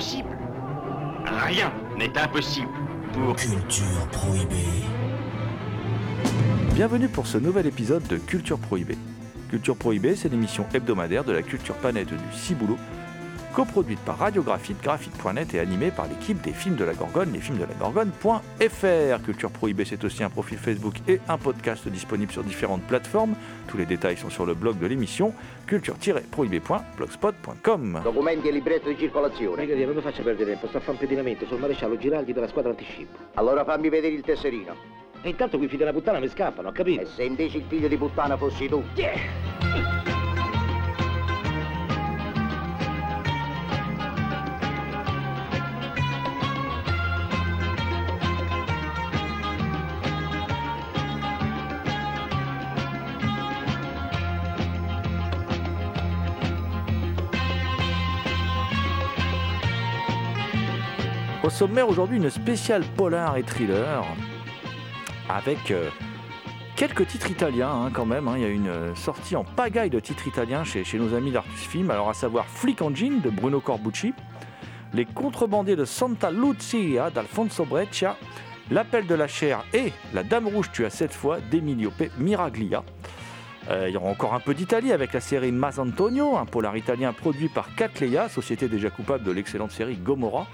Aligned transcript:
Impossible 0.00 0.30
Rien 1.46 1.70
n'est 1.98 2.16
impossible 2.16 2.68
pour... 3.12 3.36
Culture 3.36 4.08
prohibée. 4.10 4.54
Bienvenue 6.72 7.08
pour 7.08 7.26
ce 7.26 7.36
nouvel 7.36 7.66
épisode 7.66 8.02
de 8.08 8.16
Culture 8.16 8.58
Prohibée. 8.58 8.96
Culture 9.50 9.76
Prohibée, 9.76 10.16
c'est 10.16 10.30
l'émission 10.30 10.64
hebdomadaire 10.72 11.24
de 11.24 11.32
la 11.32 11.42
culture 11.42 11.74
planète 11.74 12.08
du 12.08 12.14
Ciboulot, 12.32 12.78
coproduite 13.54 14.00
par 14.00 14.18
Radiographite, 14.18 14.82
graphite.net 14.82 15.54
et 15.54 15.60
animée 15.60 15.90
par 15.90 16.06
l'équipe 16.06 16.40
des 16.40 16.52
films 16.52 16.76
de 16.76 16.84
la 16.84 16.94
Gorgone, 16.94 17.32
les 17.32 17.40
films 17.40 17.58
de 17.58 17.64
la 17.64 17.74
Gorgone.fr. 17.74 19.22
Culture 19.24 19.50
Prohibée, 19.50 19.84
c'est 19.84 20.02
aussi 20.04 20.22
un 20.22 20.30
profil 20.30 20.56
Facebook 20.58 20.94
et 21.08 21.20
un 21.28 21.36
podcast 21.38 21.88
disponible 21.88 22.32
sur 22.32 22.42
différentes 22.42 22.82
plateformes. 22.82 23.34
Tous 23.66 23.76
les 23.76 23.86
détails 23.86 24.16
sont 24.16 24.30
sur 24.30 24.46
le 24.46 24.54
blog 24.54 24.78
de 24.78 24.86
l'émission 24.86 25.34
culture-prohibée.blogspot.com. 25.66 28.00
Documenti 28.02 28.48
e 28.48 28.52
libretto 28.52 28.88
di 28.88 28.96
circolazione. 28.96 29.56
Brigadiere, 29.56 29.86
non 29.86 29.96
mi 29.96 30.02
faccia 30.02 30.22
perdere 30.22 30.52
tempo, 30.52 30.68
sta 30.68 30.78
a 30.78 30.80
fare 30.80 30.92
un 30.92 30.98
pedinamento 30.98 31.44
sul 31.46 31.58
maresciallo 31.58 31.96
Giraldi 31.96 32.32
della 32.32 32.46
squadra 32.48 32.70
antiscippo. 32.70 33.18
Allora 33.34 33.64
fammi 33.64 33.88
vedere 33.88 34.14
il 34.14 34.22
tesserino. 34.22 34.76
E 35.22 35.28
intanto 35.28 35.58
quei 35.58 35.68
figli 35.68 35.78
della 35.78 35.92
puttana 35.92 36.18
mi 36.18 36.28
scappano, 36.28 36.68
ho 36.68 36.72
capito? 36.72 37.02
E 37.02 37.06
se 37.06 37.24
invece 37.24 37.58
il 37.58 37.64
figlio 37.68 37.88
di 37.88 37.96
puttana 37.96 38.38
fossi 38.38 38.68
tu? 38.68 38.82
Sommaire 61.50 61.88
aujourd'hui, 61.88 62.16
une 62.16 62.30
spéciale 62.30 62.82
polar 62.96 63.36
et 63.36 63.42
thriller 63.42 64.04
avec 65.28 65.70
euh, 65.70 65.88
quelques 66.76 67.06
titres 67.06 67.30
italiens 67.30 67.70
hein, 67.70 67.90
quand 67.92 68.06
même. 68.06 68.28
hein. 68.28 68.34
Il 68.36 68.42
y 68.42 68.46
a 68.46 68.48
une 68.48 68.68
euh, 68.68 68.94
sortie 68.94 69.36
en 69.36 69.44
pagaille 69.44 69.90
de 69.90 70.00
titres 70.00 70.26
italiens 70.26 70.64
chez, 70.64 70.84
nos 70.98 71.14
amis 71.14 71.32
d'Artus 71.32 71.60
Film, 71.66 71.90
alors 71.90 72.08
à 72.08 72.14
savoir 72.14 72.46
Flick 72.46 72.80
Engine 72.82 73.20
de 73.20 73.30
Bruno 73.30 73.60
Corbucci, 73.60 74.14
Les 74.94 75.04
contrebandiers 75.04 75.76
de 75.76 75.84
Santa 75.84 76.30
Lucia 76.30 77.10
d'Alfonso 77.10 77.64
Breccia, 77.64 78.16
L'appel 78.70 79.06
de 79.06 79.14
la 79.16 79.26
chair 79.26 79.64
et 79.74 79.92
La 80.14 80.22
Dame 80.22 80.46
Rouge 80.46 80.70
tue 80.72 80.84
à 80.84 80.90
sept 80.90 81.12
fois 81.12 81.38
d'Emilio 81.50 81.90
Pe- 81.90 82.10
Miraglia. 82.18 82.84
Euh, 83.68 83.86
il 83.88 83.94
y 83.94 83.96
aura 83.96 84.08
encore 84.10 84.32
un 84.34 84.40
peu 84.40 84.54
d'Italie 84.54 84.92
avec 84.92 85.12
la 85.12 85.20
série 85.20 85.52
Mas 85.52 85.78
Antonio, 85.78 86.36
un 86.38 86.46
polar 86.46 86.76
italien 86.76 87.12
produit 87.12 87.48
par 87.48 87.74
Catleya, 87.74 88.28
société 88.28 88.68
déjà 88.68 88.88
coupable 88.90 89.24
de 89.24 89.32
l'excellente 89.32 89.72
série 89.72 89.96
Gomorra. 89.96 90.46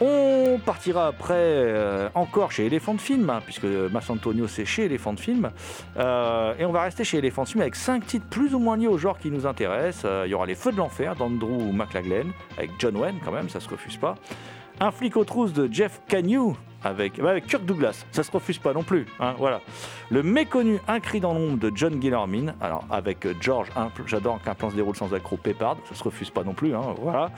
On 0.00 0.60
partira 0.64 1.08
après 1.08 1.34
euh, 1.36 2.08
encore 2.14 2.52
chez 2.52 2.66
Elephant 2.66 2.98
Film, 2.98 3.28
hein, 3.30 3.40
puisque 3.44 3.64
Mas 3.64 4.08
Antonio 4.10 4.46
c'est 4.46 4.64
chez 4.64 4.84
Elephant 4.84 5.16
Film. 5.16 5.50
Euh, 5.96 6.54
et 6.58 6.64
on 6.64 6.72
va 6.72 6.82
rester 6.82 7.02
chez 7.02 7.18
Elephant 7.18 7.44
Film 7.44 7.62
avec 7.62 7.74
cinq 7.74 8.06
titres 8.06 8.26
plus 8.30 8.54
ou 8.54 8.60
moins 8.60 8.76
liés 8.76 8.86
au 8.86 8.98
genre 8.98 9.18
qui 9.18 9.30
nous 9.30 9.46
intéresse. 9.46 10.02
Euh, 10.04 10.24
il 10.26 10.30
y 10.30 10.34
aura 10.34 10.46
Les 10.46 10.54
Feux 10.54 10.70
de 10.70 10.76
l'Enfer 10.76 11.16
d'Andrew 11.16 11.72
McLaglen, 11.72 12.30
avec 12.56 12.70
John 12.78 12.96
Wayne 12.96 13.18
quand 13.24 13.32
même, 13.32 13.48
ça 13.48 13.58
se 13.58 13.68
refuse 13.68 13.96
pas. 13.96 14.14
Un 14.80 14.90
flic 14.92 15.16
aux 15.16 15.24
trousses 15.24 15.52
de 15.52 15.68
Jeff 15.72 16.00
Canyu 16.08 16.52
avec, 16.84 17.18
avec 17.18 17.48
Kirk 17.48 17.64
Douglas, 17.64 18.06
ça 18.12 18.22
se 18.22 18.30
refuse 18.30 18.58
pas 18.58 18.72
non 18.72 18.84
plus. 18.84 19.06
hein, 19.18 19.34
voilà. 19.36 19.60
Le 20.10 20.22
méconnu 20.22 20.78
Un 20.86 21.00
cri 21.00 21.18
dans 21.18 21.34
l'ombre 21.34 21.58
de 21.58 21.72
John 21.74 21.96
Guillermin, 21.98 22.54
alors 22.60 22.84
avec 22.88 23.26
euh, 23.26 23.34
George, 23.40 23.68
j'adore 24.06 24.40
qu'un 24.40 24.54
plan 24.54 24.70
se 24.70 24.76
déroule 24.76 24.94
sans 24.94 25.12
accroc 25.12 25.38
Pépard, 25.38 25.76
ça 25.88 25.96
se 25.96 26.04
refuse 26.04 26.30
pas 26.30 26.44
non 26.44 26.54
plus. 26.54 26.76
hein, 26.76 26.94
voilà. 27.00 27.32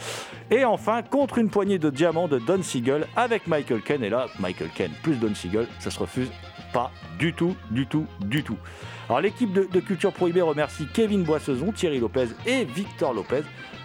Et 0.50 0.66
enfin, 0.66 1.00
contre 1.02 1.38
une 1.38 1.48
poignée 1.48 1.78
de 1.78 1.88
diamants 1.88 2.28
de 2.28 2.38
Don 2.38 2.62
Siegel 2.62 3.06
avec 3.16 3.46
Michael 3.46 3.80
Ken. 3.80 4.04
Et 4.04 4.10
là, 4.10 4.26
Michael 4.38 4.68
Ken 4.74 4.90
plus 5.02 5.16
Don 5.16 5.34
Siegel, 5.34 5.66
ça 5.78 5.90
se 5.90 5.98
refuse 5.98 6.30
pas 6.74 6.90
du 7.18 7.32
tout, 7.32 7.56
du 7.70 7.86
tout, 7.86 8.04
du 8.20 8.44
tout. 8.44 8.58
Alors 9.08 9.22
l'équipe 9.22 9.52
de, 9.54 9.66
de 9.72 9.80
Culture 9.80 10.12
Prohibée 10.12 10.42
remercie 10.42 10.86
Kevin 10.92 11.22
Boissezon, 11.24 11.72
Thierry 11.72 11.98
Lopez 11.98 12.28
et 12.46 12.66
Victor 12.66 13.14
Lopez 13.14 13.42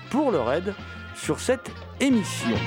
pour 0.09 0.31
leur 0.31 0.51
aide 0.51 0.73
sur 1.15 1.39
cette 1.39 1.71
émission. 2.01 2.57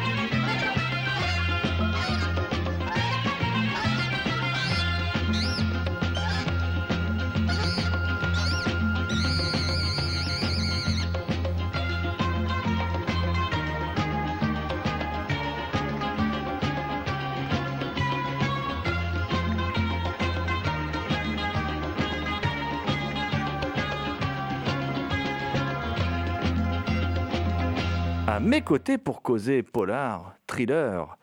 Mes 28.48 28.62
côtés 28.62 28.96
pour 28.96 29.20
causer 29.20 29.62
polar, 29.62 30.34
thriller, 30.46 31.18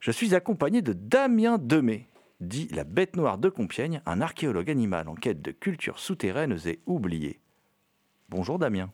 je 0.00 0.10
suis 0.10 0.34
accompagné 0.34 0.82
de 0.82 0.92
Damien 0.92 1.58
Demey, 1.58 2.08
dit 2.40 2.66
la 2.72 2.82
bête 2.82 3.14
noire 3.14 3.38
de 3.38 3.48
Compiègne, 3.48 4.02
un 4.04 4.20
archéologue 4.20 4.68
animal 4.68 5.08
en 5.08 5.14
quête 5.14 5.42
de 5.42 5.52
cultures 5.52 6.00
souterraines 6.00 6.58
et 6.66 6.80
oubliées. 6.86 7.38
Bonjour 8.28 8.58
Damien. 8.58 8.90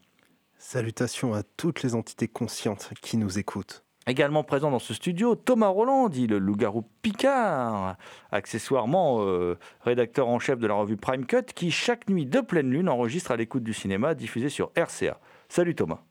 Salutations 0.59 1.33
à 1.33 1.43
toutes 1.43 1.83
les 1.83 1.95
entités 1.95 2.28
conscientes 2.28 2.91
qui 3.00 3.16
nous 3.16 3.39
écoutent. 3.39 3.84
Également 4.06 4.45
présent 4.45 4.71
dans 4.71 4.78
ce 4.78 4.93
studio, 4.93 5.34
Thomas 5.34 5.69
Roland, 5.69 6.11
dit 6.11 6.27
le 6.27 6.39
loup-garou 6.39 6.84
Picard, 7.00 7.97
accessoirement 8.33 9.22
euh, 9.22 9.59
rédacteur 9.81 10.28
en 10.28 10.39
chef 10.39 10.59
de 10.59 10.66
la 10.66 10.75
revue 10.75 10.99
Prime 10.99 11.25
Cut, 11.25 11.47
qui 11.55 11.71
chaque 11.71 12.11
nuit 12.11 12.27
de 12.27 12.41
pleine 12.41 12.71
lune 12.71 12.91
enregistre 12.91 13.31
à 13.31 13.37
l'écoute 13.37 13.65
du 13.65 13.72
cinéma 13.72 14.15
diffusé 14.15 14.50
sur 14.50 14.72
RCA. 14.77 15.19
Salut 15.49 15.75
Thomas. 15.75 16.06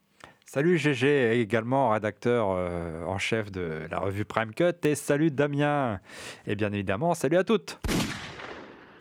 Salut 0.48 0.78
GG, 0.78 1.42
également 1.42 1.90
rédacteur 1.90 2.50
euh, 2.52 3.04
en 3.06 3.18
chef 3.18 3.52
de 3.52 3.82
la 3.90 3.98
revue 3.98 4.26
Prime 4.26 4.54
Cut. 4.54 4.74
Et 4.84 4.94
salut 4.94 5.32
Damien. 5.32 6.00
Et 6.46 6.56
bien 6.56 6.72
évidemment, 6.72 7.16
salut 7.16 7.38
à 7.38 7.44
toutes. 7.44 7.80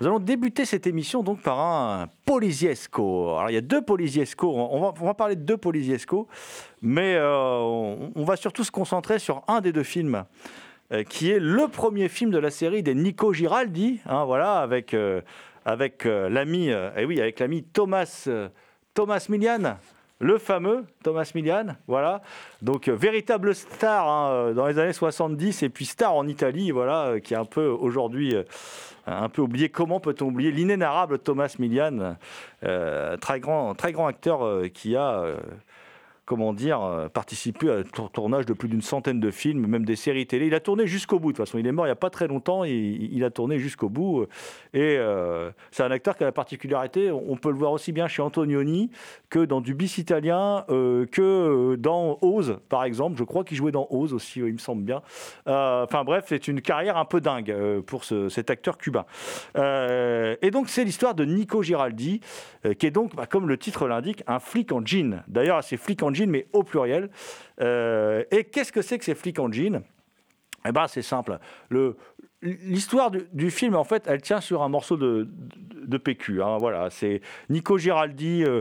Nous 0.00 0.06
allons 0.06 0.20
débuter 0.20 0.64
cette 0.64 0.86
émission 0.86 1.22
donc 1.22 1.42
par 1.42 1.60
un 1.60 2.08
Poliziesco. 2.24 3.36
Alors 3.36 3.50
il 3.50 3.54
y 3.54 3.58
a 3.58 3.60
deux 3.60 3.82
Poliziesco, 3.82 4.52
on 4.56 4.90
va, 4.90 5.14
parler 5.14 5.36
de 5.36 5.42
deux 5.42 5.58
Poliziesco, 5.58 6.28
mais 6.80 7.14
euh, 7.14 7.58
on, 7.60 8.24
va 8.24 8.36
surtout 8.36 8.64
se 8.64 8.72
concentrer 8.72 9.18
sur 9.18 9.42
un 9.46 9.60
des 9.60 9.72
deux 9.72 9.84
films, 9.84 10.24
euh, 10.92 11.04
qui 11.04 11.30
est 11.30 11.38
le 11.38 11.68
premier 11.68 12.08
film 12.08 12.30
de 12.30 12.38
la 12.38 12.50
série 12.50 12.82
des 12.82 12.94
Nico 12.94 13.34
Giraldi, 13.34 14.00
hein, 14.06 14.24
voilà, 14.24 14.60
avec, 14.60 14.96
avec 15.66 16.04
l'ami, 16.04 16.70
eh 16.70 17.04
oui, 17.04 17.20
avec 17.20 17.38
l'ami 17.38 17.62
Thomas, 17.62 18.28
Thomas 18.94 19.26
Milian, 19.28 19.76
le 20.24 20.38
fameux 20.38 20.86
Thomas 21.02 21.30
Milian, 21.34 21.76
voilà. 21.86 22.22
Donc 22.62 22.88
euh, 22.88 22.94
véritable 22.94 23.54
star 23.54 24.08
hein, 24.08 24.30
euh, 24.30 24.54
dans 24.54 24.66
les 24.66 24.78
années 24.78 24.94
70 24.94 25.62
et 25.62 25.68
puis 25.68 25.84
star 25.84 26.14
en 26.14 26.26
Italie, 26.26 26.70
voilà, 26.70 27.08
euh, 27.08 27.18
qui 27.20 27.34
est 27.34 27.36
un 27.36 27.44
peu 27.44 27.66
aujourd'hui 27.66 28.34
un 29.06 29.28
peu 29.28 29.42
oublié. 29.42 29.68
Comment 29.68 30.00
peut-on 30.00 30.28
oublier 30.28 30.50
l'inénarrable 30.50 31.18
Thomas 31.18 31.54
Milian, 31.58 32.16
euh, 32.62 33.18
très 33.18 33.38
grand, 33.38 33.74
très 33.74 33.92
grand 33.92 34.06
acteur 34.06 34.62
qui 34.72 34.96
a 34.96 35.36
comment 36.26 36.52
dire, 36.52 36.80
euh, 36.82 37.08
participé 37.08 37.70
à 37.70 37.82
tour- 37.84 38.10
tournage 38.10 38.46
de 38.46 38.52
plus 38.54 38.68
d'une 38.68 38.80
centaine 38.82 39.20
de 39.20 39.30
films, 39.30 39.66
même 39.66 39.84
des 39.84 39.96
séries 39.96 40.26
télé. 40.26 40.46
Il 40.46 40.54
a 40.54 40.60
tourné 40.60 40.86
jusqu'au 40.86 41.18
bout. 41.18 41.32
De 41.32 41.36
toute 41.36 41.46
façon, 41.46 41.58
il 41.58 41.66
est 41.66 41.72
mort 41.72 41.84
il 41.86 41.88
n'y 41.88 41.92
a 41.92 41.96
pas 41.96 42.10
très 42.10 42.26
longtemps. 42.28 42.64
Et 42.64 42.72
il 42.72 43.22
a 43.24 43.30
tourné 43.30 43.58
jusqu'au 43.58 43.88
bout. 43.88 44.26
Et 44.72 44.96
euh, 44.98 45.50
c'est 45.70 45.82
un 45.82 45.90
acteur 45.90 46.16
qui 46.16 46.22
a 46.22 46.26
la 46.26 46.32
particularité. 46.32 47.10
On 47.10 47.36
peut 47.36 47.50
le 47.50 47.56
voir 47.56 47.72
aussi 47.72 47.92
bien 47.92 48.08
chez 48.08 48.22
Antonioni 48.22 48.90
que 49.28 49.44
dans 49.44 49.60
du 49.60 49.74
bis 49.74 49.98
italien, 49.98 50.64
euh, 50.70 51.06
que 51.06 51.20
euh, 51.72 51.76
dans 51.76 52.18
Oz, 52.22 52.58
par 52.68 52.84
exemple. 52.84 53.16
Je 53.18 53.24
crois 53.24 53.44
qu'il 53.44 53.56
jouait 53.56 53.72
dans 53.72 53.86
Oz 53.90 54.12
aussi, 54.14 54.40
il 54.40 54.52
me 54.52 54.58
semble 54.58 54.82
bien. 54.82 55.02
Euh, 55.48 55.84
Enfin 55.84 56.04
bref, 56.04 56.24
c'est 56.28 56.48
une 56.48 56.60
carrière 56.62 56.96
un 56.96 57.04
peu 57.04 57.20
dingue 57.20 57.50
euh, 57.50 57.82
pour 57.82 58.04
ce- 58.04 58.28
cet 58.28 58.48
acteur 58.50 58.78
cubain. 58.78 59.04
Euh, 59.56 60.36
et 60.42 60.50
donc, 60.50 60.68
c'est 60.68 60.84
l'histoire 60.84 61.14
de 61.14 61.24
Nico 61.24 61.62
Giraldi, 61.62 62.20
euh, 62.64 62.74
qui 62.74 62.86
est 62.86 62.90
donc, 62.90 63.14
bah, 63.14 63.26
comme 63.26 63.48
le 63.48 63.58
titre 63.58 63.86
l'indique, 63.86 64.22
un 64.26 64.38
flic 64.38 64.72
en 64.72 64.84
jean. 64.84 65.22
D'ailleurs, 65.28 65.62
c'est 65.62 65.76
flic 65.76 66.02
en 66.02 66.13
mais 66.30 66.46
au 66.52 66.62
pluriel. 66.62 67.10
Euh, 67.60 68.24
et 68.30 68.44
qu'est-ce 68.44 68.72
que 68.72 68.82
c'est 68.82 68.98
que 68.98 69.04
ces 69.04 69.14
flics 69.14 69.38
en 69.38 69.50
jean 69.52 69.82
Eh 70.66 70.72
ben, 70.72 70.86
c'est 70.86 71.02
simple. 71.02 71.38
Le, 71.68 71.96
L'histoire 72.42 73.10
du, 73.10 73.50
film, 73.50 73.74
en 73.74 73.84
fait, 73.84 74.04
elle 74.06 74.20
tient 74.20 74.42
sur 74.42 74.62
un 74.62 74.68
morceau 74.68 74.98
de, 74.98 75.26
PQ. 75.96 76.42
hein, 76.42 76.58
voilà, 76.58 76.90
c'est 76.90 77.22
Nico 77.48 77.78
Giraldi. 77.78 78.44
euh, 78.44 78.60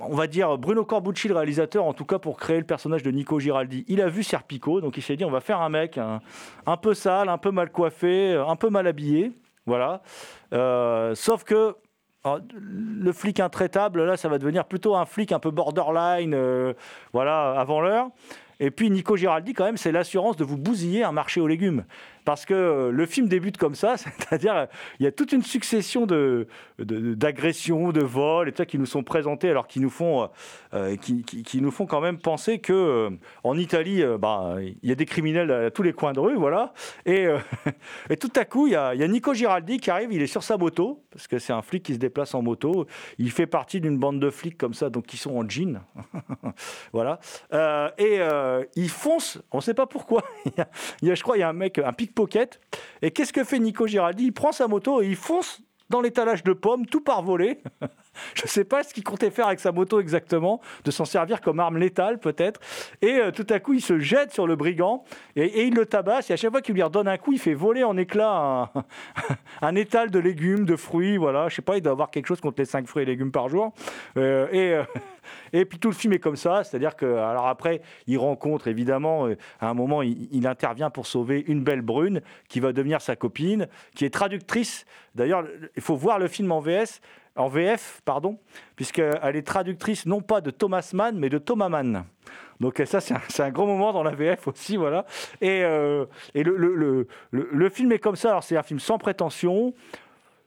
on 0.00 0.14
va 0.14 0.26
dire 0.26 0.58
Bruno 0.58 0.84
Corbucci, 0.84 1.28
le 1.28 1.34
réalisateur, 1.34 1.84
en 1.84 1.94
tout 1.94 2.04
cas 2.04 2.18
pour 2.18 2.38
créer 2.38 2.58
le 2.58 2.64
personnage 2.64 3.02
de 3.02 3.10
Nico 3.10 3.40
Giraldi, 3.40 3.84
il 3.88 4.00
a 4.00 4.08
vu 4.08 4.22
Serpico, 4.22 4.80
donc 4.80 4.96
il 4.96 5.02
s'est 5.02 5.16
dit 5.16 5.24
on 5.24 5.30
va 5.30 5.40
faire 5.40 5.60
un 5.60 5.68
mec 5.68 5.98
un, 5.98 6.20
un 6.66 6.76
peu 6.76 6.94
sale, 6.94 7.28
un 7.28 7.38
peu 7.38 7.50
mal 7.50 7.70
coiffé, 7.70 8.34
un 8.34 8.56
peu 8.56 8.70
mal 8.70 8.86
habillé, 8.86 9.32
voilà. 9.66 10.02
Euh, 10.52 11.14
sauf 11.14 11.44
que 11.44 11.74
alors, 12.34 12.46
le 12.54 13.12
flic 13.12 13.40
intraitable, 13.40 14.04
là, 14.04 14.16
ça 14.16 14.28
va 14.28 14.38
devenir 14.38 14.64
plutôt 14.64 14.96
un 14.96 15.04
flic 15.04 15.32
un 15.32 15.38
peu 15.38 15.50
borderline, 15.50 16.34
euh, 16.34 16.74
voilà, 17.12 17.58
avant 17.58 17.80
l'heure. 17.80 18.08
Et 18.60 18.70
puis 18.70 18.90
Nico 18.90 19.16
Giraldi, 19.16 19.52
quand 19.54 19.64
même, 19.64 19.76
c'est 19.76 19.92
l'assurance 19.92 20.36
de 20.36 20.44
vous 20.44 20.56
bousiller 20.58 21.04
un 21.04 21.12
marché 21.12 21.40
aux 21.40 21.46
légumes. 21.46 21.84
Parce 22.24 22.44
que 22.44 22.52
euh, 22.52 22.90
le 22.90 23.06
film 23.06 23.26
débute 23.28 23.56
comme 23.56 23.74
ça, 23.74 23.96
c'est-à-dire 23.96 24.54
euh, 24.54 24.66
il 25.00 25.04
y 25.04 25.06
a 25.06 25.12
toute 25.12 25.32
une 25.32 25.42
succession 25.42 26.04
de, 26.04 26.46
de- 26.78 27.14
d'agressions, 27.14 27.90
de 27.90 28.02
vols, 28.02 28.48
et 28.48 28.52
tout 28.52 28.64
qui 28.66 28.78
nous 28.78 28.84
sont 28.86 29.02
présentés, 29.02 29.48
alors 29.48 29.66
qui 29.66 29.80
nous 29.80 29.88
font, 29.88 30.28
euh, 30.74 30.96
qui, 30.96 31.22
qui- 31.22 31.60
nous 31.62 31.70
font 31.70 31.86
quand 31.86 32.00
même 32.02 32.18
penser 32.18 32.58
que 32.58 32.72
euh, 32.74 33.10
en 33.44 33.56
Italie, 33.56 34.02
euh, 34.02 34.18
bah, 34.18 34.56
il 34.60 34.88
y 34.88 34.92
a 34.92 34.94
des 34.94 35.06
criminels 35.06 35.50
à 35.50 35.70
tous 35.70 35.82
les 35.82 35.92
coins 35.94 36.12
de 36.12 36.20
rue, 36.20 36.34
voilà. 36.36 36.74
Et, 37.06 37.24
euh, 37.26 37.38
tout 38.20 38.32
à 38.36 38.44
coup, 38.44 38.66
il 38.66 38.74
y, 38.74 38.76
a, 38.76 38.94
il 38.94 39.00
y 39.00 39.04
a 39.04 39.08
Nico 39.08 39.32
Giraldi 39.32 39.78
qui 39.78 39.90
arrive, 39.90 40.12
il 40.12 40.20
est 40.20 40.26
sur 40.26 40.42
sa 40.42 40.58
moto, 40.58 41.02
parce 41.10 41.28
que 41.28 41.38
c'est 41.38 41.52
un 41.54 41.62
flic 41.62 41.82
qui 41.82 41.94
se 41.94 41.98
déplace 41.98 42.34
en 42.34 42.42
moto. 42.42 42.86
Il 43.18 43.30
fait 43.30 43.46
partie 43.46 43.80
d'une 43.80 43.96
bande 43.98 44.20
de 44.20 44.28
flics 44.30 44.58
comme 44.58 44.74
ça, 44.74 44.90
donc 44.90 45.06
qui 45.06 45.16
sont 45.16 45.34
en 45.34 45.48
jean, 45.48 45.80
voilà. 46.92 47.20
Euh, 47.54 47.88
et 47.96 48.18
euh, 48.48 48.64
il 48.76 48.90
fonce, 48.90 49.38
on 49.52 49.58
ne 49.58 49.62
sait 49.62 49.74
pas 49.74 49.86
pourquoi. 49.86 50.22
il, 50.46 51.08
y 51.08 51.10
a, 51.10 51.14
je 51.14 51.22
crois, 51.22 51.36
il 51.36 51.40
y 51.40 51.42
a 51.42 51.48
un 51.48 51.52
mec, 51.52 51.78
un 51.78 51.92
pickpocket. 51.92 52.60
Et 53.02 53.10
qu'est-ce 53.10 53.32
que 53.32 53.44
fait 53.44 53.58
Nico 53.58 53.86
Giraldi 53.86 54.24
Il 54.24 54.32
prend 54.32 54.52
sa 54.52 54.68
moto 54.68 55.02
et 55.02 55.06
il 55.06 55.16
fonce 55.16 55.62
dans 55.90 56.00
l'étalage 56.00 56.44
de 56.44 56.52
pommes, 56.52 56.86
tout 56.86 57.00
par 57.00 57.22
voler. 57.22 57.60
Je 58.34 58.42
ne 58.42 58.48
sais 58.48 58.64
pas 58.64 58.82
ce 58.82 58.92
qu'il 58.92 59.04
comptait 59.04 59.30
faire 59.30 59.46
avec 59.46 59.60
sa 59.60 59.72
moto 59.72 60.00
exactement, 60.00 60.60
de 60.84 60.90
s'en 60.90 61.04
servir 61.04 61.40
comme 61.40 61.60
arme 61.60 61.78
létale 61.78 62.18
peut-être. 62.18 62.60
Et 63.00 63.18
euh, 63.18 63.30
tout 63.30 63.46
à 63.48 63.60
coup, 63.60 63.74
il 63.74 63.80
se 63.80 63.98
jette 64.00 64.32
sur 64.32 64.46
le 64.46 64.56
brigand 64.56 65.04
et, 65.36 65.66
il 65.66 65.74
le 65.74 65.86
tabasse. 65.86 66.28
Et 66.30 66.32
à 66.32 66.36
chaque 66.36 66.50
fois 66.50 66.60
qu'il 66.60 66.74
lui 66.74 66.82
redonne 66.82 67.08
un 67.08 67.16
coup, 67.16 67.32
il 67.32 67.38
fait 67.38 67.54
voler 67.54 67.84
en 67.84 67.96
éclats 67.96 68.72
un, 69.62 69.74
étal 69.76 70.10
de 70.10 70.18
légumes, 70.18 70.64
de 70.64 70.76
fruits. 70.76 71.16
Voilà, 71.16 71.48
je 71.48 71.56
sais 71.56 71.62
pas, 71.62 71.76
il 71.76 71.82
doit 71.82 71.92
avoir 71.92 72.10
quelque 72.10 72.26
chose 72.26 72.40
contre 72.40 72.56
les 72.58 72.64
5 72.66 72.86
fruits 72.86 73.04
et 73.04 73.06
légumes 73.06 73.32
par 73.32 73.48
jour. 73.48 73.72
Euh, 74.16 74.48
et, 74.52 74.84
et 75.52 75.64
puis 75.64 75.78
tout 75.78 75.88
le 75.88 75.94
film 75.94 76.12
est 76.12 76.18
comme 76.18 76.36
ça, 76.36 76.64
c'est-à-dire 76.64 76.96
que 76.96 77.06
alors 77.06 77.46
après, 77.46 77.80
il 78.06 78.18
rencontre 78.18 78.68
évidemment 78.68 79.26
euh, 79.26 79.36
à 79.60 79.68
un 79.68 79.74
moment, 79.74 80.02
il, 80.02 80.46
intervient 80.46 80.88
pour 80.90 81.06
sauver 81.06 81.44
une 81.46 81.62
belle 81.62 81.82
brune 81.82 82.20
qui 82.48 82.60
va 82.60 82.72
devenir 82.72 83.00
sa 83.00 83.16
copine, 83.16 83.68
qui 83.94 84.04
est 84.04 84.10
traductrice. 84.10 84.86
D'ailleurs, 85.14 85.44
il 85.76 85.82
faut 85.82 85.96
voir 85.96 86.18
le 86.18 86.28
film 86.28 86.50
en 86.52 86.60
VF, 86.60 87.00
pardon, 88.04 88.38
puisqu'elle 88.76 89.36
est 89.36 89.46
traductrice 89.46 90.06
non 90.06 90.20
pas 90.20 90.40
de 90.40 90.50
Thomas 90.50 90.90
Mann, 90.94 91.18
mais 91.18 91.28
de 91.28 91.38
Thomas 91.38 91.68
Mann. 91.68 92.04
Donc 92.60 92.82
ça, 92.86 93.00
c'est 93.00 93.42
un, 93.42 93.50
gros 93.50 93.66
moment 93.66 93.92
dans 93.92 94.02
la 94.02 94.14
VF 94.14 94.48
aussi, 94.48 94.76
voilà. 94.76 95.04
Et, 95.40 95.62
euh, 95.62 96.06
et 96.34 96.42
le, 96.42 96.56
le- 96.56 96.74
le- 96.74 97.06
le- 97.30 97.48
le 97.52 97.70
film 97.70 97.92
est 97.92 97.98
comme 97.98 98.16
ça. 98.16 98.30
Alors 98.30 98.42
c'est 98.44 98.56
un 98.56 98.62
film 98.62 98.80
sans 98.80 98.98
prétention. 98.98 99.74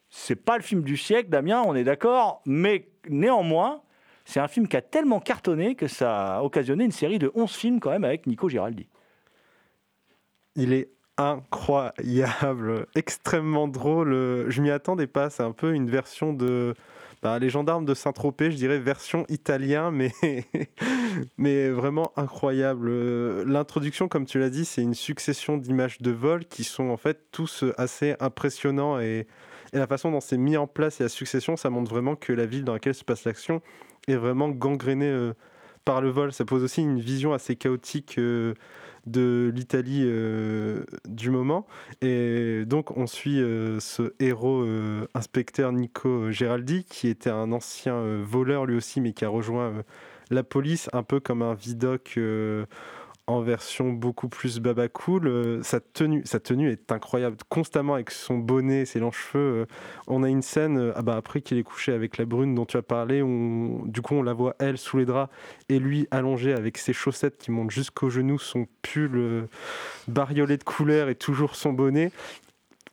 C'est 0.10 0.36
pas 0.36 0.58
le 0.58 0.64
film 0.64 0.84
du 0.84 0.98
siècle, 0.98 1.30
Damien, 1.30 1.64
on 1.66 1.74
est 1.74 1.86
d'accord. 1.86 2.42
Mais 2.46 2.90
néanmoins, 3.08 3.82
c'est 4.26 4.40
un 4.40 4.48
film 4.48 4.68
qui 4.68 4.78
a 4.78 4.82
tellement 4.82 5.20
cartonné 5.20 5.76
que 5.76 5.88
ça 5.88 6.38
a 6.38 6.44
occasionné 6.44 6.84
une 6.84 6.92
série 6.92 7.20
de 7.20 7.32
11 7.36 7.52
films 7.52 7.80
quand 7.80 7.92
même 7.92 8.04
avec 8.04 8.28
Nico 8.28 8.50
Giraldi. 8.50 8.88
Il 10.56 10.74
est 10.74 10.90
incroyable, 11.18 12.88
extrêmement 12.96 13.68
drôle. 13.68 14.12
Je 14.50 14.62
m'y 14.62 14.72
attendais 14.72 15.08
pas. 15.08 15.30
C'est 15.30 15.44
un 15.44 15.52
peu 15.52 15.74
une 15.74 15.90
version 15.90 16.34
de 16.34 16.74
bah, 17.22 17.38
Les 17.40 17.50
Gendarmes 17.50 17.86
de 17.86 17.94
Saint-Tropez, 17.94 18.52
je 18.52 18.58
dirais 18.58 18.80
version 18.80 19.26
italien, 19.30 19.92
mais, 19.92 20.12
mais 21.38 21.70
vraiment 21.70 22.12
incroyable. 22.16 23.44
L'introduction, 23.44 24.08
comme 24.08 24.26
tu 24.26 24.40
l'as 24.40 24.50
dit, 24.50 24.66
c'est 24.66 24.82
une 24.82 24.96
succession 24.96 25.58
d'images 25.58 26.02
de 26.02 26.12
vol 26.12 26.46
qui 26.46 26.64
sont 26.64 26.90
en 26.90 26.98
fait 26.98 27.20
tous 27.32 27.64
assez 27.78 28.16
impressionnants 28.20 29.00
et, 29.00 29.28
et 29.74 29.78
la 29.78 29.88
façon 29.88 30.12
dont 30.12 30.20
c'est 30.20 30.38
mis 30.38 30.58
en 30.58 30.68
place 30.68 31.00
et 31.00 31.04
la 31.04 31.10
succession, 31.10 31.56
ça 31.56 31.70
montre 31.70 31.92
vraiment 31.92 32.16
que 32.16 32.34
la 32.34 32.46
ville 32.46 32.64
dans 32.64 32.74
laquelle 32.74 32.96
se 32.96 33.04
passe 33.04 33.24
l'action 33.24 33.62
est 34.08 34.16
vraiment 34.16 34.50
gangrénée 34.50 35.10
euh, 35.10 35.34
par 35.86 36.02
le 36.02 36.10
vol. 36.10 36.34
Ça 36.34 36.46
pose 36.46 36.64
aussi 36.64 36.82
une 36.82 37.00
vision 37.00 37.34
assez 37.34 37.56
chaotique. 37.56 38.16
euh, 38.18 38.54
de 39.08 39.52
l'Italie 39.56 40.04
euh, 40.06 40.84
du 41.10 41.32
moment. 41.32 41.66
Et 42.04 42.66
donc, 42.68 42.96
on 42.96 43.08
suit 43.08 43.40
ce 43.40 44.14
héros 44.20 44.64
inspecteur 45.16 45.72
Nico 45.72 46.30
Geraldi, 46.30 46.84
qui 46.84 47.08
était 47.08 47.32
un 47.32 47.52
ancien 47.52 48.22
voleur 48.22 48.68
lui 48.68 48.76
aussi, 48.78 49.02
mais 49.02 49.14
qui 49.14 49.26
a 49.26 49.30
rejoint 49.30 49.84
la 50.30 50.44
police, 50.44 50.88
un 50.94 51.02
peu 51.02 51.20
comme 51.20 51.42
un 51.42 51.56
vidoc 51.56 52.20
en 53.32 53.42
version 53.42 53.94
beaucoup 53.94 54.30
plus 54.30 54.60
baba 54.60 54.88
cool. 54.88 55.28
Euh, 55.28 55.64
sa, 55.64 55.80
tenue, 55.80 56.22
sa 56.26 56.40
tenue 56.40 56.70
est 56.70 56.92
incroyable, 56.92 57.38
constamment 57.50 57.96
avec 57.96 58.12
son 58.12 58.38
bonnet, 58.38 58.86
ses 58.86 59.00
longs 59.00 59.12
cheveux. 59.12 59.62
euh, 59.62 59.66
on 60.08 60.24
a 60.24 60.30
une 60.30 60.42
scène, 60.42 60.78
euh, 60.78 60.94
ah 60.96 61.02
bah, 61.02 61.16
après 61.16 61.42
qu'il 61.42 61.58
est 61.58 61.64
couché 61.64 61.94
avec 61.94 62.18
la 62.18 62.26
brune 62.26 62.56
dont 62.56 62.66
tu 62.66 62.78
as 62.78 62.82
parlé, 62.82 63.22
on, 63.22 63.84
du 63.86 64.02
coup, 64.02 64.16
on 64.16 64.24
la 64.24 64.34
voit 64.34 64.56
elle 64.60 64.78
sous 64.78 64.98
les 64.98 65.06
draps 65.06 65.34
et 65.70 65.80
lui 65.80 66.08
allongé 66.12 66.54
avec 66.54 66.78
ses 66.78 66.94
chaussettes 66.94 67.38
qui 67.38 67.52
montent 67.52 67.72
jusqu'aux 67.72 68.10
genoux, 68.10 68.40
son 68.40 68.68
pull 68.82 69.48
bariolé 70.08 70.58
de 70.58 70.64
couleurs 70.64 71.10
et 71.10 71.16
toujours 71.16 71.56
son 71.56 71.74
bonnet. 71.74 72.12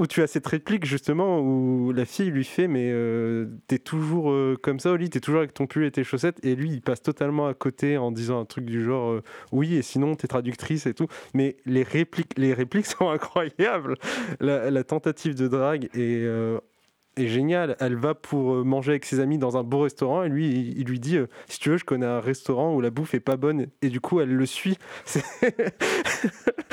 Où 0.01 0.07
tu 0.07 0.23
as 0.23 0.29
cette 0.29 0.47
réplique 0.47 0.85
justement 0.85 1.41
où 1.41 1.91
la 1.93 2.05
fille 2.05 2.31
lui 2.31 2.45
fait 2.45 2.69
mais 2.69 2.91
euh, 2.93 3.47
t'es 3.67 3.79
toujours 3.79 4.31
euh, 4.31 4.57
comme 4.63 4.79
ça 4.79 4.97
lit, 4.97 5.11
t'es 5.11 5.19
toujours 5.19 5.41
avec 5.41 5.55
ton 5.55 5.67
pull 5.67 5.85
et 5.85 5.91
tes 5.91 6.05
chaussettes 6.05 6.39
et 6.45 6.55
lui 6.55 6.71
il 6.71 6.83
passe 6.83 7.03
totalement 7.03 7.49
à 7.49 7.55
côté 7.55 7.99
en 7.99 8.13
disant 8.13 8.41
un 8.41 8.45
truc 8.45 8.65
du 8.65 8.85
genre 8.85 9.11
euh, 9.11 9.23
oui 9.51 9.75
et 9.75 9.83
sinon 9.83 10.15
t'es 10.15 10.29
traductrice 10.29 10.87
et 10.87 10.95
tout 10.95 11.09
mais 11.35 11.57
les 11.67 11.83
répliques 11.83 12.39
les 12.39 12.55
répliques 12.55 12.87
sont 12.99 13.09
incroyables 13.09 13.97
la, 14.39 14.85
tentative 14.85 15.35
de 15.35 15.49
drague 15.49 15.89
est 15.95 17.27
géniale. 17.27 17.77
Elle 17.81 17.97
va 17.97 18.15
pour 18.15 18.65
manger 18.65 18.93
avec 18.93 19.05
ses 19.05 19.19
amis 19.19 19.39
dans 19.39 19.57
un 19.57 19.65
beau 19.65 19.81
restaurant 19.81 20.23
et 20.23 20.29
lui, 20.29 20.75
il, 20.77 20.85
lui 20.85 21.01
dit 21.01 21.19
Si 21.49 21.59
tu 21.59 21.71
veux, 21.71 21.77
je 21.77 21.85
connais 21.85 22.07
un 22.07 22.21
restaurant 22.21 22.73
où 22.75 22.81
la 22.81 22.91
bouffe 22.91 23.15
est 23.15 23.21
pas 23.21 23.37
bonne. 23.37 23.67
Et 23.83 23.89
du 23.89 24.01
coup, 24.01 24.21
elle 24.21 24.33
le 24.33 24.47
suit. 24.47 24.79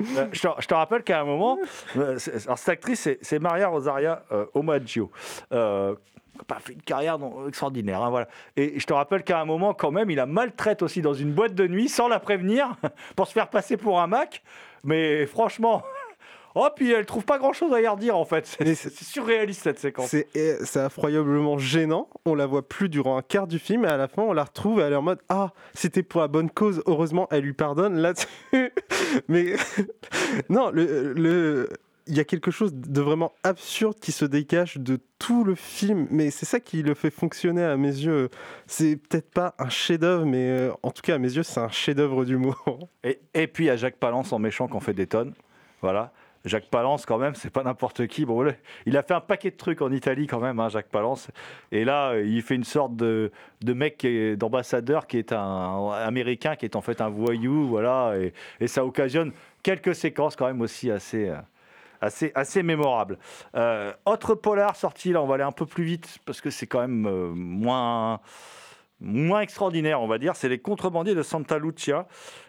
Euh, 0.00 0.26
je, 0.32 0.66
te, 0.66 0.74
rappelle 0.74 1.02
qu'à 1.02 1.20
un 1.20 1.24
moment, 1.24 1.58
euh, 1.96 2.18
alors 2.44 2.58
cette 2.58 2.68
actrice, 2.68 3.08
c'est, 3.20 3.38
Maria 3.38 3.68
Rosaria 3.68 4.24
euh, 4.32 4.46
Omaggio. 4.54 5.10
Euh, 5.52 5.94
pas 6.48 6.58
fait 6.58 6.72
une 6.72 6.82
carrière 6.82 7.18
extraordinaire, 7.46 8.02
hein, 8.02 8.10
voilà. 8.10 8.26
Et 8.56 8.78
je 8.80 8.86
te 8.86 8.92
rappelle 8.92 9.22
qu'à 9.22 9.40
un 9.40 9.44
moment, 9.44 9.72
quand 9.72 9.92
même, 9.92 10.10
il 10.10 10.16
la 10.16 10.26
maltraite 10.26 10.82
aussi 10.82 11.00
dans 11.00 11.14
une 11.14 11.32
boîte 11.32 11.54
de 11.54 11.68
nuit 11.68 11.88
sans 11.88 12.08
la 12.08 12.18
prévenir 12.18 12.76
pour 13.16 13.28
se 13.28 13.32
faire 13.32 13.48
passer 13.48 13.76
pour 13.76 14.00
un 14.00 14.08
Mac. 14.08 14.42
Mais 14.82 15.26
franchement, 15.26 15.82
oh 16.54 16.68
puis 16.74 16.90
elle 16.92 17.06
trouve 17.06 17.24
pas 17.24 17.38
grand-chose 17.38 17.72
à 17.72 17.80
y 17.80 17.86
redire 17.86 18.16
en 18.16 18.24
fait. 18.24 18.46
C'est, 18.46 18.74
surréaliste 19.02 19.62
cette 19.62 19.78
séquence. 19.78 20.08
C'est 20.08 20.28
eh, 20.34 20.56
c'est 20.64 20.84
effroyablement 20.84 21.58
gênant. 21.58 22.08
On 22.24 22.34
la 22.34 22.46
voit 22.46 22.66
plus 22.68 22.88
durant 22.88 23.16
un 23.16 23.22
quart 23.22 23.46
du 23.46 23.58
film 23.58 23.84
et 23.84 23.88
à 23.88 23.96
la 23.96 24.08
fin, 24.08 24.22
on 24.22 24.32
la 24.32 24.44
retrouve. 24.44 24.80
Elle 24.80 24.92
est 24.92 24.96
en 24.96 25.02
mode 25.02 25.20
Ah, 25.28 25.52
c'était 25.74 26.02
pour 26.02 26.20
la 26.20 26.28
bonne 26.28 26.50
cause. 26.50 26.82
Heureusement, 26.86 27.28
elle 27.30 27.44
lui 27.44 27.52
pardonne 27.54 27.96
là-dessus. 27.98 28.26
Mais 29.28 29.54
non, 30.48 30.70
le. 30.70 31.12
le- 31.12 31.68
il 32.06 32.14
y 32.14 32.20
a 32.20 32.24
quelque 32.24 32.50
chose 32.50 32.74
de 32.74 33.00
vraiment 33.00 33.32
absurde 33.44 33.98
qui 33.98 34.12
se 34.12 34.26
dégage 34.26 34.76
de 34.76 34.98
tout 35.18 35.42
le 35.42 35.54
film, 35.54 36.06
mais 36.10 36.30
c'est 36.30 36.44
ça 36.44 36.60
qui 36.60 36.82
le 36.82 36.92
fait 36.92 37.10
fonctionner 37.10 37.64
à 37.64 37.78
mes 37.78 37.88
yeux. 37.88 38.28
C'est 38.66 38.96
peut-être 38.96 39.30
pas 39.30 39.54
un 39.58 39.70
chef-d'œuvre, 39.70 40.26
mais 40.26 40.50
euh, 40.50 40.70
en 40.82 40.90
tout 40.90 41.00
cas 41.00 41.14
à 41.14 41.18
mes 41.18 41.32
yeux, 41.32 41.42
c'est 41.42 41.60
un 41.60 41.70
chef-d'œuvre 41.70 42.26
d'humour. 42.26 42.90
Et, 43.04 43.20
et 43.32 43.46
puis 43.46 43.64
il 43.64 43.66
y 43.68 43.70
a 43.70 43.76
Jacques 43.76 43.96
Palance 43.96 44.34
en 44.34 44.38
méchant 44.38 44.68
qu'on 44.68 44.80
fait 44.80 44.92
des 44.92 45.06
tonnes. 45.06 45.32
Voilà. 45.80 46.12
Jacques 46.44 46.68
Palance, 46.68 47.06
quand 47.06 47.18
même, 47.18 47.34
c'est 47.34 47.50
pas 47.50 47.62
n'importe 47.62 48.06
qui. 48.06 48.24
Bon, 48.24 48.46
il 48.86 48.96
a 48.96 49.02
fait 49.02 49.14
un 49.14 49.20
paquet 49.20 49.50
de 49.50 49.56
trucs 49.56 49.80
en 49.80 49.90
Italie, 49.90 50.26
quand 50.26 50.40
même, 50.40 50.60
hein, 50.60 50.68
Jacques 50.68 50.90
Palance. 50.90 51.28
Et 51.72 51.84
là, 51.84 52.18
il 52.18 52.42
fait 52.42 52.54
une 52.54 52.64
sorte 52.64 52.96
de, 52.96 53.30
mec, 53.66 54.06
d'ambassadeur, 54.36 55.06
qui 55.06 55.18
est 55.18 55.32
un 55.32 55.90
américain, 55.92 56.56
qui 56.56 56.66
est 56.66 56.76
en 56.76 56.80
fait 56.82 57.00
un 57.00 57.08
voyou, 57.08 57.66
voilà. 57.68 58.14
Et, 58.60 58.66
ça 58.66 58.84
occasionne 58.84 59.32
quelques 59.62 59.94
séquences, 59.94 60.36
quand 60.36 60.46
même, 60.46 60.60
aussi 60.60 60.90
assez. 60.90 61.28
euh, 61.28 61.36
Assez, 62.00 62.32
assez 62.34 62.62
mémorable. 62.62 63.18
Euh, 63.56 63.90
autre 64.04 64.34
polar 64.34 64.76
sorti, 64.76 65.12
là, 65.12 65.22
on 65.22 65.26
va 65.26 65.36
aller 65.36 65.44
un 65.44 65.52
peu 65.52 65.64
plus 65.64 65.84
vite 65.84 66.18
parce 66.26 66.42
que 66.42 66.50
c'est 66.50 66.66
quand 66.66 66.80
même 66.80 67.06
euh, 67.06 67.30
moins, 67.34 68.20
moins 69.00 69.40
extraordinaire, 69.40 70.02
on 70.02 70.06
va 70.06 70.18
dire. 70.18 70.36
C'est 70.36 70.50
Les 70.50 70.58
Contrebandiers 70.58 71.14
de 71.14 71.22
Santa 71.22 71.58
Lucia, 71.58 72.06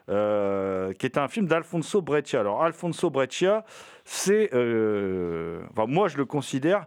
euh, 0.09 0.93
qui 0.93 1.05
est 1.05 1.17
un 1.17 1.27
film 1.27 1.47
d'Alfonso 1.47 2.01
Breccia. 2.01 2.39
Alors, 2.39 2.63
Alfonso 2.63 3.09
Breccia, 3.09 3.65
c'est. 4.03 4.53
euh, 4.53 5.63
enfin, 5.71 5.85
moi, 5.87 6.07
je 6.07 6.17
le 6.17 6.25
considère 6.25 6.85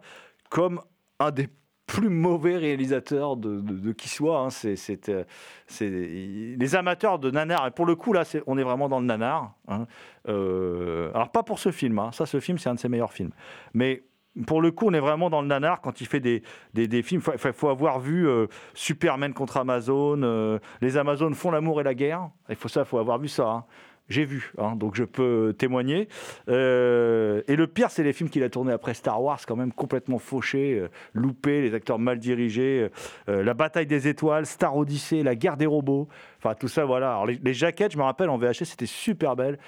comme 0.50 0.80
un 1.18 1.30
des 1.30 1.48
plus 1.86 2.10
mauvais 2.10 2.56
réalisateurs 2.58 3.36
de, 3.36 3.92
qui 3.92 4.08
soit. 4.10 4.40
hein. 4.40 4.48
Euh, 4.64 5.24
c'est- 5.66 5.88
les 5.88 6.74
amateurs 6.76 7.18
de 7.18 7.30
nanar. 7.30 7.66
Et 7.66 7.70
pour 7.70 7.86
le 7.86 7.96
coup, 7.96 8.12
là, 8.12 8.24
on 8.46 8.58
est 8.58 8.62
vraiment 8.62 8.88
dans 8.88 9.00
le 9.00 9.06
nanar. 9.06 9.54
hein. 9.68 9.86
Alors, 10.26 11.30
pas 11.32 11.42
pour 11.42 11.58
ce 11.58 11.70
film. 11.70 11.98
hein. 11.98 12.10
Ça, 12.12 12.26
ce 12.26 12.40
film, 12.40 12.58
c'est 12.58 12.68
un 12.68 12.74
de 12.74 12.78
ses 12.78 12.88
meilleurs 12.90 13.12
films. 13.12 13.32
Mais 13.72 14.02
pour 14.46 14.62
le 14.62 14.70
coup, 14.70 14.86
on 14.88 14.94
est 14.94 15.00
vraiment 15.00 15.30
dans 15.30 15.42
le 15.42 15.48
nanar 15.48 15.80
quand 15.80 16.00
il 16.00 16.06
fait 16.06 16.20
des, 16.20 16.42
des, 16.74 17.02
films. 17.02 17.22
Il 17.32 17.52
faut, 17.52 17.68
avoir 17.68 17.98
vu 18.00 18.28
euh, 18.28 18.46
Superman 18.74 19.32
contre 19.32 19.56
Amazon. 19.56 20.22
euh, 20.22 20.58
les 20.80 20.96
Amazones 20.96 21.34
font 21.34 21.50
l'amour 21.50 21.80
et 21.80 21.84
la 21.84 21.94
guerre. 21.94 22.28
Il 22.48 22.56
faut 22.56 22.68
ça, 22.68 22.84
faut 22.84 22.98
avoir 22.98 23.18
vu 23.18 23.28
ça. 23.28 23.48
hein. 23.48 23.64
J'ai 24.10 24.24
vu, 24.24 24.54
hein, 24.56 24.74
donc 24.74 24.94
je 24.94 25.04
peux 25.04 25.54
témoigner. 25.58 26.08
Euh, 26.48 27.42
et 27.46 27.56
le 27.56 27.66
pire, 27.66 27.90
c'est 27.90 28.02
les 28.02 28.14
films 28.14 28.30
qu'il 28.30 28.42
a 28.42 28.48
tournés 28.48 28.72
après 28.72 28.94
Star 28.94 29.22
Wars, 29.22 29.38
quand 29.46 29.54
même 29.56 29.70
complètement 29.70 30.18
fauchés, 30.18 30.82
loupés, 31.12 31.60
les 31.60 31.74
acteurs 31.74 31.98
mal 31.98 32.18
dirigés. 32.18 32.88
la 33.26 33.52
bataille 33.52 33.84
des 33.84 34.08
étoiles, 34.08 34.46
Star 34.46 34.74
Odyssey, 34.74 35.22
la 35.22 35.34
guerre 35.34 35.58
des 35.58 35.66
robots. 35.66 36.08
Enfin, 36.38 36.54
tout 36.54 36.68
ça, 36.68 36.86
voilà. 36.86 37.22
Les, 37.26 37.38
les 37.42 37.52
jaquettes, 37.52 37.92
je 37.92 37.98
me 37.98 38.02
rappelle, 38.02 38.30
en 38.30 38.38
VHS, 38.38 38.64
c'était 38.64 38.86
super 38.86 39.36
belle. 39.36 39.58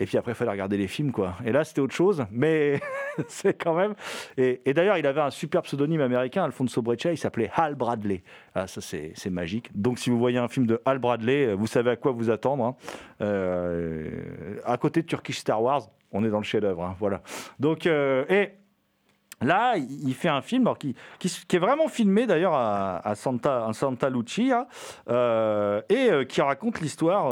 Et 0.00 0.06
puis 0.06 0.18
après, 0.18 0.32
il 0.32 0.34
fallait 0.34 0.50
regarder 0.50 0.76
les 0.76 0.88
films, 0.88 1.12
quoi. 1.12 1.36
Et 1.44 1.52
là, 1.52 1.62
c'était 1.62 1.80
autre 1.80 1.94
chose, 1.94 2.26
mais 2.32 2.80
c'est 3.28 3.54
quand 3.54 3.74
même. 3.74 3.94
Et, 4.36 4.60
d'ailleurs, 4.74 4.98
il 4.98 5.06
avait 5.06 5.20
un 5.20 5.30
super 5.30 5.62
pseudonyme 5.62 6.00
américain, 6.00 6.42
Alfonso 6.44 6.82
Breccia, 6.82 7.12
il 7.12 7.18
s'appelait 7.18 7.50
Hal 7.54 7.76
Bradley. 7.76 8.24
Ah, 8.54 8.66
ça, 8.66 8.80
c'est 8.80 9.30
magique. 9.30 9.70
Donc, 9.74 10.00
si 10.00 10.10
vous 10.10 10.18
voyez 10.18 10.38
un 10.38 10.48
film 10.48 10.66
de 10.66 10.80
Hal 10.84 10.98
Bradley, 10.98 11.46
euh, 11.46 11.54
vous 11.54 11.68
savez 11.68 11.90
à 11.90 11.96
quoi 11.96 12.10
vous 12.10 12.30
attendre. 12.30 12.64
hein. 12.64 12.76
Euh, 13.20 14.58
à 14.64 14.76
côté 14.78 15.02
de 15.02 15.06
Turkish 15.06 15.38
Star 15.38 15.62
Wars, 15.62 15.82
on 16.10 16.24
est 16.24 16.30
dans 16.30 16.38
le 16.38 16.44
chef-d'œuvre. 16.44 16.82
hein, 16.82 16.96
voilà. 16.98 17.22
Donc, 17.60 17.86
euh, 17.86 18.24
et. 18.28 18.50
Là, 19.42 19.74
il 19.76 20.14
fait 20.14 20.28
un 20.28 20.40
film 20.40 20.72
qui, 20.78 20.94
est 21.52 21.58
vraiment 21.58 21.88
filmé 21.88 22.24
d'ailleurs 22.24 22.54
à, 22.54 23.14
Santa, 23.14 23.66
à 23.66 23.72
Santa 23.74 24.08
Lucia 24.08 24.68
et 25.08 26.26
qui 26.26 26.40
raconte 26.40 26.80
l'histoire 26.80 27.30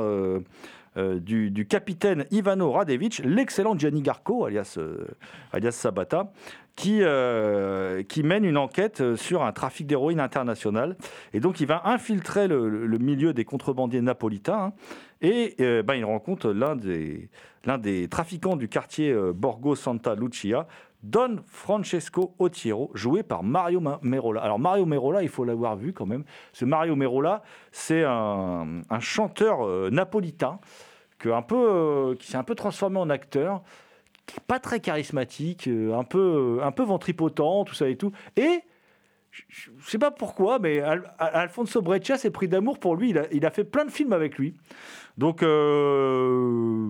du, 0.96 1.50
du 1.50 1.66
capitaine 1.66 2.26
Ivano 2.30 2.70
Radevich, 2.72 3.22
l'excellent 3.24 3.78
Gianni 3.78 4.02
Garco, 4.02 4.44
alias, 4.44 4.74
euh, 4.78 5.06
alias 5.52 5.72
Sabata, 5.72 6.32
qui, 6.76 6.98
euh, 7.02 8.02
qui 8.02 8.22
mène 8.22 8.44
une 8.44 8.56
enquête 8.56 9.00
euh, 9.00 9.16
sur 9.16 9.42
un 9.42 9.52
trafic 9.52 9.86
d'héroïne 9.86 10.20
international. 10.20 10.96
Et 11.32 11.40
donc, 11.40 11.60
il 11.60 11.66
va 11.66 11.82
infiltrer 11.86 12.48
le, 12.48 12.68
le- 12.86 12.98
milieu 12.98 13.32
des 13.34 13.44
contrebandiers 13.44 14.00
napolitains. 14.02 14.58
hein, 14.58 14.72
et 15.20 15.54
euh, 15.60 15.82
ben, 15.82 15.94
il 15.94 16.04
rencontre 16.04 16.50
l'un 16.50 16.74
des, 16.76 17.28
l'un 17.64 17.78
des 17.78 18.08
trafiquants 18.08 18.56
du 18.56 18.68
quartier 18.68 19.12
euh, 19.12 19.32
Borgo 19.34 19.74
Santa 19.74 20.14
Lucia, 20.14 20.66
Don 21.02 21.42
Francesco 21.46 22.34
Otiero, 22.38 22.90
joué 22.94 23.22
par 23.22 23.42
Mario 23.42 23.80
Ma- 23.80 23.98
Merola. 24.02 24.40
Alors 24.40 24.58
Mario 24.58 24.86
Merola, 24.86 25.22
il 25.22 25.28
faut 25.28 25.44
l'avoir 25.44 25.76
vu 25.76 25.92
quand 25.92 26.06
même. 26.06 26.24
Ce 26.52 26.64
Mario 26.64 26.94
Merola, 26.94 27.42
c'est 27.72 28.04
un, 28.04 28.82
chanteur 29.00 29.66
euh, 29.66 29.90
napolitain 29.90 30.60
euh, 31.26 32.14
qui 32.16 32.26
s'est 32.28 32.36
un 32.36 32.44
peu 32.44 32.54
transformé 32.54 32.98
en 32.98 33.10
acteur, 33.10 33.62
pas 34.46 34.60
très 34.60 34.80
charismatique, 34.80 35.68
euh, 35.68 35.92
un 35.94 36.04
peu, 36.04 36.82
ventripotent, 36.84 37.64
tout 37.64 37.74
ça 37.74 37.88
et 37.88 37.96
tout. 37.96 38.12
Et 38.36 38.60
je 39.30 39.70
ne 39.70 39.82
sais 39.82 39.98
pas 39.98 40.10
pourquoi, 40.10 40.58
mais 40.58 40.80
Al- 40.80 41.12
Al- 41.18 41.34
Alfonso 41.34 41.80
Breccia 41.80 42.18
s'est 42.18 42.30
pris 42.30 42.48
d'amour 42.48 42.78
pour 42.78 42.96
lui. 42.96 43.14
Il 43.32 43.46
a 43.46 43.50
fait 43.50 43.64
plein 43.64 43.84
de 43.84 43.90
films 43.90 44.12
avec 44.12 44.36
lui. 44.38 44.54
Donc 45.18 45.42
euh, 45.42 46.88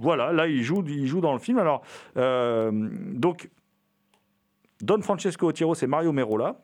voilà, 0.00 0.32
là 0.32 0.46
il 0.46 0.62
joue, 0.62 0.82
dans 0.82 1.32
le 1.32 1.38
film. 1.38 1.58
Alors 1.58 1.82
euh, 2.16 2.70
donc 3.12 3.50
Don 4.80 5.00
Francesco 5.00 5.46
Otiro, 5.46 5.74
c'est 5.74 5.86
Mario 5.86 6.12
Merola. 6.12 6.56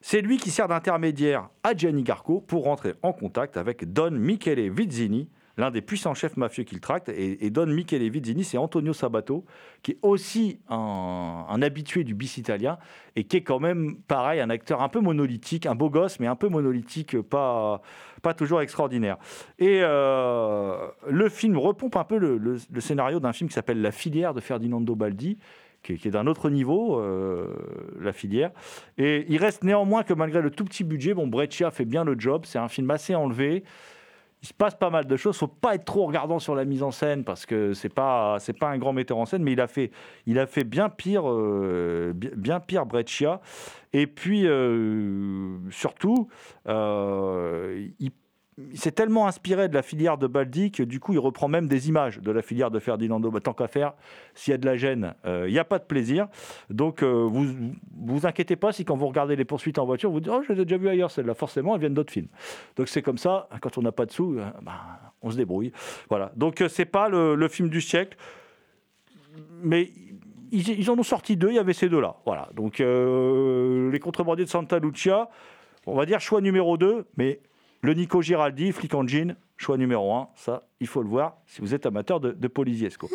C'est 0.00 0.20
lui 0.20 0.38
qui 0.38 0.50
sert 0.50 0.68
d'intermédiaire 0.68 1.48
à 1.62 1.76
Gianni 1.76 2.02
Garco 2.02 2.40
pour 2.40 2.64
rentrer 2.64 2.94
en 3.02 3.12
contact 3.12 3.56
avec 3.56 3.92
Don 3.92 4.12
Michele 4.12 4.70
Vizzini, 4.70 5.28
l'un 5.56 5.72
des 5.72 5.82
puissants 5.82 6.14
chefs 6.14 6.36
mafieux 6.36 6.62
qu'il 6.62 6.80
tracte. 6.80 7.08
Et, 7.08 7.50
Don 7.50 7.66
Michele 7.66 8.08
Vizzini, 8.08 8.44
c'est 8.44 8.58
Antonio 8.58 8.92
Sabato, 8.92 9.44
qui 9.82 9.92
est 9.92 9.98
aussi 10.02 10.60
un, 10.68 11.46
un 11.48 11.62
habitué 11.62 12.04
du 12.04 12.14
bis 12.14 12.38
italien 12.38 12.78
et 13.16 13.24
qui 13.24 13.38
est 13.38 13.42
quand 13.42 13.58
même, 13.58 13.96
pareil, 14.06 14.40
un 14.40 14.50
acteur 14.50 14.82
un 14.82 14.88
peu 14.88 15.00
monolithique, 15.00 15.66
un 15.66 15.74
beau 15.74 15.90
gosse, 15.90 16.20
mais 16.20 16.28
un 16.28 16.36
peu 16.36 16.48
monolithique, 16.48 17.20
pas, 17.20 17.82
pas 18.22 18.34
toujours 18.34 18.60
extraordinaire. 18.60 19.16
Et 19.58 19.80
euh, 19.82 20.88
le 21.08 21.28
film 21.28 21.56
repompe 21.58 21.96
un 21.96 22.04
peu 22.04 22.18
le, 22.18 22.58
scénario 22.80 23.20
d'un 23.20 23.32
film 23.32 23.48
qui 23.48 23.54
s'appelle 23.54 23.80
La 23.80 23.92
filière 23.92 24.34
de 24.34 24.40
Ferdinando 24.40 24.94
Baldi, 24.94 25.38
qui 25.82 25.92
est, 25.92 26.10
d'un 26.10 26.26
autre 26.26 26.50
niveau, 26.50 27.00
euh, 27.00 27.54
la 28.00 28.12
filière. 28.12 28.50
Et 28.96 29.26
il 29.28 29.38
reste 29.38 29.64
néanmoins 29.64 30.02
que 30.02 30.12
malgré 30.12 30.42
le 30.42 30.50
tout 30.50 30.64
petit 30.64 30.84
budget, 30.84 31.14
bon, 31.14 31.26
Breccia 31.26 31.70
fait 31.70 31.84
bien 31.84 32.04
le 32.04 32.18
job. 32.18 32.42
C'est 32.44 32.58
un 32.58 32.68
film 32.68 32.90
assez 32.90 33.14
enlevé. 33.14 33.64
Il 34.42 34.46
se 34.46 34.54
passe 34.54 34.76
pas 34.76 34.90
mal 34.90 35.06
de 35.06 35.16
choses. 35.16 35.36
Faut 35.36 35.48
pas 35.48 35.74
être 35.74 35.84
trop 35.84 36.06
regardant 36.06 36.38
sur 36.38 36.54
la 36.54 36.64
mise 36.64 36.84
en 36.84 36.92
scène 36.92 37.24
parce 37.24 37.44
que 37.44 37.72
c'est 37.72 37.92
pas 37.92 38.36
c'est 38.38 38.56
pas 38.56 38.68
un 38.68 38.78
grand 38.78 38.92
metteur 38.92 39.18
en 39.18 39.26
scène, 39.26 39.42
mais 39.42 39.52
il 39.52 39.60
a 39.60 39.66
fait 39.66 39.90
il 40.26 40.38
a 40.38 40.46
fait 40.46 40.62
bien 40.62 40.88
pire 40.88 41.22
euh, 41.26 42.12
bien 42.14 42.60
pire 42.60 42.86
Breccia. 42.86 43.40
Et 43.92 44.06
puis 44.06 44.46
euh, 44.46 45.58
surtout, 45.70 46.28
euh, 46.68 47.77
il 48.72 48.78
s'est 48.78 48.92
tellement 48.92 49.26
inspiré 49.26 49.68
de 49.68 49.74
la 49.74 49.82
filière 49.82 50.18
de 50.18 50.26
Baldi 50.26 50.70
que 50.70 50.82
du 50.82 51.00
coup 51.00 51.12
il 51.12 51.18
reprend 51.18 51.48
même 51.48 51.68
des 51.68 51.88
images 51.88 52.18
de 52.18 52.30
la 52.30 52.42
filière 52.42 52.70
de 52.70 52.78
Ferdinando. 52.78 53.30
Bah, 53.30 53.40
tant 53.40 53.52
qu'à 53.52 53.68
faire, 53.68 53.94
s'il 54.34 54.50
y 54.50 54.54
a 54.54 54.58
de 54.58 54.66
la 54.66 54.76
gêne, 54.76 55.14
euh, 55.26 55.44
il 55.48 55.52
n'y 55.52 55.58
a 55.58 55.64
pas 55.64 55.78
de 55.78 55.84
plaisir. 55.84 56.28
Donc 56.70 57.02
euh, 57.02 57.28
vous 57.30 57.46
vous 57.96 58.26
inquiétez 58.26 58.56
pas 58.56 58.72
si 58.72 58.84
quand 58.84 58.96
vous 58.96 59.06
regardez 59.06 59.36
les 59.36 59.44
poursuites 59.44 59.78
en 59.78 59.86
voiture, 59.86 60.10
vous 60.10 60.20
dites 60.20 60.32
oh 60.32 60.42
je 60.46 60.52
les 60.52 60.60
ai 60.60 60.64
déjà 60.64 60.76
vues 60.76 60.88
ailleurs 60.88 61.10
celles-là. 61.10 61.34
Forcément 61.34 61.74
elles 61.74 61.80
viennent 61.80 61.94
d'autres 61.94 62.12
films. 62.12 62.28
Donc 62.76 62.88
c'est 62.88 63.02
comme 63.02 63.18
ça. 63.18 63.48
Quand 63.60 63.78
on 63.78 63.82
n'a 63.82 63.92
pas 63.92 64.06
de 64.06 64.12
sous, 64.12 64.38
euh, 64.38 64.44
bah, 64.62 65.08
on 65.22 65.30
se 65.30 65.36
débrouille. 65.36 65.72
Voilà. 66.08 66.32
Donc 66.36 66.60
euh, 66.60 66.68
c'est 66.68 66.84
pas 66.84 67.08
le, 67.08 67.48
film 67.48 67.68
du 67.68 67.80
siècle, 67.80 68.16
mais 69.62 69.90
ils, 70.50 70.90
en 70.90 70.98
ont 70.98 71.02
sorti 71.02 71.36
deux. 71.36 71.50
Il 71.50 71.56
y 71.56 71.58
avait 71.58 71.72
ces 71.72 71.88
deux-là. 71.88 72.16
Voilà. 72.26 72.48
Donc 72.54 72.80
euh, 72.80 73.90
les 73.90 74.00
contrebandiers 74.00 74.44
de 74.44 74.50
Santa 74.50 74.78
Lucia, 74.78 75.28
on 75.86 75.94
va 75.94 76.06
dire 76.06 76.20
choix 76.20 76.40
numéro 76.40 76.76
2, 76.76 77.06
mais 77.16 77.40
le 77.80 77.94
Nico 77.94 78.22
Giraldi, 78.22 78.72
flic 78.72 78.94
en 78.94 79.06
jean, 79.06 79.36
choix 79.56 79.76
numéro 79.76 80.14
1. 80.14 80.28
Ça, 80.34 80.68
il 80.80 80.86
faut 80.86 81.02
le 81.02 81.08
voir 81.08 81.38
si 81.46 81.60
vous 81.60 81.74
êtes 81.74 81.86
amateur 81.86 82.20
de, 82.20 82.32
de 82.32 82.48
Poliziesco. 82.48 83.08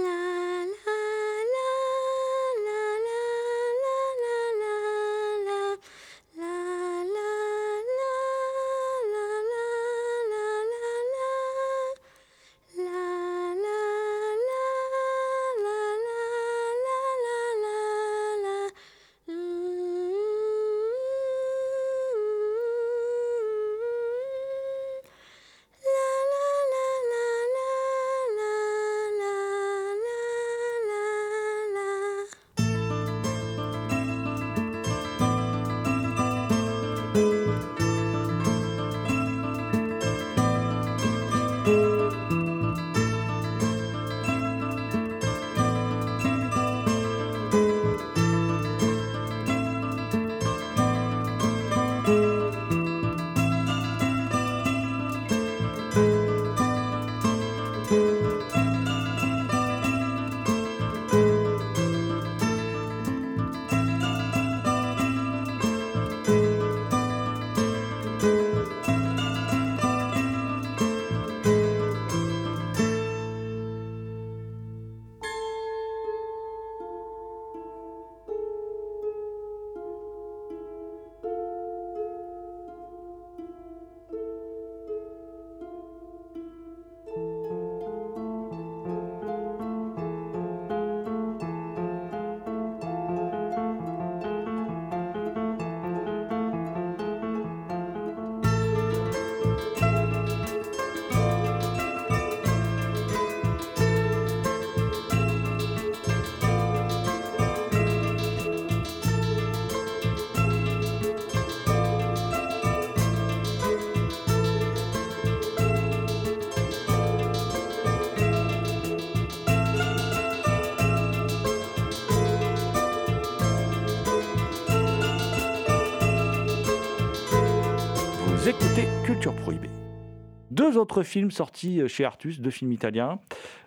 Deux 130.63 130.77
autres 130.77 131.03
films 131.03 131.29
sortis 131.29 131.81
euh, 131.81 131.89
chez 131.89 132.05
Artus, 132.05 132.39
deux 132.39 132.49
films 132.49 132.71
italiens, 132.71 133.19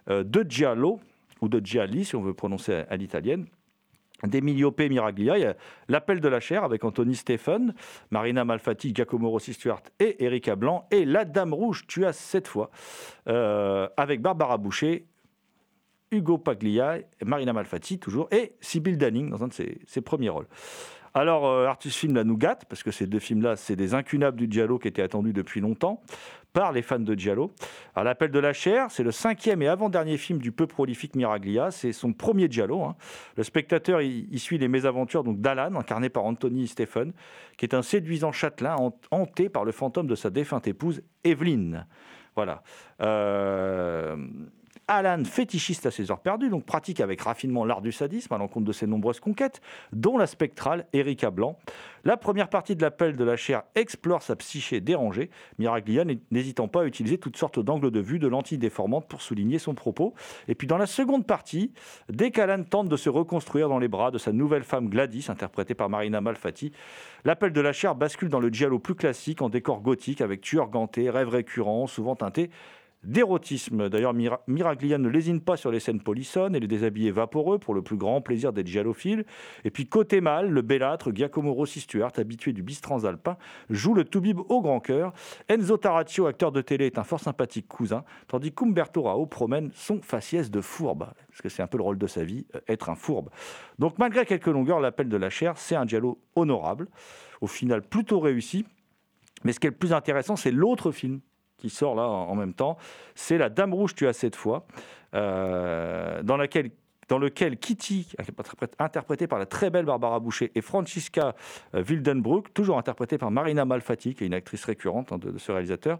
euh, 0.09 0.25
de 0.25 0.47
Giallo, 0.49 0.99
ou 1.43 1.49
de 1.51 1.61
Gialli 1.63 2.07
si 2.07 2.17
on 2.17 2.23
veut 2.23 2.33
prononcer 2.33 2.85
à, 2.89 2.97
l'italienne, 2.97 3.45
d'Emilio 4.23 4.73
P. 4.73 4.89
Miraglia. 4.89 5.37
Il 5.37 5.43
y 5.43 5.45
a 5.45 5.55
L'appel 5.89 6.23
de 6.23 6.29
la 6.29 6.41
chair 6.41 6.65
avec 6.65 6.85
Anthony 6.85 7.15
Stephen, 7.15 7.75
Marina 8.11 8.47
Malfatti, 8.47 8.95
Giacomo 8.95 9.29
Rossi 9.29 9.53
Stuart 9.53 9.83
et 10.01 10.25
Erika 10.25 10.57
Blanc. 10.57 10.89
Et 10.91 11.05
La 11.05 11.27
Dame 11.27 11.53
Rouge, 11.53 11.85
tu 11.87 12.07
as 12.07 12.15
cette 12.15 12.49
fois, 12.49 12.71
euh, 13.29 13.87
avec 13.99 14.23
Barbara 14.23 14.57
Boucher, 14.57 15.05
Hugo 16.11 16.39
Paglia, 16.39 17.01
Marina 17.23 17.53
Malfatti 17.53 17.99
toujours, 17.99 18.27
et 18.31 18.55
Sibyl 18.63 18.97
Danning 18.97 19.29
dans 19.29 19.45
un 19.45 19.49
de 19.49 19.53
ses 19.53 20.01
premiers 20.01 20.31
rôles. 20.31 20.49
Alors, 21.17 21.47
euh, 21.47 21.73
Film 21.89 22.15
la 22.15 22.25
nous 22.25 22.37
gâte, 22.37 22.67
parce 22.69 22.83
que 22.83 22.91
ces 22.91 23.07
deux 23.07 23.21
films-là, 23.21 23.57
c'est 23.57 23.75
des 23.75 23.95
incunables 23.95 24.37
du 24.37 24.49
Giallo 24.51 24.79
qui 24.79 24.87
étaient 24.87 25.01
attendus 25.01 25.33
depuis 25.33 25.63
longtemps 25.63 26.03
par 26.53 26.73
les 26.73 26.83
fans 26.83 26.99
de 26.99 27.15
Giallo. 27.15 27.53
Alors, 27.95 28.05
L'appel 28.05 28.31
de 28.31 28.39
la 28.39 28.53
chair, 28.53 28.91
c'est 28.91 29.03
le 29.03 29.13
cinquième 29.13 29.63
et 29.63 29.69
avant-dernier 29.69 30.19
film 30.19 30.39
du 30.41 30.53
peu 30.53 30.67
prolifique 30.67 31.15
Miraglia. 31.17 31.71
C'est 31.71 31.93
son 31.95 32.13
premier 32.13 32.49
Giallo. 32.51 32.83
hein. 32.83 32.97
Le 33.37 33.45
spectateur, 33.45 34.03
il 34.03 34.39
suit 34.39 34.59
les 34.59 34.69
mésaventures 34.69 35.25
d'Alan, 35.25 35.75
incarné 35.77 36.11
par 36.11 36.25
Anthony 36.27 36.67
Stephen, 36.67 37.15
qui 37.57 37.65
est 37.65 37.75
un 37.75 37.83
séduisant 37.83 38.33
châtelain 38.33 38.77
hant- 38.77 39.01
hanté 39.11 39.49
par 39.49 39.65
le 39.65 39.73
fantôme 39.73 40.09
de 40.09 40.17
sa 40.17 40.29
défunte 40.29 40.67
épouse, 40.69 41.01
Evelyne. 41.25 41.87
Voilà. 42.35 42.63
Euh, 43.01 44.17
Alan, 44.89 45.25
fétichiste 45.25 45.85
à 45.87 45.91
ses 45.91 46.13
heures 46.13 46.21
perdues, 46.21 46.49
donc 46.49 46.65
pratique 46.65 47.01
avec 47.01 47.21
raffinement 47.21 47.65
l'art 47.65 47.83
du 47.83 47.91
sadisme 47.91 48.33
à 48.33 48.39
l'encontre 48.39 48.67
de 48.67 48.73
ses 48.73 48.87
nombreuses 48.87 49.19
conquêtes, 49.19 49.61
dont 49.93 50.17
la 50.17 50.29
spectrale 50.29 50.87
Erika 50.93 51.33
Blanc. 51.33 51.59
La 52.05 52.17
première 52.17 52.49
partie 52.49 52.77
de 52.77 52.83
l'appel 52.83 53.17
de 53.17 53.25
la 53.25 53.37
chair 53.37 53.65
explore 53.75 54.23
sa 54.23 54.37
psyché 54.37 54.81
dérangée, 54.81 55.29
Miraglia 55.59 56.05
n'hé- 56.05 56.21
n'hésitant 56.31 56.69
pas 56.69 56.83
à 56.83 56.85
utiliser 56.85 57.19
toutes 57.19 57.37
sortes 57.37 57.59
d'angles 57.59 57.91
de 57.91 57.99
vue, 57.99 58.21
de 58.21 58.29
lentilles 58.29 58.59
déformantes 58.59 59.09
pour 59.09 59.23
souligner 59.23 59.59
son 59.59 59.75
propos. 59.75 60.15
Et 60.47 60.55
puis 60.55 60.69
dans 60.69 60.79
la 60.79 60.87
seconde 60.87 61.27
partie, 61.27 61.73
dès 62.09 62.31
qu'Alan 62.31 62.63
tente 62.63 62.89
de 62.89 62.97
se 62.97 63.09
reconstruire 63.09 63.69
dans 63.69 63.81
les 63.81 63.89
bras 63.89 64.13
de 64.13 64.19
sa 64.19 64.31
nouvelle 64.31 64.63
femme 64.63 64.89
Gladys, 64.89 65.27
interprétée 65.29 65.75
par 65.75 65.89
Marina 65.89 66.21
Malfatti, 66.21 66.71
l'appel 67.25 67.53
de 67.53 67.61
la 67.61 67.73
chair 67.73 67.97
bascule 67.97 68.29
dans 68.29 68.41
le 68.41 68.51
giallo 68.51 68.79
plus 68.79 68.95
classique 68.95 69.43
en 69.43 69.49
décor 69.49 69.81
gothique 69.81 70.21
avec 70.21 70.43
tueurs 70.43 70.69
gantés, 70.69 71.11
rêves 71.11 71.31
récurrents, 71.31 71.89
souvent 71.89 72.15
teintés 72.15 72.51
d'érotisme. 73.03 73.89
D'ailleurs, 73.89 74.15
Mira- 74.15 74.43
Miraglia 74.47 74.99
ne 74.99 75.09
lésine 75.09 75.41
pas 75.41 75.57
sur 75.57 75.71
les 75.71 75.81
scènes 75.81 76.01
polissonnes 76.01 76.57
et 76.57 76.61
les 76.61 76.67
déshabillés 76.67 77.11
vaporeux 77.11 77.59
pour 77.59 77.75
le 77.75 77.83
plus 77.83 77.97
grand 77.97 78.21
plaisir 78.21 78.53
des 78.53 78.67
giallophiles. 78.67 79.25
Et 79.65 79.71
puis 79.71 79.87
côté 79.87 80.21
mâle, 80.21 80.51
le 80.51 80.63
bellâtre 80.63 81.13
Giacomo 81.15 81.53
Rossi 81.53 81.81
Stuart, 81.81 82.13
habitué 82.17 82.53
du 82.53 82.63
bis 82.63 82.81
transalpin, 82.81 83.37
joue 83.71 83.95
le 83.95 84.05
toubib 84.05 84.41
au 84.49 84.61
grand 84.61 84.81
cœur. 84.81 85.13
Enzo 85.49 85.77
Taraccio, 85.77 86.27
acteur 86.27 86.53
de 86.53 86.61
télé, 86.61 86.87
est 86.87 86.99
un 86.99 87.05
fort 87.05 87.21
sympathique 87.21 87.69
cousin, 87.69 88.05
tandis 88.29 88.53
qu'Umberto 88.53 89.03
Rao 89.03 89.27
promène 89.27 89.71
son 89.75 90.01
faciès 90.03 90.51
de 90.51 90.61
fourbe, 90.61 91.07
parce 91.29 91.43
que 91.43 91.49
c'est 91.49 91.63
un 91.63 91.67
peu 91.69 91.79
le 91.79 91.85
rôle 91.85 91.99
de 91.99 92.07
sa 92.07 92.25
vie, 92.25 92.47
euh, 92.55 92.61
être 92.69 92.89
un 92.89 92.97
fourbe. 92.97 93.31
Donc 93.79 93.99
malgré 93.99 94.27
quelques 94.27 94.47
longueurs, 94.47 94.81
l'appel 94.81 95.09
de 95.09 95.17
la 95.17 95.31
chair, 95.31 95.55
c'est 95.57 95.77
un 95.77 95.87
giallo 95.87 96.19
honorable, 96.35 96.89
au 97.41 97.47
final 97.47 97.83
plutôt 97.83 98.19
réussi. 98.19 98.67
Mais 99.45 99.53
ce 99.53 99.61
qui 99.61 99.67
est 99.67 99.71
le 99.71 99.77
plus 99.77 99.93
intéressant, 99.93 100.35
c'est 100.35 100.51
l'autre 100.51 100.91
film 100.91 101.21
qui 101.67 101.75
sort 101.75 101.97
là 101.97 102.07
en 102.07 102.35
même 102.37 102.55
temps. 102.55 102.77
C'est 103.15 103.39
La 103.39 103.49
Dame 103.49 103.75
Rouge, 103.75 103.95
tu 103.95 104.07
as 104.07 104.13
cette 104.13 104.37
fois, 104.37 104.67
euh, 105.15 106.23
dans, 106.23 106.37
laquelle, 106.37 106.71
dans 107.09 107.19
lequel 107.19 107.59
Kitty, 107.59 108.09
interprét- 108.21 108.73
interprétée 108.79 109.27
par 109.27 109.41
la 109.41 109.47
très 109.47 109.69
belle 109.69 109.85
Barbara 109.85 110.21
Boucher, 110.21 110.53
et 110.55 110.61
Francisca 110.61 111.35
euh, 111.75 111.83
Wildenbroek, 111.83 112.55
toujours 112.55 112.79
interprétée 112.79 113.19
par 113.19 113.33
Marina 113.33 113.65
Malfatti, 113.65 114.15
qui 114.15 114.23
est 114.23 114.27
une 114.29 114.35
actrice 114.35 114.65
récurrente 114.65 115.11
hein, 115.11 115.19
de, 115.19 115.37
ce 115.39 115.51
réalisateur, 115.51 115.99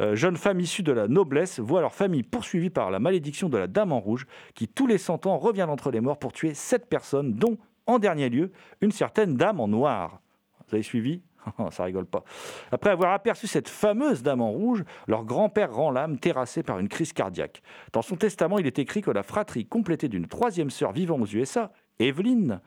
euh, 0.00 0.16
jeunes 0.16 0.36
femmes 0.36 0.58
issues 0.58 0.82
de 0.82 0.92
la 0.92 1.06
noblesse, 1.06 1.60
voient 1.60 1.80
leur 1.80 1.94
famille 1.94 2.24
poursuivie 2.24 2.70
par 2.70 2.90
la 2.90 2.98
malédiction 2.98 3.48
de 3.48 3.58
la 3.58 3.68
Dame 3.68 3.92
en 3.92 4.00
Rouge, 4.00 4.26
qui 4.54 4.66
tous 4.66 4.88
les 4.88 4.98
100 4.98 5.26
ans 5.26 5.38
revient 5.38 5.66
d'entre 5.68 5.92
les 5.92 6.00
morts 6.00 6.18
pour 6.18 6.32
tuer 6.32 6.54
sept 6.54 6.86
personnes, 6.86 7.34
dont, 7.34 7.56
en 7.86 8.00
dernier 8.00 8.30
lieu, 8.30 8.50
une 8.80 8.90
certaine 8.90 9.36
Dame 9.36 9.60
en 9.60 9.68
noir. 9.68 10.20
Vous 10.66 10.74
avez 10.74 10.82
suivi 10.82 11.22
ça 11.70 11.84
rigole 11.84 12.06
pas. 12.06 12.24
Après 12.72 12.90
avoir 12.90 13.12
aperçu 13.12 13.46
cette 13.46 13.68
fameuse 13.68 14.22
dame 14.22 14.40
en 14.40 14.50
rouge, 14.50 14.84
leur 15.06 15.24
grand-père 15.24 15.74
rend 15.74 15.90
l'âme 15.90 16.18
terrassée 16.18 16.62
par 16.62 16.78
une 16.78 16.88
crise 16.88 17.12
cardiaque. 17.12 17.62
Dans 17.92 18.02
son 18.02 18.16
testament, 18.16 18.58
il 18.58 18.66
est 18.66 18.78
écrit 18.78 19.02
que 19.02 19.10
la 19.10 19.22
fratrie 19.22 19.66
complétée 19.66 20.08
d'une 20.08 20.26
troisième 20.26 20.70
sœur 20.70 20.92
vivant 20.92 21.18
aux 21.20 21.26
USA, 21.26 21.72
Evelyne, 21.98 22.60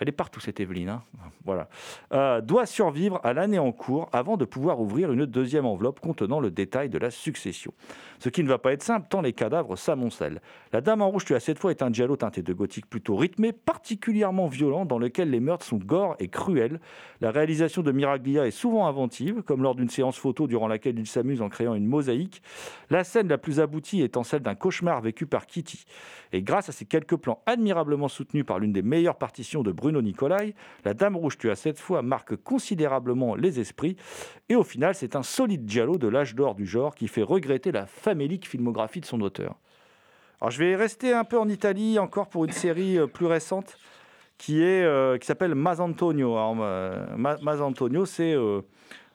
elle 0.00 0.08
est 0.08 0.12
partout 0.12 0.40
cette 0.40 0.60
Evelyne, 0.60 0.88
hein. 0.88 1.02
voilà, 1.44 1.68
euh, 2.12 2.40
doit 2.40 2.66
survivre 2.66 3.20
à 3.24 3.32
l'année 3.32 3.58
en 3.58 3.72
cours 3.72 4.08
avant 4.12 4.36
de 4.36 4.44
pouvoir 4.44 4.80
ouvrir 4.80 5.12
une 5.12 5.26
deuxième 5.26 5.66
enveloppe 5.66 6.00
contenant 6.00 6.40
le 6.40 6.50
détail 6.50 6.88
de 6.88 6.98
la 6.98 7.10
succession. 7.10 7.72
Ce 8.18 8.28
qui 8.28 8.42
ne 8.42 8.48
va 8.48 8.58
pas 8.58 8.72
être 8.72 8.82
simple 8.82 9.06
tant 9.08 9.20
les 9.20 9.32
cadavres 9.32 9.76
s'amoncellent. 9.76 10.40
La 10.72 10.80
Dame 10.80 11.02
en 11.02 11.10
rouge 11.10 11.24
tu 11.24 11.34
as 11.34 11.40
cette 11.40 11.58
fois 11.58 11.70
est 11.70 11.82
un 11.82 11.92
giallo 11.92 12.16
teinté 12.16 12.42
de 12.42 12.52
gothique 12.52 12.88
plutôt 12.88 13.16
rythmé, 13.16 13.52
particulièrement 13.52 14.46
violent, 14.46 14.84
dans 14.84 14.98
lequel 14.98 15.30
les 15.30 15.40
meurtres 15.40 15.66
sont 15.66 15.78
gore 15.78 16.16
et 16.18 16.28
cruels. 16.28 16.80
La 17.20 17.30
réalisation 17.30 17.82
de 17.82 17.92
Miraglia 17.92 18.46
est 18.46 18.52
souvent 18.52 18.86
inventive, 18.86 19.42
comme 19.42 19.62
lors 19.62 19.74
d'une 19.74 19.88
séance 19.88 20.16
photo 20.16 20.46
durant 20.46 20.68
laquelle 20.68 20.98
il 20.98 21.06
s'amuse 21.06 21.42
en 21.42 21.48
créant 21.48 21.74
une 21.74 21.86
mosaïque. 21.86 22.42
La 22.90 23.04
scène 23.04 23.28
la 23.28 23.38
plus 23.38 23.60
aboutie 23.60 24.02
étant 24.02 24.22
celle 24.22 24.42
d'un 24.42 24.54
cauchemar 24.54 25.00
vécu 25.00 25.26
par 25.26 25.46
Kitty. 25.46 25.84
Et 26.32 26.42
grâce 26.42 26.68
à 26.68 26.72
ces 26.72 26.84
quelques 26.84 27.16
plans 27.16 27.42
admirablement 27.46 28.08
soutenus 28.08 28.44
par 28.44 28.58
l'une 28.58 28.72
des 28.72 28.82
meilleures 28.82 29.18
partitions 29.18 29.62
de 29.62 29.72
Bruno 29.88 30.02
Nicolai, 30.02 30.54
La 30.84 30.92
Dame 30.92 31.16
Rouge 31.16 31.38
tue 31.38 31.50
à 31.50 31.56
cette 31.56 31.78
fois 31.78 32.02
marque 32.02 32.36
considérablement 32.36 33.34
les 33.34 33.58
esprits. 33.58 33.96
Et 34.50 34.54
au 34.54 34.62
final, 34.62 34.94
c'est 34.94 35.16
un 35.16 35.22
solide 35.22 35.66
giallo 35.66 35.96
de 35.96 36.08
l'âge 36.08 36.34
d'or 36.34 36.54
du 36.54 36.66
genre 36.66 36.94
qui 36.94 37.08
fait 37.08 37.22
regretter 37.22 37.72
la 37.72 37.86
famélique 37.86 38.46
filmographie 38.46 39.00
de 39.00 39.06
son 39.06 39.22
auteur. 39.22 39.56
Alors 40.42 40.50
je 40.50 40.58
vais 40.58 40.76
rester 40.76 41.14
un 41.14 41.24
peu 41.24 41.38
en 41.38 41.48
Italie 41.48 41.98
encore 41.98 42.28
pour 42.28 42.44
une 42.44 42.52
série 42.52 42.98
euh, 42.98 43.06
plus 43.06 43.24
récente 43.24 43.78
qui 44.36 44.62
est 44.62 44.84
euh, 44.84 45.16
qui 45.16 45.26
s'appelle 45.26 45.54
Mazantonio. 45.54 46.36
Euh, 46.36 47.06
Ma- 47.16 47.38
Mazantonio, 47.38 48.04
c'est 48.04 48.34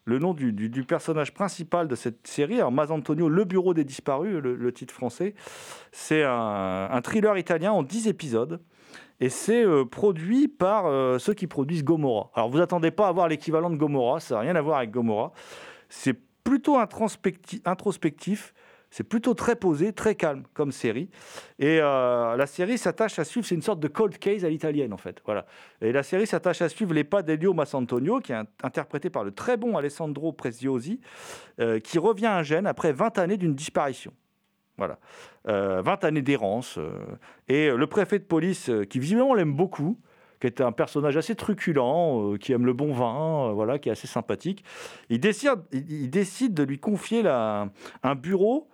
le 0.06 0.20
nom 0.20 0.34
du 0.34 0.84
personnage 0.86 1.36
principal 1.36 1.88
de 1.88 1.94
cette 1.96 2.26
série. 2.26 2.56
Alors 2.56 2.72
Mazantonio, 2.72 3.30
le 3.30 3.44
bureau 3.44 3.76
des 3.76 3.84
disparus, 3.84 4.42
le, 4.42 4.56
le 4.56 4.72
titre 4.74 4.92
français. 4.94 5.36
C'est 5.92 6.24
un, 6.24 6.88
un 6.92 7.02
thriller 7.02 7.38
italien 7.38 7.72
en 7.74 7.84
10 7.84 8.08
épisodes. 8.08 8.60
Et 9.24 9.30
c'est 9.30 9.64
euh, 9.64 9.86
produit 9.86 10.50
par 10.50 10.86
euh, 10.86 11.18
ceux 11.18 11.34
qui 11.34 11.48
produisent 11.48 11.86
Gomorrah. 11.86 12.30
Alors 12.36 12.50
vous 12.50 12.60
attendez 12.60 12.92
pas 12.92 13.08
à 13.08 13.12
voir 13.14 13.30
l'équivalent 13.30 13.70
de 13.70 13.78
Gomorrah, 13.78 14.20
ça 14.20 14.36
n'a 14.36 14.42
rien 14.42 14.56
à 14.58 14.62
voir 14.62 14.80
avec 14.80 14.92
Gomorrah. 14.92 15.32
C'est 15.88 16.20
plutôt 16.44 16.78
introspecti- 16.78 17.62
introspectif, 17.64 18.54
c'est 18.90 19.06
plutôt 19.06 19.34
très 19.34 19.56
posé, 19.56 19.94
très 19.94 20.16
calme 20.16 20.44
comme 20.54 20.74
série. 20.74 21.10
Et 21.58 21.80
euh, 21.80 22.36
la 22.36 22.48
série 22.48 22.78
s'attache 22.78 23.18
à 23.18 23.24
suivre, 23.24 23.48
c'est 23.48 23.56
une 23.56 23.62
sorte 23.62 23.80
de 23.80 23.88
cold 23.88 24.18
case 24.18 24.44
à 24.44 24.50
l'italienne 24.50 24.92
en 24.92 24.98
fait. 24.98 25.22
Voilà. 25.24 25.46
Et 25.80 25.94
la 25.94 26.04
série 26.04 26.28
s'attache 26.28 26.62
à 26.62 26.68
suivre 26.68 26.94
les 26.94 27.06
pas 27.06 27.22
d'Elio 27.22 27.54
Massantonio, 27.54 28.20
qui 28.20 28.34
est 28.34 28.44
interprété 28.62 29.10
par 29.10 29.24
le 29.24 29.32
très 29.32 29.56
bon 29.56 29.78
Alessandro 29.78 30.34
Preziosi, 30.34 31.00
qui 31.82 31.98
revient 31.98 32.26
à 32.26 32.44
Gênes 32.44 32.68
après 32.68 32.92
20 32.92 33.18
années 33.20 33.38
d'une 33.38 33.56
disparition. 33.56 34.12
Voilà. 34.78 34.98
Euh, 35.48 35.82
20 35.82 36.04
années 36.04 36.22
d'errance. 36.22 36.78
euh, 36.78 36.92
et 37.48 37.70
le 37.70 37.88
préfet 37.88 38.20
de 38.20 38.24
police, 38.24 38.70
euh, 38.70 38.86
qui 38.86 39.00
visiblement 39.00 39.34
l'aime 39.34 39.54
beaucoup, 39.54 40.00
qui 40.40 40.48
est 40.48 40.62
un 40.62 40.72
personnage 40.72 41.16
assez 41.16 41.36
truculent, 41.36 42.34
euh, 42.34 42.38
qui 42.38 42.54
aime 42.54 42.66
le 42.66 42.74
bon 42.74 42.92
vin, 42.92 43.54
voilà, 43.54 43.80
qui 43.80 43.90
est 43.90 43.92
assez 43.92 44.08
sympathique, 44.08 44.64
il 45.10 45.20
décide, 45.20 46.54
de 46.54 46.64
lui 46.64 46.80
confier 46.80 47.26
un 47.28 48.16
bureau 48.16 48.70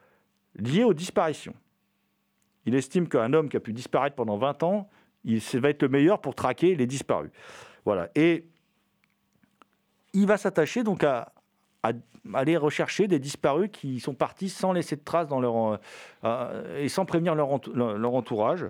lié 0.55 0.83
aux 0.83 0.93
disparitions. 0.93 1.53
Il 2.65 2.75
estime 2.75 3.07
qu'un 3.07 3.33
homme 3.33 3.49
qui 3.49 3.57
a 3.57 3.59
pu 3.59 3.73
disparaître 3.73 4.15
pendant 4.15 4.37
20 4.37 4.63
ans, 4.63 4.89
il 5.23 5.39
va 5.59 5.69
être 5.69 5.81
le 5.81 5.89
meilleur 5.89 6.21
pour 6.21 6.35
traquer 6.35 6.75
les 6.75 6.85
disparus. 6.85 7.31
Voilà. 7.85 8.09
Et 8.15 8.47
il 10.13 10.25
va 10.25 10.37
s'attacher 10.37 10.83
donc 10.83 11.03
à, 11.03 11.31
à 11.83 11.91
aller 12.33 12.57
rechercher 12.57 13.07
des 13.07 13.19
disparus 13.19 13.69
qui 13.71 13.99
sont 13.99 14.13
partis 14.13 14.49
sans 14.49 14.73
laisser 14.73 14.95
de 14.95 15.03
traces 15.03 15.27
dans 15.27 15.39
leur, 15.39 15.55
euh, 15.55 15.77
euh, 16.25 16.83
et 16.83 16.89
sans 16.89 17.05
prévenir 17.05 17.35
leur, 17.35 17.49
leur- 17.73 18.13
entourage. 18.13 18.65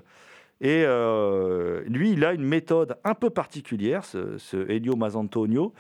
Et 0.62 0.84
euh, 0.86 1.84
lui, 1.88 2.12
il 2.12 2.26
a 2.26 2.34
une 2.34 2.44
méthode 2.44 2.98
un 3.04 3.16
peu 3.16 3.30
particulière, 3.30 4.04
ce, 4.06 4.70
Elio 4.70 4.96
Mazantonio, 4.96 5.74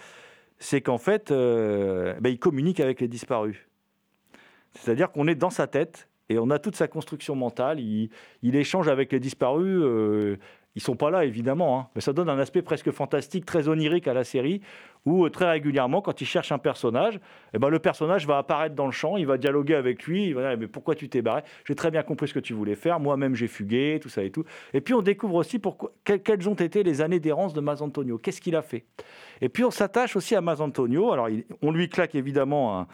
c'est 0.57 0.81
qu'en 0.81 0.97
fait, 0.97 1.31
ben, 1.31 2.29
il 2.29 2.39
communique 2.39 2.79
avec 2.79 3.01
les 3.01 3.07
disparus. 3.07 3.57
C'est-à-dire 4.73 5.11
qu'on 5.11 5.27
est 5.27 5.35
dans 5.35 5.49
sa 5.49 5.67
tête 5.67 6.09
et 6.29 6.37
on 6.37 6.49
a 6.51 6.59
toute 6.59 6.75
sa 6.75 6.87
construction 6.87 7.35
mentale. 7.35 7.79
Il, 7.79 8.09
il 8.43 8.55
échange 8.55 8.87
avec 8.87 9.11
les 9.11 9.19
disparus 9.19 9.81
euh, 9.81 10.37
Ils 10.75 10.81
sont 10.81 10.95
pas 10.95 11.09
là, 11.09 11.25
évidemment, 11.25 11.79
hein, 11.79 11.87
mais 11.95 12.01
ça 12.01 12.13
donne 12.13 12.29
un 12.29 12.37
aspect 12.37 12.61
presque 12.61 12.91
fantastique, 12.91 13.43
très 13.45 13.67
onirique 13.67 14.07
à 14.07 14.13
la 14.13 14.23
série, 14.23 14.61
où 15.05 15.25
euh, 15.25 15.29
très 15.29 15.49
régulièrement, 15.49 16.01
quand 16.01 16.21
il 16.21 16.27
cherche 16.27 16.51
un 16.51 16.59
personnage, 16.59 17.19
eh 17.53 17.57
ben, 17.57 17.69
le 17.69 17.79
personnage 17.79 18.27
va 18.27 18.37
apparaître 18.37 18.75
dans 18.75 18.85
le 18.85 18.91
champ, 18.91 19.17
il 19.17 19.25
va 19.25 19.37
dialoguer 19.37 19.73
avec 19.75 20.03
lui, 20.03 20.27
il 20.27 20.35
va 20.35 20.49
dire, 20.49 20.59
mais 20.59 20.67
pourquoi 20.67 20.93
tu 20.93 21.09
t'es 21.09 21.21
barré? 21.23 21.41
J'ai 21.67 21.73
très 21.75 21.89
bien 21.89 22.03
compris 22.03 22.27
ce 22.27 22.33
que 22.35 22.39
tu 22.39 22.53
voulais 22.53 22.75
faire, 22.75 22.99
moi-même 22.99 23.33
j'ai 23.35 23.47
fugué, 23.47 23.99
tout 24.01 24.09
ça 24.09 24.23
et 24.23 24.29
tout. 24.29 24.43
Et 24.73 24.79
puis 24.81 24.93
on 24.93 25.01
découvre 25.01 25.35
aussi 25.35 25.57
pourquoi, 25.57 25.91
quelles 26.03 26.47
ont 26.47 26.53
été 26.53 26.83
les 26.83 27.01
années 27.01 27.19
d'errance 27.19 27.53
de 27.53 27.61
Mazantonio, 27.61 28.19
qu'est-ce 28.19 28.39
qu'il 28.39 28.55
a 28.55 28.61
fait? 28.61 28.85
Et 29.41 29.49
puis 29.49 29.63
on 29.63 29.71
s'attache 29.71 30.15
aussi 30.15 30.35
à 30.35 30.41
Mazantonio, 30.41 31.11
alors 31.11 31.29
il- 31.29 31.45
on 31.63 31.71
lui 31.71 31.89
claque 31.89 32.13
évidemment 32.13 32.79
un, 32.79 32.87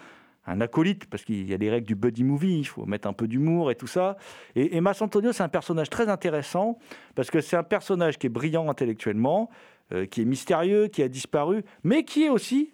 un 0.47 0.61
acolyte, 0.61 1.05
parce 1.09 1.23
qu'il 1.23 1.49
y 1.49 1.53
a 1.53 1.57
des 1.57 1.69
règles 1.69 1.87
du 1.87 1.95
buddy 1.95 2.23
movie, 2.23 2.59
il 2.59 2.65
faut 2.65 2.85
mettre 2.85 3.07
un 3.07 3.13
peu 3.13 3.27
d'humour 3.27 3.71
et 3.71 3.75
tout 3.75 3.87
ça. 3.87 4.17
Et, 4.55 4.79
Mazantonio, 4.79 5.31
c'est 5.31 5.43
un 5.43 5.49
personnage 5.49 5.89
très 5.89 6.07
intéressant, 6.09 6.77
parce 7.15 7.31
que 7.31 7.41
c'est 7.41 7.57
un 7.57 7.63
personnage 7.63 8.17
qui 8.17 8.27
est 8.27 8.29
brillant 8.29 8.69
intellectuellement, 8.69 9.49
euh, 9.93 10.05
qui 10.05 10.21
est 10.21 10.25
mystérieux, 10.25 10.87
qui 10.87 11.01
a 11.03 11.07
disparu, 11.07 11.63
mais 11.83 12.03
qui 12.03 12.23
est 12.23 12.29
aussi 12.29 12.71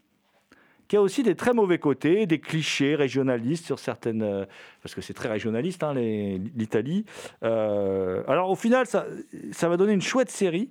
qui 0.87 0.97
a 0.97 1.01
aussi 1.01 1.23
des 1.23 1.35
très 1.35 1.53
mauvais 1.53 1.79
côtés, 1.79 2.25
des 2.25 2.41
clichés 2.41 2.95
régionalistes 2.95 3.65
sur 3.65 3.79
certaines, 3.79 4.23
euh, 4.23 4.43
parce 4.83 4.93
que 4.93 4.99
c'est 4.99 5.13
très 5.13 5.29
régionaliste 5.29 5.83
hein, 5.83 5.93
les- 5.93 6.37
l'Italie. 6.53 7.05
Euh, 7.43 8.23
alors 8.27 8.49
au 8.49 8.57
final, 8.57 8.85
ça 8.85 9.69
va 9.69 9.77
donner 9.77 9.93
une 9.93 10.01
chouette 10.01 10.29
série. 10.29 10.69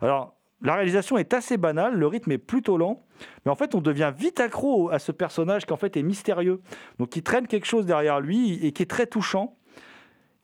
Alors 0.00 0.34
la 0.60 0.74
réalisation 0.74 1.18
est 1.18 1.32
assez 1.34 1.56
banale, 1.56 1.94
le 1.94 2.06
rythme 2.08 2.32
est 2.32 2.38
plutôt 2.38 2.78
lent, 2.78 3.04
mais 3.44 3.50
en 3.50 3.54
fait 3.54 3.74
on 3.74 3.80
devient 3.80 4.12
vite 4.16 4.40
accro 4.40 4.90
à 4.90 4.98
ce 4.98 5.12
personnage 5.12 5.66
qui 5.66 5.72
en 5.72 5.76
fait 5.76 5.96
est 5.96 6.02
mystérieux, 6.02 6.60
donc 6.98 7.10
qui 7.10 7.22
traîne 7.22 7.46
quelque 7.46 7.66
chose 7.66 7.86
derrière 7.86 8.20
lui 8.20 8.64
et 8.64 8.72
qui 8.72 8.82
est 8.82 8.90
très 8.90 9.06
touchant 9.06 9.56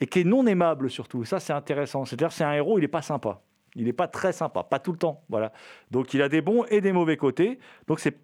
et 0.00 0.06
qui 0.06 0.20
est 0.20 0.24
non 0.24 0.46
aimable 0.46 0.90
surtout. 0.90 1.24
Ça 1.24 1.40
c'est 1.40 1.52
intéressant. 1.52 2.04
C'est-à-dire 2.04 2.32
c'est 2.32 2.44
un 2.44 2.52
héros, 2.52 2.78
il 2.78 2.82
n'est 2.82 2.88
pas 2.88 3.02
sympa. 3.02 3.40
Il 3.74 3.84
n'est 3.84 3.92
pas 3.92 4.08
très 4.08 4.32
sympa, 4.32 4.62
pas 4.62 4.78
tout 4.78 4.92
le 4.92 4.98
temps. 4.98 5.22
Voilà. 5.28 5.52
Donc 5.90 6.14
il 6.14 6.22
a 6.22 6.28
des 6.28 6.40
bons 6.40 6.64
et 6.70 6.80
des 6.80 6.92
mauvais 6.92 7.16
côtés. 7.16 7.58
Donc 7.86 8.00
c'est 8.00 8.16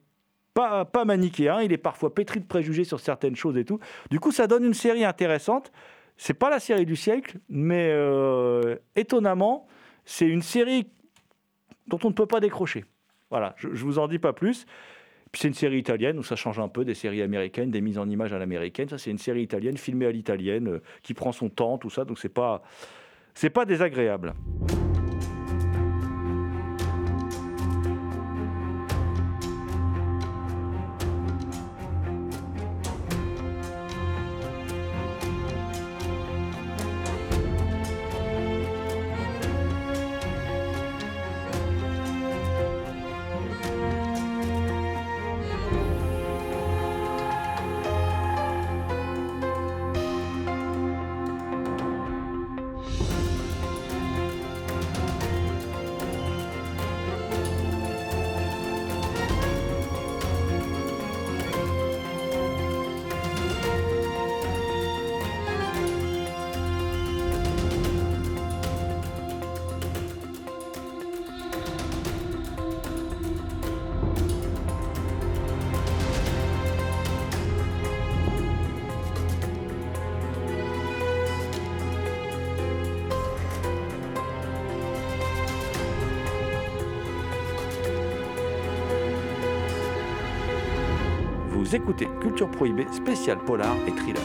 pas, 0.54 0.84
pas 0.84 1.04
manichéen, 1.04 1.60
il 1.60 1.72
est 1.72 1.78
parfois 1.78 2.14
pétri 2.14 2.40
de 2.40 2.46
préjugés 2.46 2.84
sur 2.84 3.00
certaines 3.00 3.36
choses 3.36 3.56
et 3.56 3.64
tout. 3.64 3.78
Du 4.10 4.20
coup, 4.20 4.32
ça 4.32 4.46
donne 4.46 4.64
une 4.64 4.74
série 4.74 5.04
intéressante. 5.04 5.72
C'est 6.16 6.34
pas 6.34 6.50
la 6.50 6.60
série 6.60 6.86
du 6.86 6.96
siècle, 6.96 7.38
mais 7.48 7.88
euh, 7.90 8.76
étonnamment, 8.96 9.66
c'est 10.04 10.26
une 10.26 10.42
série 10.42 10.88
dont 11.86 11.98
on 12.04 12.08
ne 12.08 12.14
peut 12.14 12.26
pas 12.26 12.40
décrocher. 12.40 12.84
Voilà, 13.32 13.54
je, 13.56 13.70
je 13.72 13.84
vous 13.86 13.98
en 13.98 14.08
dis 14.08 14.18
pas 14.18 14.34
plus. 14.34 14.66
C'est 15.32 15.48
une 15.48 15.54
série 15.54 15.78
italienne 15.78 16.18
où 16.18 16.22
ça 16.22 16.36
change 16.36 16.58
un 16.58 16.68
peu 16.68 16.84
des 16.84 16.92
séries 16.92 17.22
américaines, 17.22 17.70
des 17.70 17.80
mises 17.80 17.96
en 17.96 18.06
image 18.10 18.34
à 18.34 18.38
l'américaine. 18.38 18.90
Ça, 18.90 18.98
c'est 18.98 19.10
une 19.10 19.16
série 19.16 19.42
italienne 19.42 19.78
filmée 19.78 20.04
à 20.04 20.12
l'italienne 20.12 20.68
euh, 20.68 20.82
qui 21.02 21.14
prend 21.14 21.32
son 21.32 21.48
temps, 21.48 21.78
tout 21.78 21.88
ça. 21.88 22.04
Donc 22.04 22.18
c'est 22.18 22.28
pas 22.28 22.62
c'est 23.32 23.48
pas 23.48 23.64
désagréable. 23.64 24.34
Écoutez 91.74 92.06
Culture 92.20 92.50
Prohibée, 92.50 92.86
spécial 92.92 93.38
polar 93.38 93.74
et 93.86 93.92
thriller. 93.92 94.20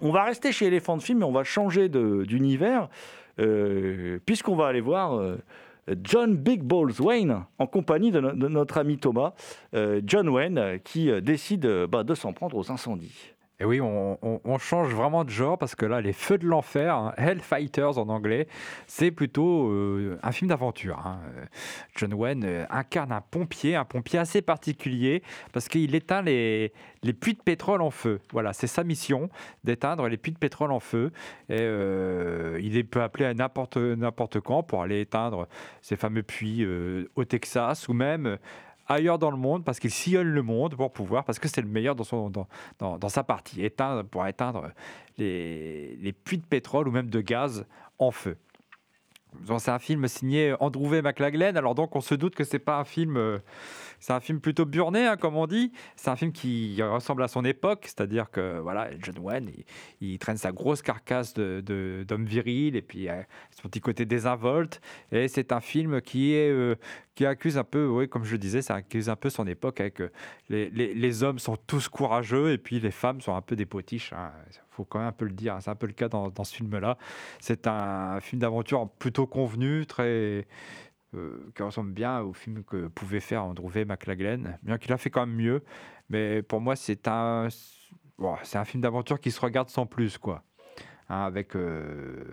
On 0.00 0.10
va 0.10 0.24
rester 0.24 0.50
chez 0.50 0.66
Elephant 0.66 0.98
Film, 0.98 1.20
mais 1.20 1.24
on 1.24 1.30
va 1.30 1.44
changer 1.44 1.88
d'univers, 1.88 2.88
euh, 3.38 4.18
puisqu'on 4.26 4.56
va 4.56 4.66
aller 4.66 4.80
voir 4.80 5.14
euh, 5.14 5.36
John 6.04 6.36
Big 6.36 6.62
Balls 6.62 7.00
Wayne 7.00 7.44
en 7.58 7.66
compagnie 7.66 8.10
de, 8.10 8.20
no- 8.20 8.32
de 8.32 8.48
notre 8.48 8.78
ami 8.78 8.98
Thomas. 8.98 9.32
Euh, 9.74 10.00
John 10.04 10.28
Wayne 10.28 10.78
qui 10.84 11.10
euh, 11.10 11.20
décide 11.20 11.66
euh, 11.66 11.86
bah, 11.86 12.04
de 12.04 12.14
s'en 12.14 12.32
prendre 12.32 12.56
aux 12.56 12.70
incendies. 12.70 13.32
Et 13.62 13.64
oui, 13.64 13.80
on, 13.80 14.58
change 14.58 14.92
vraiment 14.92 15.22
de 15.22 15.30
genre 15.30 15.56
parce 15.56 15.76
que 15.76 15.86
là, 15.86 16.00
les 16.00 16.12
feux 16.12 16.36
de 16.36 16.46
l'enfer, 16.46 16.96
hein, 16.96 17.14
Hellfighters 17.16 17.96
en 17.96 18.08
anglais, 18.08 18.48
c'est 18.88 19.12
plutôt 19.12 19.68
euh, 19.70 20.18
un 20.24 20.32
film 20.32 20.48
d'aventure. 20.48 20.98
hein. 20.98 21.20
Euh, 21.36 21.44
John 21.94 22.12
Wayne 22.12 22.42
euh, 22.44 22.64
incarne 22.70 23.12
un 23.12 23.20
pompier, 23.20 23.76
un 23.76 23.84
pompier 23.84 24.18
assez 24.18 24.42
particulier 24.42 25.22
parce 25.52 25.68
qu'il 25.68 25.94
éteint 25.94 26.22
les, 26.22 26.72
puits 27.20 27.34
de 27.34 27.40
pétrole 27.40 27.82
en 27.82 27.92
feu. 27.92 28.18
Voilà, 28.32 28.52
c'est 28.52 28.66
sa 28.66 28.82
mission 28.82 29.30
d'éteindre 29.62 30.08
les 30.08 30.16
puits 30.16 30.32
de 30.32 30.38
pétrole 30.38 30.72
en 30.72 30.80
feu. 30.80 31.12
Et 31.48 31.62
il 32.60 32.76
est 32.76 32.82
peut 32.82 33.02
appeler 33.02 33.26
à 33.26 33.34
n'importe 33.34 33.76
n'importe 33.76 34.40
quand 34.40 34.64
pour 34.64 34.82
aller 34.82 35.00
éteindre 35.02 35.46
ces 35.82 35.94
fameux 35.94 36.24
puits 36.24 36.66
au 37.14 37.24
Texas 37.24 37.86
ou 37.88 37.92
même 37.92 38.38
ailleurs 38.86 39.18
dans 39.18 39.30
le 39.30 39.36
monde 39.36 39.64
parce 39.64 39.78
qu'il 39.78 39.90
sillonne 39.90 40.28
le 40.28 40.42
monde 40.42 40.76
pour 40.76 40.92
pouvoir, 40.92 41.24
parce 41.24 41.38
que 41.38 41.48
c'est 41.48 41.60
le 41.60 41.68
meilleur 41.68 41.94
dans, 41.94 43.08
sa 43.08 43.24
partie, 43.24 43.68
pour 44.10 44.26
éteindre 44.26 44.70
les, 45.18 46.14
puits 46.24 46.38
de 46.38 46.46
pétrole 46.46 46.88
ou 46.88 46.90
même 46.90 47.10
de 47.10 47.20
gaz 47.20 47.66
en 47.98 48.10
feu. 48.10 48.36
C'est 49.58 49.70
un 49.70 49.78
film 49.78 50.06
signé 50.08 50.54
Andrew 50.60 50.88
V. 50.88 51.00
McLaglen, 51.00 51.56
alors 51.56 51.74
donc 51.74 51.96
on 51.96 52.02
se 52.02 52.14
doute 52.14 52.34
que 52.34 52.44
c'est 52.44 52.58
pas 52.58 52.78
un 52.78 52.84
film, 52.84 53.16
euh, 53.16 53.38
c'est 54.02 54.12
un 54.12 54.18
film 54.18 54.40
plutôt 54.40 54.66
burné, 54.66 55.06
hein, 55.06 55.16
comme 55.16 55.36
on 55.36 55.46
dit. 55.46 55.70
C'est 55.94 56.10
un 56.10 56.16
film 56.16 56.32
qui 56.32 56.82
ressemble 56.82 57.22
à 57.22 57.28
son 57.28 57.44
époque, 57.44 57.84
c'est-à-dire 57.84 58.32
que 58.32 58.58
voilà, 58.58 58.88
John 58.98 59.16
Wayne, 59.20 59.48
il, 60.00 60.18
traîne 60.18 60.36
sa 60.36 60.50
grosse 60.50 60.82
carcasse 60.82 61.34
de, 61.34 61.62
de- 61.64 62.04
d'homme 62.06 62.24
viril 62.24 62.74
et 62.74 62.82
puis 62.82 63.08
euh, 63.08 63.22
son 63.52 63.68
petit 63.68 63.80
côté 63.80 64.04
désinvolte. 64.04 64.80
Et 65.12 65.28
c'est 65.28 65.52
un 65.52 65.60
film 65.60 66.00
euh, 66.16 66.74
qui 67.14 67.24
accuse 67.24 67.56
un 67.56 67.62
peu, 67.62 67.86
oui, 67.86 68.08
comme 68.08 68.24
je 68.24 68.32
le 68.32 68.38
disais, 68.38 68.60
ça 68.60 68.74
accuse 68.74 69.08
un 69.08 69.14
peu 69.14 69.30
son 69.30 69.46
époque 69.46 69.80
avec 69.80 70.00
euh, 70.00 70.10
les, 70.48 71.22
hommes 71.22 71.38
sont 71.38 71.56
tous 71.68 71.88
courageux 71.88 72.50
et 72.50 72.58
puis 72.58 72.80
les 72.80 72.90
femmes 72.90 73.20
sont 73.20 73.36
un 73.36 73.40
peu 73.40 73.54
des 73.54 73.66
potiches. 73.66 74.12
Il 74.48 74.58
faut 74.70 74.84
quand 74.84 74.98
même 74.98 75.08
un 75.08 75.12
peu 75.12 75.26
le 75.26 75.32
dire. 75.32 75.54
hein. 75.54 75.60
C'est 75.60 75.70
un 75.70 75.76
peu 75.76 75.86
le 75.86 75.92
cas 75.92 76.08
dans 76.08 76.42
ce 76.42 76.56
film-là. 76.56 76.98
C'est 77.38 77.68
un 77.68 78.18
film 78.20 78.40
d'aventure 78.40 78.88
plutôt 78.98 79.28
convenu, 79.28 79.86
très 79.86 80.44
euh, 81.14 81.50
qui 81.54 81.62
ressemble 81.62 81.92
bien 81.92 82.20
au 82.20 82.32
film 82.32 82.64
que 82.64 82.88
pouvait 82.88 83.20
faire 83.20 83.44
Andrew 83.44 83.68
V. 83.68 83.84
McLaglen, 83.84 84.58
bien 84.62 84.78
qu'il 84.78 84.92
a 84.92 84.98
fait 84.98 85.10
quand 85.10 85.26
même 85.26 85.36
mieux. 85.36 85.62
Mais 86.08 86.42
pour 86.42 86.60
moi, 86.60 86.76
c'est 86.76 87.08
un, 87.08 87.48
c'est 88.42 88.58
un 88.58 88.64
film 88.64 88.82
d'aventure 88.82 89.20
qui 89.20 89.30
se 89.30 89.40
regarde 89.40 89.68
sans 89.68 89.86
plus, 89.86 90.18
quoi. 90.18 90.44
Hein, 91.12 91.26
avec 91.26 91.54
euh, 91.56 92.24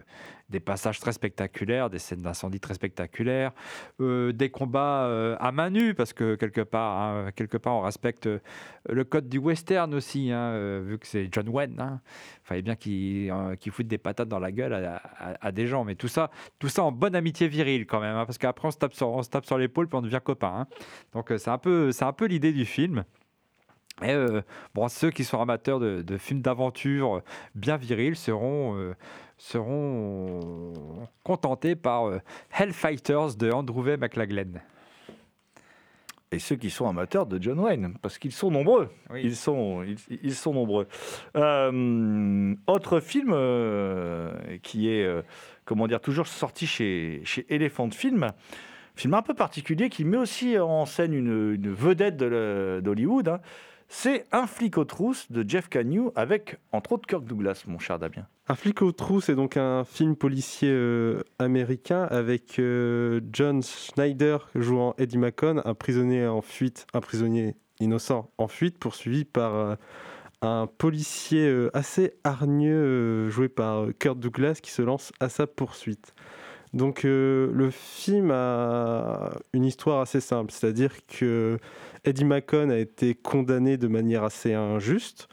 des 0.47 0.61
passages 0.61 1.01
très 1.01 1.11
spectaculaires, 1.11 1.89
des 1.89 1.99
scènes 1.99 2.21
d'incendie 2.21 2.61
très 2.61 2.75
spectaculaires, 2.75 3.51
euh, 3.99 4.31
des 4.31 4.49
combats 4.49 5.03
euh, 5.03 5.35
à 5.41 5.51
main 5.51 5.69
nue, 5.69 5.93
parce 5.93 6.13
que 6.13 6.35
quelque 6.35 6.61
part, 6.61 6.97
hein, 6.97 7.31
quelque 7.35 7.57
part 7.57 7.75
on 7.75 7.81
respecte 7.81 8.29
le 8.87 9.03
code 9.03 9.27
du 9.27 9.37
western 9.37 9.93
aussi, 9.93 10.31
hein, 10.31 10.79
vu 10.79 10.97
que 10.97 11.07
c'est 11.07 11.27
John 11.29 11.49
Wayne. 11.49 11.75
Hein. 11.77 11.99
Il 12.43 12.47
fallait 12.47 12.61
bien 12.61 12.75
qu'il 12.77 13.33
qu'il 13.59 13.73
foute 13.73 13.87
des 13.87 13.97
patates 13.97 14.29
dans 14.29 14.39
la 14.39 14.53
gueule 14.53 14.73
à, 14.73 15.51
des 15.51 15.67
gens, 15.67 15.83
mais 15.83 15.95
tout 15.95 16.07
ça, 16.07 16.31
tout 16.57 16.69
ça 16.69 16.83
en 16.83 16.93
bonne 16.93 17.15
amitié 17.15 17.49
virile 17.49 17.85
quand 17.85 17.99
même, 17.99 18.15
parce 18.25 18.37
qu'après 18.37 18.69
on 18.69 18.71
se 18.71 18.77
tape 18.77 19.45
sur, 19.45 19.57
l'épaule 19.57 19.89
puis 19.89 19.97
on 19.97 20.01
devient 20.01 20.21
copain. 20.23 20.67
Donc 21.11 21.33
c'est 21.37 21.49
un 21.49 21.57
peu, 21.57 21.91
c'est 21.91 22.05
un 22.05 22.13
peu 22.13 22.27
l'idée 22.27 22.53
du 22.53 22.63
film. 22.63 23.03
Et 24.01 24.11
euh, 24.11 24.41
bon, 24.73 24.87
ceux 24.87 25.11
qui 25.11 25.23
sont 25.23 25.41
amateurs 25.41 25.79
de, 25.79 26.01
de 26.01 26.17
films 26.17 26.41
d'aventure 26.41 27.21
bien 27.55 27.77
virils 27.77 28.15
seront, 28.15 28.77
euh, 28.77 28.95
seront 29.37 30.71
contentés 31.23 31.75
par 31.75 32.07
euh, 32.07 32.19
Hellfighters 32.57 33.35
de 33.37 33.51
Andrew 33.51 33.83
V. 33.83 33.97
McLaglen. 33.97 34.61
Et 36.31 36.37
ceux 36.37 36.55
qui 36.55 36.69
sont 36.69 36.87
amateurs 36.87 37.25
de 37.25 37.41
John 37.41 37.59
Wayne, 37.59 37.95
parce 38.03 38.19
qu'ils 38.19 38.31
sont 38.31 38.51
nombreux. 38.51 38.89
Oui. 39.09 39.21
Ils, 39.23 39.35
sont, 39.35 39.81
ils, 39.81 39.97
ils 40.21 40.35
sont 40.35 40.53
nombreux. 40.53 40.87
Euh, 41.35 42.55
autre 42.67 42.99
film 42.99 43.31
euh, 43.33 44.31
qui 44.61 44.89
est, 44.89 45.03
euh, 45.03 45.23
comment 45.65 45.87
dire, 45.87 45.99
toujours 45.99 46.27
sorti 46.27 46.67
chez, 46.67 47.21
chez 47.23 47.47
Elephant 47.49 47.89
Film. 47.89 48.27
Film 48.95 49.15
un 49.15 49.23
peu 49.23 49.33
particulier 49.33 49.89
qui 49.89 50.05
met 50.05 50.17
aussi 50.17 50.59
en 50.59 50.85
scène 50.85 51.13
une, 51.13 51.55
une 51.55 51.71
vedette 51.73 52.17
d'Hollywood. 52.17 53.29
hein. 53.29 53.39
C'est 53.91 54.27
Un 54.31 54.45
flic 54.45 54.77
aux 54.77 54.85
trousses 54.85 55.31
de 55.31 55.43
Jeff 55.47 55.67
Cagney 55.67 55.99
avec, 56.15 56.57
entre 56.71 56.93
autres, 56.93 57.07
Kirk 57.07 57.25
Douglas, 57.25 57.63
mon 57.65 57.79
cher 57.79 57.97
Damien. 57.97 58.27
Un 58.47 58.53
flic 58.53 58.83
aux 58.83 58.91
trous, 58.91 59.19
c'est 59.19 59.35
donc 59.35 59.57
un 59.57 59.83
film 59.83 60.15
policier 60.15 60.69
euh, 60.71 61.23
américain 61.39 62.03
avec 62.03 62.59
euh, 62.59 63.19
John 63.33 63.63
Schneider 63.63 64.47
jouant 64.53 64.93
Eddie 64.99 65.17
Macon, 65.17 65.61
un 65.65 65.73
prisonnier 65.73 66.27
en 66.27 66.41
fuite, 66.41 66.85
un 66.93 67.01
prisonnier 67.01 67.55
innocent 67.79 68.29
en 68.37 68.47
fuite, 68.47 68.77
poursuivi 68.77 69.25
par 69.25 69.55
euh, 69.55 69.75
un 70.43 70.67
policier 70.67 71.67
assez 71.73 72.13
hargneux 72.23 73.29
joué 73.29 73.49
par 73.49 73.87
Kurt 73.97 74.19
Douglas 74.19 74.59
qui 74.61 74.71
se 74.71 74.83
lance 74.83 75.11
à 75.19 75.29
sa 75.29 75.47
poursuite. 75.47 76.13
Donc 76.73 77.03
euh, 77.03 77.49
le 77.53 77.71
film 77.71 78.31
a 78.31 79.31
une 79.53 79.65
histoire 79.65 80.01
assez 80.01 80.21
simple, 80.21 80.51
c'est-à-dire 80.51 80.93
que 81.07 81.57
Eddie 82.05 82.25
Macon 82.25 82.69
a 82.69 82.77
été 82.77 83.15
condamné 83.15 83.77
de 83.77 83.87
manière 83.87 84.23
assez 84.23 84.53
injuste 84.53 85.27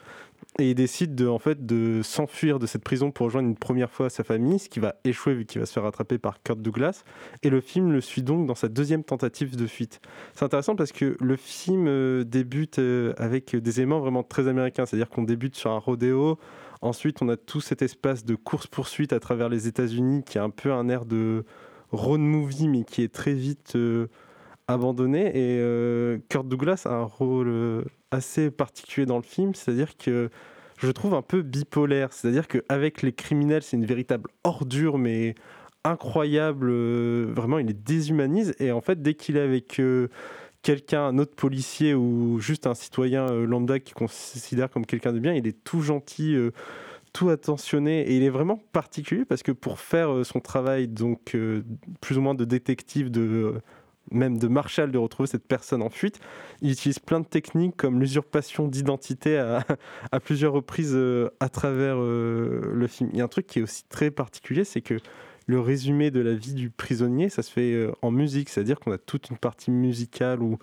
et 0.59 0.71
il 0.71 0.75
décide 0.75 1.15
de, 1.15 1.27
en 1.27 1.39
fait, 1.39 1.67
de 1.67 2.01
s'enfuir 2.03 2.59
de 2.59 2.67
cette 2.67 2.83
prison 2.83 3.11
pour 3.11 3.27
rejoindre 3.27 3.49
une 3.49 3.57
première 3.57 3.91
fois 3.91 4.09
sa 4.09 4.25
famille, 4.25 4.59
ce 4.59 4.71
qui 4.71 4.81
va 4.81 4.95
échouer 5.05 5.35
vu 5.35 5.45
qu'il 5.45 5.61
va 5.61 5.67
se 5.67 5.73
faire 5.73 5.83
rattraper 5.83 6.17
par 6.17 6.43
Kurt 6.43 6.61
Douglas. 6.61 7.05
Et 7.43 7.51
le 7.51 7.61
film 7.61 7.93
le 7.93 8.01
suit 8.01 8.23
donc 8.23 8.47
dans 8.47 8.55
sa 8.55 8.69
deuxième 8.69 9.05
tentative 9.05 9.57
de 9.57 9.67
fuite. 9.67 10.01
C'est 10.35 10.45
intéressant 10.45 10.75
parce 10.75 10.93
que 10.93 11.17
le 11.21 11.37
film 11.37 11.87
euh, 11.89 12.25
débute 12.25 12.79
euh, 12.79 13.13
avec 13.19 13.55
des 13.55 13.81
éléments 13.81 14.01
vraiment 14.01 14.23
très 14.23 14.49
américains, 14.49 14.87
c'est-à-dire 14.87 15.11
qu'on 15.11 15.25
débute 15.25 15.57
sur 15.57 15.73
un 15.73 15.79
rodéo, 15.79 16.39
ensuite 16.87 17.23
on 17.23 17.29
a 17.29 17.37
tout 17.37 17.61
cet 17.61 17.83
espace 17.83 18.25
de 18.25 18.35
course-poursuite 18.35 19.13
à 19.13 19.21
travers 19.21 19.49
les 19.49 19.67
États-Unis 19.69 20.23
qui 20.25 20.39
a 20.39 20.43
un 20.43 20.51
peu 20.51 20.73
un 20.73 20.89
air 20.89 21.05
de 21.05 21.45
road 21.91 22.21
movie 22.21 22.69
mais 22.69 22.85
qui 22.85 23.03
est 23.03 23.13
très 23.13 23.35
vite 23.35 23.75
euh, 23.77 24.09
abandonné. 24.69 25.29
Et 25.29 25.59
euh, 25.61 26.19
Kurt 26.29 26.49
Douglas 26.49 26.83
a 26.87 26.95
un 26.95 27.05
rôle 27.05 27.49
euh, 27.49 27.83
assez 28.11 28.51
particulier 28.51 29.07
dans 29.07 29.17
le 29.17 29.23
film, 29.23 29.55
c'est-à-dire 29.55 29.97
que 29.97 30.31
je 30.79 30.91
trouve 30.91 31.15
un 31.15 31.23
peu 31.23 31.43
bipolaire. 31.43 32.13
C'est-à-dire 32.13 32.49
qu'avec 32.49 33.03
les 33.03 33.13
criminels, 33.13 33.63
c'est 33.63 33.77
une 33.77 33.87
véritable 33.87 34.31
ordure, 34.45 34.99
mais 34.99 35.35
incroyable. 35.85 36.71
vraiment, 37.33 37.59
il 37.59 37.67
les 37.67 37.75
déshumanise. 37.75 38.55
Et 38.59 38.73
en 38.73 38.81
fait, 38.81 39.01
dès 39.03 39.15
qu'il 39.15 39.37
est 39.37 39.41
avec 39.41 39.81
euh, 39.81 40.09
quelqu'un, 40.67 41.07
un 41.07 41.19
autre 41.19 41.37
policier 41.37 41.95
ou 41.95 42.41
juste 42.41 42.67
un 42.67 42.75
citoyen 42.75 43.31
euh, 43.31 43.47
lambda 43.47 43.79
qui 43.79 43.93
considère 43.93 44.69
comme 44.69 44.85
quelqu'un 44.85 45.13
de 45.13 45.21
bien, 45.21 45.33
il 45.33 45.47
est 45.47 45.63
tout 45.63 45.81
gentil. 45.81 46.35
euh, 46.35 46.51
tout 47.13 47.31
attentionné 47.31 48.03
et 48.03 48.17
il 48.17 48.23
est 48.23 48.29
vraiment 48.29 48.61
particulier 48.73 49.25
parce 49.25 49.43
que 49.43 49.51
pour 49.51 49.81
faire 49.81 50.13
euh, 50.13 50.23
son 50.23 50.39
travail 50.39 50.87
donc 50.87 51.35
plus 52.03 52.19
ou 52.19 52.21
moins 52.21 52.35
de 52.35 52.45
détective 52.45 53.11
de 53.11 53.55
même 54.11 54.37
de 54.37 54.49
Marshall 54.49 54.91
de 54.93 54.99
retrouver 54.99 55.27
cette 55.27 55.47
personne 55.49 55.81
en 55.81 55.89
fuite 55.89 56.21
il 56.61 56.73
utilise 56.73 56.99
plein 56.99 57.21
de 57.21 57.25
techniques 57.25 57.75
comme 57.75 58.01
l'usurpation 58.01 58.69
d'identité 58.69 59.39
à, 59.39 59.65
plusieurs 60.21 60.53
reprises 60.53 60.99
à 61.41 61.49
travers 61.49 61.97
le 61.97 62.87
film. 62.87 63.09
Il 63.15 63.19
y 63.19 63.23
a 63.23 63.25
un 63.25 63.29
truc 63.29 63.47
qui 63.47 63.61
est 63.61 63.63
aussi 63.63 63.85
très 63.89 64.11
particulier, 64.11 64.65
c'est 64.65 64.83
que 64.83 64.99
le 65.47 65.61
résumé 65.61 66.11
de 66.11 66.21
la 66.21 66.35
vie 66.35 66.55
du 66.55 66.71
prisonnier, 66.71 67.29
ça 67.29 67.43
se 67.43 67.53
fait 67.53 67.73
euh, 67.73 67.93
en 68.03 68.11
musique, 68.11 68.49
c'est-à-dire 68.49 68.81
qu'on 68.81 68.93
a 68.93 68.99
toute 68.99 69.31
une 69.31 69.39
partie 69.39 69.71
musicale 69.71 70.43
où 70.43 70.59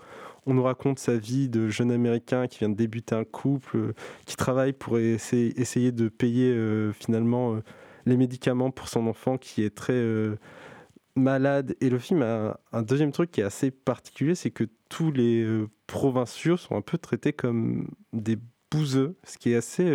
on 0.46 0.52
nous 0.52 0.62
raconte 0.62 0.98
sa 0.98 1.16
vie 1.16 1.48
de 1.48 1.68
jeune 1.68 1.90
américain 1.90 2.46
qui 2.46 2.58
vient 2.58 2.68
de 2.68 2.76
débuter 2.76 3.14
un 3.14 3.24
couple, 3.24 3.76
euh, 3.78 3.92
qui 4.26 4.36
travaille 4.36 4.74
pour 4.74 4.98
essayer, 4.98 5.92
de 5.92 6.08
payer 6.08 6.50
euh, 6.52 6.92
finalement 6.92 7.58
les 8.04 8.18
médicaments 8.18 8.70
pour 8.70 8.88
son 8.88 9.06
enfant 9.06 9.38
qui 9.38 9.62
est 9.62 9.74
très 9.74 10.02
malade. 11.16 11.74
Et 11.80 11.88
le 11.88 11.98
film 11.98 12.20
a 12.20 12.60
un 12.72 12.82
deuxième 12.82 13.12
truc 13.12 13.30
qui 13.30 13.40
est 13.40 13.44
assez 13.44 13.70
particulier, 13.70 14.34
c'est 14.34 14.50
que 14.50 14.64
tous 14.90 15.10
les 15.10 15.46
provinciaux 15.86 16.58
sont 16.58 16.76
un 16.76 16.82
peu 16.82 16.98
traités 16.98 17.32
comme 17.32 17.88
des 18.12 18.36
bouseux, 18.70 19.16
ce 19.24 19.38
qui 19.38 19.52
est 19.52 19.56
assez, 19.56 19.86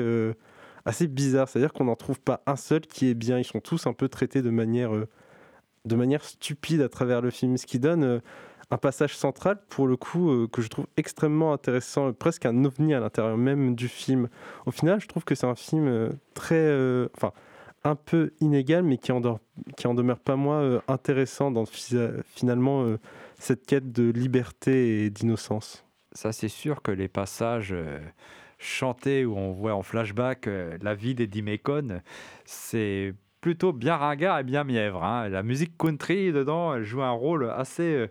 assez 0.85 1.07
bizarre. 1.07 1.47
C'est-à-dire 1.47 1.73
qu'on 1.73 1.85
n'en 1.85 1.95
trouve 1.95 2.19
pas 2.19 2.41
un 2.45 2.55
seul 2.55 2.81
qui 2.81 3.09
est 3.09 3.13
bien. 3.13 3.37
Ils 3.39 3.45
sont 3.45 3.59
tous 3.59 3.87
un 3.87 3.93
peu 3.93 4.09
traités 4.09 4.41
de 4.41 4.49
manière, 4.49 4.95
euh, 4.95 5.07
de 5.85 5.95
manière 5.95 6.23
stupide 6.23 6.81
à 6.81 6.89
travers 6.89 7.21
le 7.21 7.29
film, 7.29 7.57
ce 7.57 7.65
qui 7.65 7.79
donne 7.79 8.03
euh, 8.03 8.19
un 8.71 8.77
passage 8.77 9.17
central, 9.17 9.59
pour 9.69 9.87
le 9.87 9.97
coup, 9.97 10.29
euh, 10.29 10.47
que 10.47 10.61
je 10.61 10.67
trouve 10.67 10.87
extrêmement 10.97 11.53
intéressant, 11.53 12.13
presque 12.13 12.45
un 12.45 12.65
ovni 12.65 12.93
à 12.93 12.99
l'intérieur 12.99 13.37
même 13.37 13.75
du 13.75 13.87
film. 13.87 14.29
Au 14.65 14.71
final, 14.71 15.01
je 15.01 15.07
trouve 15.07 15.23
que 15.23 15.35
c'est 15.35 15.47
un 15.47 15.55
film 15.55 16.11
très... 16.33 17.07
Enfin, 17.15 17.33
un 17.85 17.95
peu 17.95 18.33
inégal, 18.41 18.83
mais 18.83 18.97
qui 18.97 19.13
en, 19.13 19.21
demeure 19.93 20.19
pas 20.19 20.35
moins 20.35 20.81
intéressant 20.89 21.49
dans 21.49 21.63
finalement 21.65 22.85
cette 23.39 23.65
quête 23.65 23.93
de 23.93 24.11
liberté 24.11 25.05
et 25.05 25.09
d'innocence. 25.09 25.85
Ça, 26.11 26.33
c'est 26.33 26.49
sûr 26.49 26.81
que 26.81 26.91
les 26.91 27.07
passages 27.07 27.73
chantés 28.59 29.25
où 29.25 29.35
on 29.37 29.51
voit 29.51 29.73
en 29.73 29.81
flashback 29.81 30.47
euh, 30.47 30.77
la 30.81 30.93
vie 30.93 31.15
d'Eddie 31.15 31.41
Macon, 31.41 32.01
c'est 32.45 33.13
plutôt 33.41 33.71
bien 33.71 33.95
ringard 33.95 34.39
et 34.39 34.43
bien 34.43 34.63
mièvre. 34.65 35.03
hein. 35.03 35.29
La 35.29 35.43
musique 35.43 35.77
country 35.77 36.31
dedans 36.33 36.75
elle 36.75 36.83
joue 36.83 37.01
un 37.01 37.11
rôle 37.11 37.49
assez, 37.49 38.09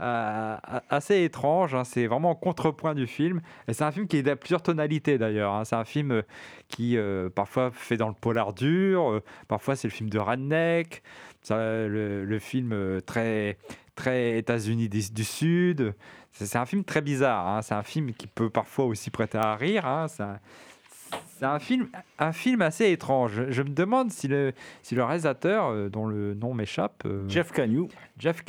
euh, 0.00 0.56
assez 0.88 1.22
étrange. 1.22 1.74
hein. 1.74 1.84
C'est 1.84 2.06
vraiment 2.06 2.30
en 2.30 2.34
contrepoint 2.34 2.94
du 2.94 3.06
film. 3.06 3.42
Et 3.68 3.74
c'est 3.74 3.84
un 3.84 3.92
film 3.92 4.08
qui 4.08 4.16
est 4.16 4.28
à 4.28 4.36
plusieurs 4.36 4.62
tonalités 4.62 5.18
d'ailleurs. 5.18 5.52
hein. 5.52 5.64
C'est 5.64 5.76
un 5.76 5.84
film 5.84 6.12
euh, 6.12 6.22
qui 6.68 6.96
parfois 7.34 7.70
fait 7.70 7.98
dans 7.98 8.08
le 8.08 8.14
polar 8.14 8.54
dur, 8.54 9.20
parfois 9.48 9.76
c'est 9.76 9.88
le 9.88 9.92
film 9.92 10.08
de 10.08 10.18
redneck, 10.18 11.02
ça, 11.42 11.56
le, 11.58 12.24
le 12.24 12.38
film 12.38 13.00
très, 13.04 13.58
très 13.96 14.38
États-Unis 14.38 14.88
du 14.88 15.24
Sud. 15.24 15.94
C'est 16.32 16.56
un 16.56 16.66
film 16.66 16.84
très 16.84 17.00
bizarre. 17.00 17.46
hein. 17.46 17.62
C'est 17.62 17.74
un 17.74 17.82
film 17.82 18.12
qui 18.14 18.26
peut 18.26 18.50
parfois 18.50 18.86
aussi 18.86 19.10
prêter 19.10 19.38
à 19.38 19.54
rire. 19.56 19.86
hein. 19.86 20.06
C'est 20.08 21.44
un, 21.44 21.58
film, 21.58 21.88
un 22.18 22.32
film 22.32 22.62
assez 22.62 22.90
étrange. 22.90 23.32
Je, 23.32 23.50
je 23.50 23.62
me 23.62 23.70
demande 23.70 24.10
si 24.10 24.28
le, 24.28 24.52
si 24.82 24.94
le 24.94 25.02
réalisateur, 25.04 25.66
euh, 25.66 25.88
dont 25.88 26.06
le 26.06 26.34
nom 26.34 26.54
m'échappe, 26.54 27.02
euh, 27.06 27.28
Jeff 27.28 27.52
Cagney. 27.52 27.88
Jeff 28.18 28.44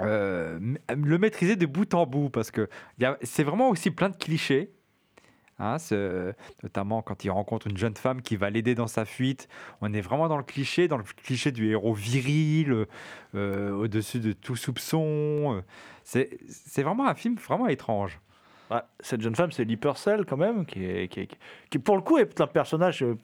euh, 0.00 0.58
le 0.96 1.18
maîtriser 1.18 1.56
de 1.56 1.66
bout 1.66 1.92
en 1.92 2.06
bout 2.06 2.30
parce 2.30 2.50
que 2.50 2.68
c'est 3.22 3.44
vraiment 3.44 3.68
aussi 3.68 3.90
plein 3.90 4.08
de 4.08 4.16
clichés. 4.16 4.70
Hein, 5.62 5.76
notamment 6.62 7.02
quand 7.02 7.22
il 7.24 7.30
rencontre 7.30 7.66
une 7.66 7.76
jeune 7.76 7.94
femme 7.94 8.22
qui 8.22 8.36
va 8.36 8.48
l'aider 8.48 8.74
dans 8.74 8.86
sa 8.86 9.04
fuite. 9.04 9.46
On 9.82 9.92
est 9.92 10.00
vraiment 10.00 10.26
dans 10.28 10.38
le 10.38 10.42
cliché, 10.42 10.88
dans 10.88 10.96
le 10.96 11.04
cliché 11.04 11.52
du 11.52 11.70
héros 11.70 11.92
viril, 11.92 12.86
euh, 13.34 13.70
au-dessus 13.72 14.20
de 14.20 14.32
tout 14.32 14.56
soupçon. 14.56 15.56
euh. 15.56 15.60
C'est 16.02 16.82
vraiment 16.82 17.06
un 17.06 17.14
film 17.14 17.36
vraiment 17.36 17.68
étrange. 17.68 18.18
Cette 19.00 19.20
jeune 19.20 19.34
femme, 19.34 19.52
c'est 19.52 19.64
Lee 19.64 19.76
Purcell 19.76 20.24
quand 20.24 20.36
même, 20.36 20.64
qui, 20.64 20.84
est, 20.84 21.08
qui, 21.08 21.20
est- 21.20 21.38
qui, 21.70 21.78
pour 21.78 21.96
le 21.96 22.02
coup 22.02 22.18
est 22.18 22.40
un 22.40 22.46
personnage 22.46 23.02
euh, 23.02 23.16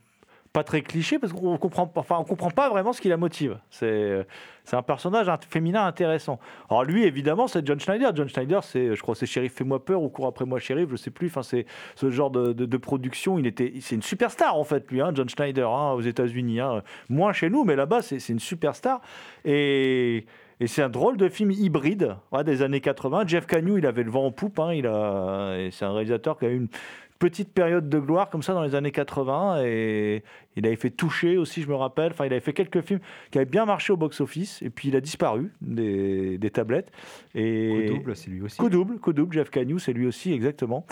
pas 0.57 0.64
très 0.64 0.81
cliché 0.81 1.19
parce 1.19 1.35
qu'on 1.35 1.59
comprend, 1.59 1.87
pas- 1.87 2.01
enfin, 2.01 2.16
on 2.19 2.25
comprend 2.25 2.51
pas 2.51 2.71
vraiment 2.71 2.95
ce 2.95 3.03
qui 3.03 3.11
la 3.11 3.19
motive. 3.19 3.59
C'est 3.69 3.85
euh, 3.85 4.25
un 4.73 4.81
personnage 4.81 5.31
féminin 5.51 5.85
intéressant. 5.85 6.40
Alors 6.71 6.83
lui, 6.83 7.05
évidemment, 7.05 7.47
c'est 7.47 7.64
John 7.66 7.79
Schneider. 7.79 8.16
John 8.16 8.27
Schneider, 8.27 8.64
c'est, 8.64 8.97
je 8.97 9.03
crois, 9.03 9.14
c'est 9.14 9.27
Shérif 9.27 9.53
Fais-moi 9.53 9.85
peur 9.85 10.01
ou 10.01 10.09
Cours 10.09 10.27
après 10.27 10.47
moi, 10.47 10.59
Shérif, 10.59 10.88
je 10.90 10.97
sais 10.97 11.11
plus. 11.11 11.27
Enfin, 11.27 11.42
c'est 11.42 11.66
ce 11.95 12.11
genre 12.11 12.31
de, 12.31 12.77
production. 12.79 13.38
Il 13.38 13.47
était, 13.47 13.75
c'est 13.83 13.97
une 13.97 14.03
superstar 14.03 14.57
en 14.57 14.64
fait, 14.64 14.90
lui, 14.90 15.03
hein, 15.03 15.11
John 15.14 15.29
Schneider, 15.29 15.71
hein, 15.71 15.92
aux 15.92 16.01
États-Unis. 16.01 16.61
hein. 16.61 16.83
Moins 17.11 17.35
chez 17.35 17.51
nous, 17.51 17.64
mais 17.64 17.77
là-bas, 17.77 18.01
c'est 18.01 18.27
une 18.31 18.40
superstar. 18.40 19.03
Et 19.45 20.25
et 20.59 20.69
c'est 20.69 20.83
un 20.83 20.88
drôle 20.88 21.19
de 21.19 21.29
film 21.29 21.51
hybride 21.51 22.16
des 22.47 22.62
années 22.62 22.81
80. 22.81 23.25
Jeff 23.27 23.47
Cagney, 23.47 23.75
il 23.77 23.87
avait 23.87 24.03
le 24.03 24.11
vent 24.11 24.25
en 24.25 24.31
poupe. 24.31 24.59
hein, 24.59 24.73
il 24.73 24.87
a, 24.87 25.55
c'est 25.71 25.85
un 25.85 25.92
réalisateur 25.92 26.38
qui 26.38 26.47
a 26.47 26.49
eu 26.49 26.57
une 26.57 26.69
petite 27.18 27.52
période 27.52 27.88
de 27.88 27.98
gloire 27.98 28.29
comme 28.31 28.42
ça 28.42 28.52
dans 28.55 28.62
les 28.62 28.74
années 28.74 28.90
80. 28.92 29.62
Et 29.64 30.22
il 30.57 30.66
avait 30.66 30.76
fait 30.76 30.90
Toucher 30.90 31.37
aussi, 31.37 31.62
je 31.62 31.68
me 31.68 31.74
rappelle. 31.74 32.12
Enfin, 32.12 32.26
il 32.26 32.33
avait 32.33 32.40
fait 32.40 32.52
quelques 32.52 32.81
films 32.83 33.00
qui 33.31 33.38
avaient 33.38 33.44
bien 33.50 33.64
marché 33.66 33.92
au 33.92 33.96
box-office. 33.96 34.62
Et 34.62 34.70
puis 34.70 34.88
il 34.88 34.96
a 34.96 35.00
disparu 35.00 35.52
des, 35.61 36.38
des 36.38 36.50
tablettes. 36.50 36.90
Et... 37.35 37.87
Coup 37.90 37.94
double, 37.98 38.16
c'est 38.16 38.31
lui 38.31 38.42
aussi. 38.42 38.57
Coup 38.59 38.68
double, 38.68 38.98
coup 38.98 39.12
double, 39.12 39.35
Jeff 39.35 39.50
Cagney, 39.50 39.79
c'est 39.79 39.92
lui 39.92 40.07
aussi, 40.07 40.33
exactement. 40.33 40.87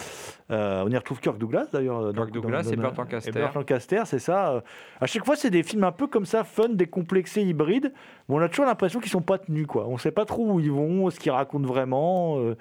Euh, 0.51 0.83
on 0.87 0.91
y 0.91 0.97
retrouve 0.97 1.21
Kirk 1.21 1.39
Douglas, 1.39 1.67
d'ailleurs. 1.73 2.13
dans- 2.13 2.23
Kirk 2.27 2.33
Douglas 2.33 2.63
dans- 2.65 2.71
et 2.73 2.77
Burt 2.77 2.97
Lancaster. 2.99 3.31
Burt 3.33 3.55
Lancaster, 3.55 4.03
c'est 4.07 4.19
ça. 4.19 4.53
Euh, 4.55 4.61
À 5.01 5.07
chaque 5.07 5.25
fois, 5.25 5.37
c'est 5.37 5.51
des 5.51 5.63
films 5.63 5.85
un 5.85 5.93
peu 5.93 6.07
comme 6.07 6.27
ça, 6.27 6.45
fun, 6.45 6.69
décomplexés, 6.71 7.43
hybrides. 7.43 7.93
Mais 8.29 8.35
on 8.35 8.41
a 8.41 8.49
toujours 8.49 8.67
l'impression 8.67 9.01
qu'ils 9.01 9.11
sont 9.11 9.23
pas 9.23 9.39
tenus, 9.39 9.67
quoi. 9.67 9.87
On 9.89 9.99
sait 9.99 10.13
pas 10.13 10.25
trop 10.25 10.53
où 10.53 10.61
ils 10.61 10.71
vont, 10.73 11.11
ce 11.11 11.19
qu'ils 11.21 11.33
racontent 11.33 11.67
vraiment. 11.67 12.39
euh, 12.39 12.57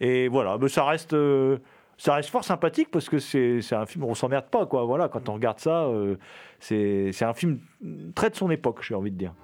et 0.00 0.28
voilà, 0.28 0.58
mais 0.60 0.68
ça 0.68 0.84
reste 0.84 1.12
euh, 1.14 1.58
ça 1.98 2.14
reste 2.14 2.30
fort 2.30 2.44
sympathique 2.44 2.90
parce 2.90 3.08
que 3.08 3.18
c'est 3.18 3.72
un 3.72 3.84
film, 3.84 4.04
on 4.04 4.14
s'emmerde 4.14 4.46
pas, 4.46 4.64
quoi. 4.66 4.84
Voilà, 4.84 5.08
quand 5.08 5.28
on 5.28 5.34
regarde 5.34 5.58
ça, 5.58 5.84
euh, 5.84 6.16
c'est 6.60 7.22
un 7.22 7.34
film 7.34 7.58
très 8.14 8.30
de 8.30 8.36
son 8.36 8.50
époque, 8.50 8.82
j'ai 8.82 8.94
envie 8.94 9.10
de 9.10 9.18
dire. 9.18 9.34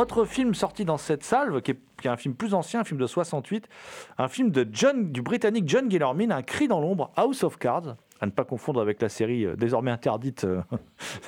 Autre 0.00 0.24
film 0.24 0.54
sorti 0.54 0.86
dans 0.86 0.96
cette 0.96 1.22
salve, 1.22 1.60
qui 1.60 1.72
est, 1.72 2.06
un 2.06 2.16
film 2.16 2.34
plus 2.34 2.54
ancien, 2.54 2.80
un 2.80 2.84
film 2.84 2.98
de 2.98 3.06
68, 3.06 3.68
un 4.16 4.28
film 4.28 4.50
de 4.50 4.66
John, 4.72 5.12
du 5.12 5.20
britannique 5.20 5.68
John 5.68 5.88
Guillermin, 5.88 6.30
Un 6.30 6.40
cri 6.40 6.68
dans 6.68 6.80
l'ombre, 6.80 7.10
House 7.16 7.44
of 7.44 7.58
Cards, 7.58 7.96
à 8.18 8.24
ne 8.24 8.30
pas 8.30 8.44
confondre 8.44 8.80
avec 8.80 9.02
la 9.02 9.10
série 9.10 9.44
euh, 9.44 9.56
désormais 9.56 9.90
interdite, 9.90 10.44
euh, 10.44 10.62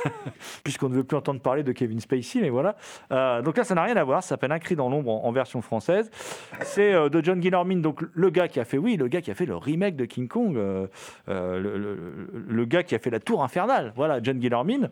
puisqu'on 0.65 0.89
ne 0.89 0.95
veut 0.95 1.05
plus 1.05 1.19
entendre 1.19 1.41
parler 1.41 1.63
de 1.63 1.73
Kevin 1.73 2.01
Spacey, 2.01 2.41
mais 2.41 2.49
voilà. 2.49 2.77
Euh, 3.11 3.43
donc 3.43 3.59
là, 3.59 3.65
ça 3.65 3.75
n'a 3.75 3.83
rien 3.83 3.97
à 3.97 4.05
voir, 4.05 4.23
ça 4.23 4.31
s'appelle 4.31 4.53
Un 4.53 4.59
cri 4.59 4.75
dans 4.75 4.89
l'ombre 4.89 5.23
en, 5.23 5.33
version 5.33 5.61
française. 5.61 6.11
C'est 6.63 6.93
de 7.11 7.25
John 7.25 7.41
Guillermin, 7.41 7.81
donc 7.81 8.03
le 8.15 8.31
gars 8.31 8.49
qui 8.49 8.59
a 8.59 8.65
fait, 8.65 8.79
oui, 8.79 8.97
le 8.97 9.09
gars 9.09 9.21
qui 9.21 9.31
a 9.31 9.35
fait 9.35 9.47
le 9.47 9.57
remake 9.57 9.97
de 9.97 10.07
King 10.07 10.29
Kong, 10.29 10.59
le, 11.27 12.65
gars 12.65 12.83
qui 12.83 12.95
a 12.95 12.99
fait 12.99 13.11
la 13.11 13.21
tour 13.21 13.45
infernale, 13.45 13.93
voilà, 13.97 14.23
John 14.23 14.39
Guillermin. 14.39 14.89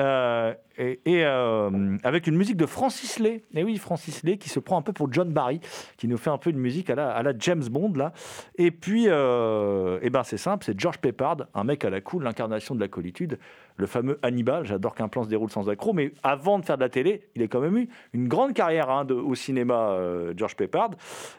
Euh, 0.00 0.54
et 0.78 1.00
et, 1.04 1.24
euh, 1.26 1.96
avec 2.04 2.26
une 2.26 2.36
musique 2.36 2.56
de 2.56 2.64
Francis 2.64 3.18
Lay. 3.18 3.42
Et 3.54 3.62
oui, 3.62 3.76
Francis 3.76 4.22
Lay 4.22 4.38
qui 4.38 4.48
se 4.48 4.58
prend 4.58 4.78
un 4.78 4.82
peu 4.82 4.94
pour 4.94 5.12
John 5.12 5.30
Barry, 5.30 5.60
qui 5.98 6.08
nous 6.08 6.16
fait 6.16 6.30
un 6.30 6.38
peu 6.38 6.48
une 6.50 6.58
musique 6.58 6.88
à 6.88 6.94
la, 6.94 7.32
James 7.38 7.64
Bond 7.70 7.92
là. 7.94 8.12
Et 8.56 8.70
puis, 8.70 9.04
euh, 9.08 9.98
eh 10.00 10.08
ben 10.08 10.22
c'est 10.22 10.38
simple, 10.38 10.64
c'est 10.64 10.78
George 10.78 10.98
Peppard, 10.98 11.36
un 11.54 11.64
mec 11.64 11.84
à 11.84 11.90
la 11.90 12.00
cool, 12.00 12.24
l'incarnation 12.24 12.74
de 12.74 12.80
la 12.80 12.88
colitude, 12.88 13.38
le 13.76 13.86
fameux 13.86 14.18
Hannibal. 14.22 14.64
J'adore 14.64 14.94
qu'un 14.94 15.08
plan 15.08 15.22
se 15.22 15.28
déroule 15.28 15.50
sans 15.50 15.68
accroc, 15.68 15.92
mais 15.92 16.12
avant 16.22 16.58
de 16.58 16.64
faire 16.64 16.78
de 16.78 16.82
la 16.82 16.88
télé, 16.88 17.28
il 17.34 17.42
a 17.42 17.46
quand 17.46 17.60
même 17.60 17.76
eu 17.76 17.88
une 18.14 18.26
grande 18.26 18.54
carrière 18.54 18.88
hein, 18.88 19.06
au 19.06 19.34
cinéma, 19.34 19.90
euh, 19.90 20.32
George 20.34 20.56
Peppard. 20.56 20.90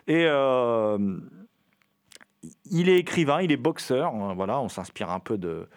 Et 0.07 0.27
il 2.71 2.89
est 2.89 2.97
écrivain, 2.97 3.41
il 3.41 3.51
est 3.51 3.57
boxeur. 3.57 4.13
hein, 4.13 4.33
Voilà, 4.35 4.59
on 4.61 4.69
s'inspire 4.69 5.09
un 5.09 5.19
peu 5.19 5.37
de 5.37 5.67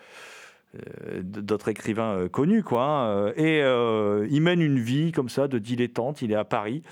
d'autres 1.23 1.69
écrivains 1.69 2.17
euh, 2.17 2.29
connus, 2.29 2.63
quoi. 2.63 2.83
hein, 2.85 3.07
euh, 3.09 3.33
et 3.37 3.63
euh, 3.63 4.27
il 4.31 4.41
mène 4.43 4.61
une 4.63 4.79
vie 4.79 5.13
comme 5.13 5.29
ça 5.29 5.49
de 5.49 5.59
dilettante. 5.59 6.23
Il 6.23 6.33
est 6.33 6.37
à 6.37 6.45
Paris. 6.45 6.83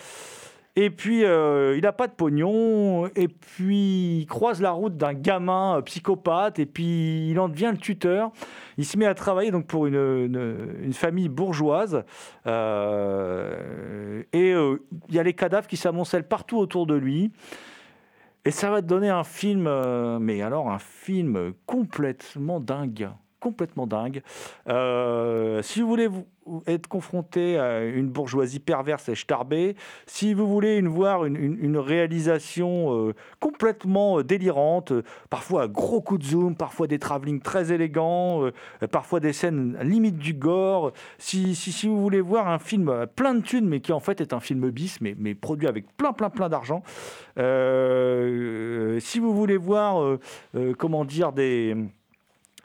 Et 0.75 0.89
puis, 0.89 1.23
euh, 1.27 1.77
il 1.77 1.83
n'a 1.83 1.93
pas 1.93 2.07
de 2.07 2.13
pognon. 2.15 3.07
Et 3.15 3.29
puis, 3.29 4.21
il 4.21 4.27
croise 4.27 4.63
la 4.63 4.71
route 4.71 4.97
d'un 4.97 5.13
gamin 5.13 5.77
euh, 5.77 5.83
psychopathe. 5.83 6.59
Et 6.59 6.65
puis, 6.65 7.29
il 7.31 7.39
en 7.41 7.51
devient 7.51 7.69
le 7.73 7.77
tuteur. 7.79 8.31
Il 8.79 8.87
se 8.87 8.97
met 8.97 9.05
à 9.05 9.13
travailler 9.15 9.51
donc 9.51 9.67
pour 9.67 9.87
une, 9.87 9.95
une- 9.97 10.77
une 10.83 10.93
famille 10.95 11.29
bourgeoise. 11.29 12.05
Euh, 12.47 14.23
et 14.33 14.53
euh, 14.55 14.79
il 15.11 15.15
y 15.15 15.19
a 15.19 15.23
les 15.23 15.35
cadavres 15.35 15.67
qui 15.67 15.77
s'amoncellent 15.77 16.27
partout 16.27 16.57
autour 16.59 16.87
de 16.87 16.95
lui. 16.95 17.33
Et 18.45 18.51
ça 18.51 18.71
va 18.71 18.83
te 18.83 18.87
donner 18.87 19.11
un 19.11 19.25
film, 19.25 19.67
euh, 19.69 20.19
mais 20.19 20.43
alors 20.43 20.71
un 20.71 20.79
film 20.79 21.53
complètement 21.67 22.61
dingue. 22.61 23.11
Complètement 23.43 23.89
dingue. 23.89 24.23
Euh, 24.69 25.63
si 25.63 25.81
vous 25.81 25.89
voulez 25.89 26.09
être 26.69 26.87
confronté 26.87 27.59
à 27.59 27.85
une 27.85 28.09
bourgeoisie 28.09 28.61
perverse 28.61 29.09
et 29.09 29.17
starbée, 29.17 29.75
si 30.07 30.33
vous 30.33 30.47
voulez 30.47 30.77
une, 30.77 30.87
voir 30.87 31.25
une, 31.25 31.35
une- 31.37 31.77
réalisation 31.77 33.09
euh, 33.09 33.15
complètement 33.41 34.21
euh, 34.21 34.23
délirante, 34.23 34.93
parfois 35.29 35.63
à 35.63 35.67
gros 35.67 36.01
coups 36.01 36.21
de 36.21 36.25
zoom, 36.27 36.55
parfois 36.55 36.87
des 36.87 37.01
travelling 37.01 37.41
très 37.41 37.73
élégants, 37.73 38.49
parfois 38.93 39.19
des 39.19 39.33
scènes 39.33 39.77
limite 39.83 40.19
du 40.19 40.35
gore, 40.35 40.93
si, 41.19 41.57
si, 41.57 41.73
si 41.73 41.89
vous 41.89 42.01
voulez 42.01 42.21
voir 42.21 42.47
un 42.47 42.61
film 42.61 43.07
plein 43.17 43.35
de 43.35 43.41
thunes, 43.43 43.67
mais 43.67 43.81
qui 43.81 43.93
en 43.93 43.99
fait 44.01 44.21
est 44.21 44.33
un 44.35 44.41
film 44.41 44.71
bis, 44.71 45.01
mais, 45.01 45.17
mais 45.19 45.35
produit 45.35 45.67
avec 45.67 45.97
plein, 45.97 46.13
plein, 46.13 46.31
plein 46.31 46.49
d'argent, 46.49 46.85
si 47.37 49.19
vous 49.19 49.35
voulez 49.35 49.57
voir, 49.57 50.19
comment 50.79 51.05
dire, 51.05 51.33
des 51.33 51.77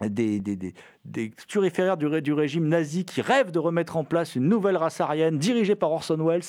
des, 0.02 0.40
des, 0.40 0.56
des, 0.56 0.74
des 1.06 1.32
turiféraires 1.48 1.98
du, 1.98 2.06
ré- 2.08 2.22
du 2.22 2.34
régime 2.34 2.68
nazi 2.68 3.04
qui 3.06 3.22
rêvent 3.22 3.52
de 3.52 3.60
remettre 3.60 3.98
en 3.98 4.04
place 4.04 4.36
une 4.36 4.48
nouvelle 4.48 4.78
race 4.78 5.02
aryenne 5.02 5.38
dirigée 5.40 5.76
par 5.76 5.92
Orson 5.92 6.18
Welles, 6.24 6.42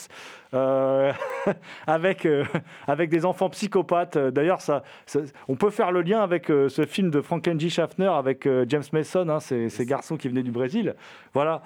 euh, 0.55 1.13
avec, 1.87 2.27
euh, 2.27 2.45
avec 2.87 3.09
des 3.09 3.25
enfants 3.25 3.49
psychopathes. 3.51 4.19
D'ailleurs, 4.19 4.61
ça, 4.61 4.83
ça- 5.07 5.21
on 5.49 5.55
peut 5.57 5.71
faire 5.71 5.93
le 5.93 6.03
lien 6.03 6.21
avec 6.21 6.51
euh, 6.51 6.69
ce 6.69 6.85
film 6.85 7.11
de 7.11 7.21
Frankenji 7.23 7.71
Schaffner 7.71 8.09
avec 8.09 8.47
James 8.69 8.83
Mason, 8.93 9.29
hein, 9.29 9.41
ces, 9.41 9.69
ces 9.71 9.87
garçons 9.87 10.17
qui 10.17 10.29
venaient 10.29 10.43
du 10.43 10.51
Brésil. 10.53 10.95
Voilà. 11.35 11.63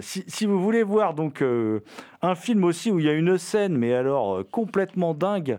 Si, 0.00 0.24
si 0.26 0.46
vous 0.46 0.60
voulez 0.60 0.82
voir 0.82 1.14
donc 1.14 1.42
un 2.22 2.34
film 2.34 2.64
aussi 2.64 2.90
où 2.90 2.98
il 2.98 3.06
y 3.06 3.08
a 3.08 3.12
une 3.12 3.36
scène, 3.38 3.76
mais 3.76 3.94
alors 3.94 4.42
complètement 4.50 5.14
dingue, 5.14 5.58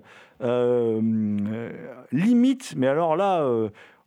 limite, 2.11 2.73
mais 2.75 2.87
alors 2.87 3.15
là. 3.15 3.45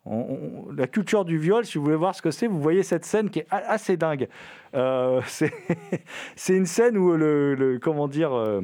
On- 0.07 0.73
la 0.77 0.87
culture 0.87 1.25
du 1.25 1.39
viol, 1.39 1.65
si 1.65 1.79
vous 1.79 1.85
voulez 1.85 1.97
voir 1.97 2.15
ce 2.15 2.23
que 2.23 2.31
c'est, 2.31 2.47
vous 2.47 2.61
voyez 2.61 2.83
cette 2.83 3.05
scène 3.05 3.31
qui 3.31 3.41
est 3.41 3.47
assez 3.51 3.97
dingue. 3.97 4.29
Euh, 4.75 5.21
c'est 6.37 6.57
une 6.57 6.67
scène 6.67 6.97
où 6.99 7.17
le, 7.17 7.79
comment 7.83 8.09
dire, 8.09 8.33
euh, 8.33 8.61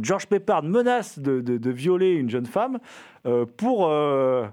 George 0.00 0.26
Peppard 0.26 0.62
menace 0.62 1.18
de, 1.18 1.70
violer 1.70 2.12
une 2.12 2.30
jeune 2.30 2.46
femme 2.46 2.78
euh, 3.26 3.44
pour. 3.56 3.80
oh, 3.82 4.44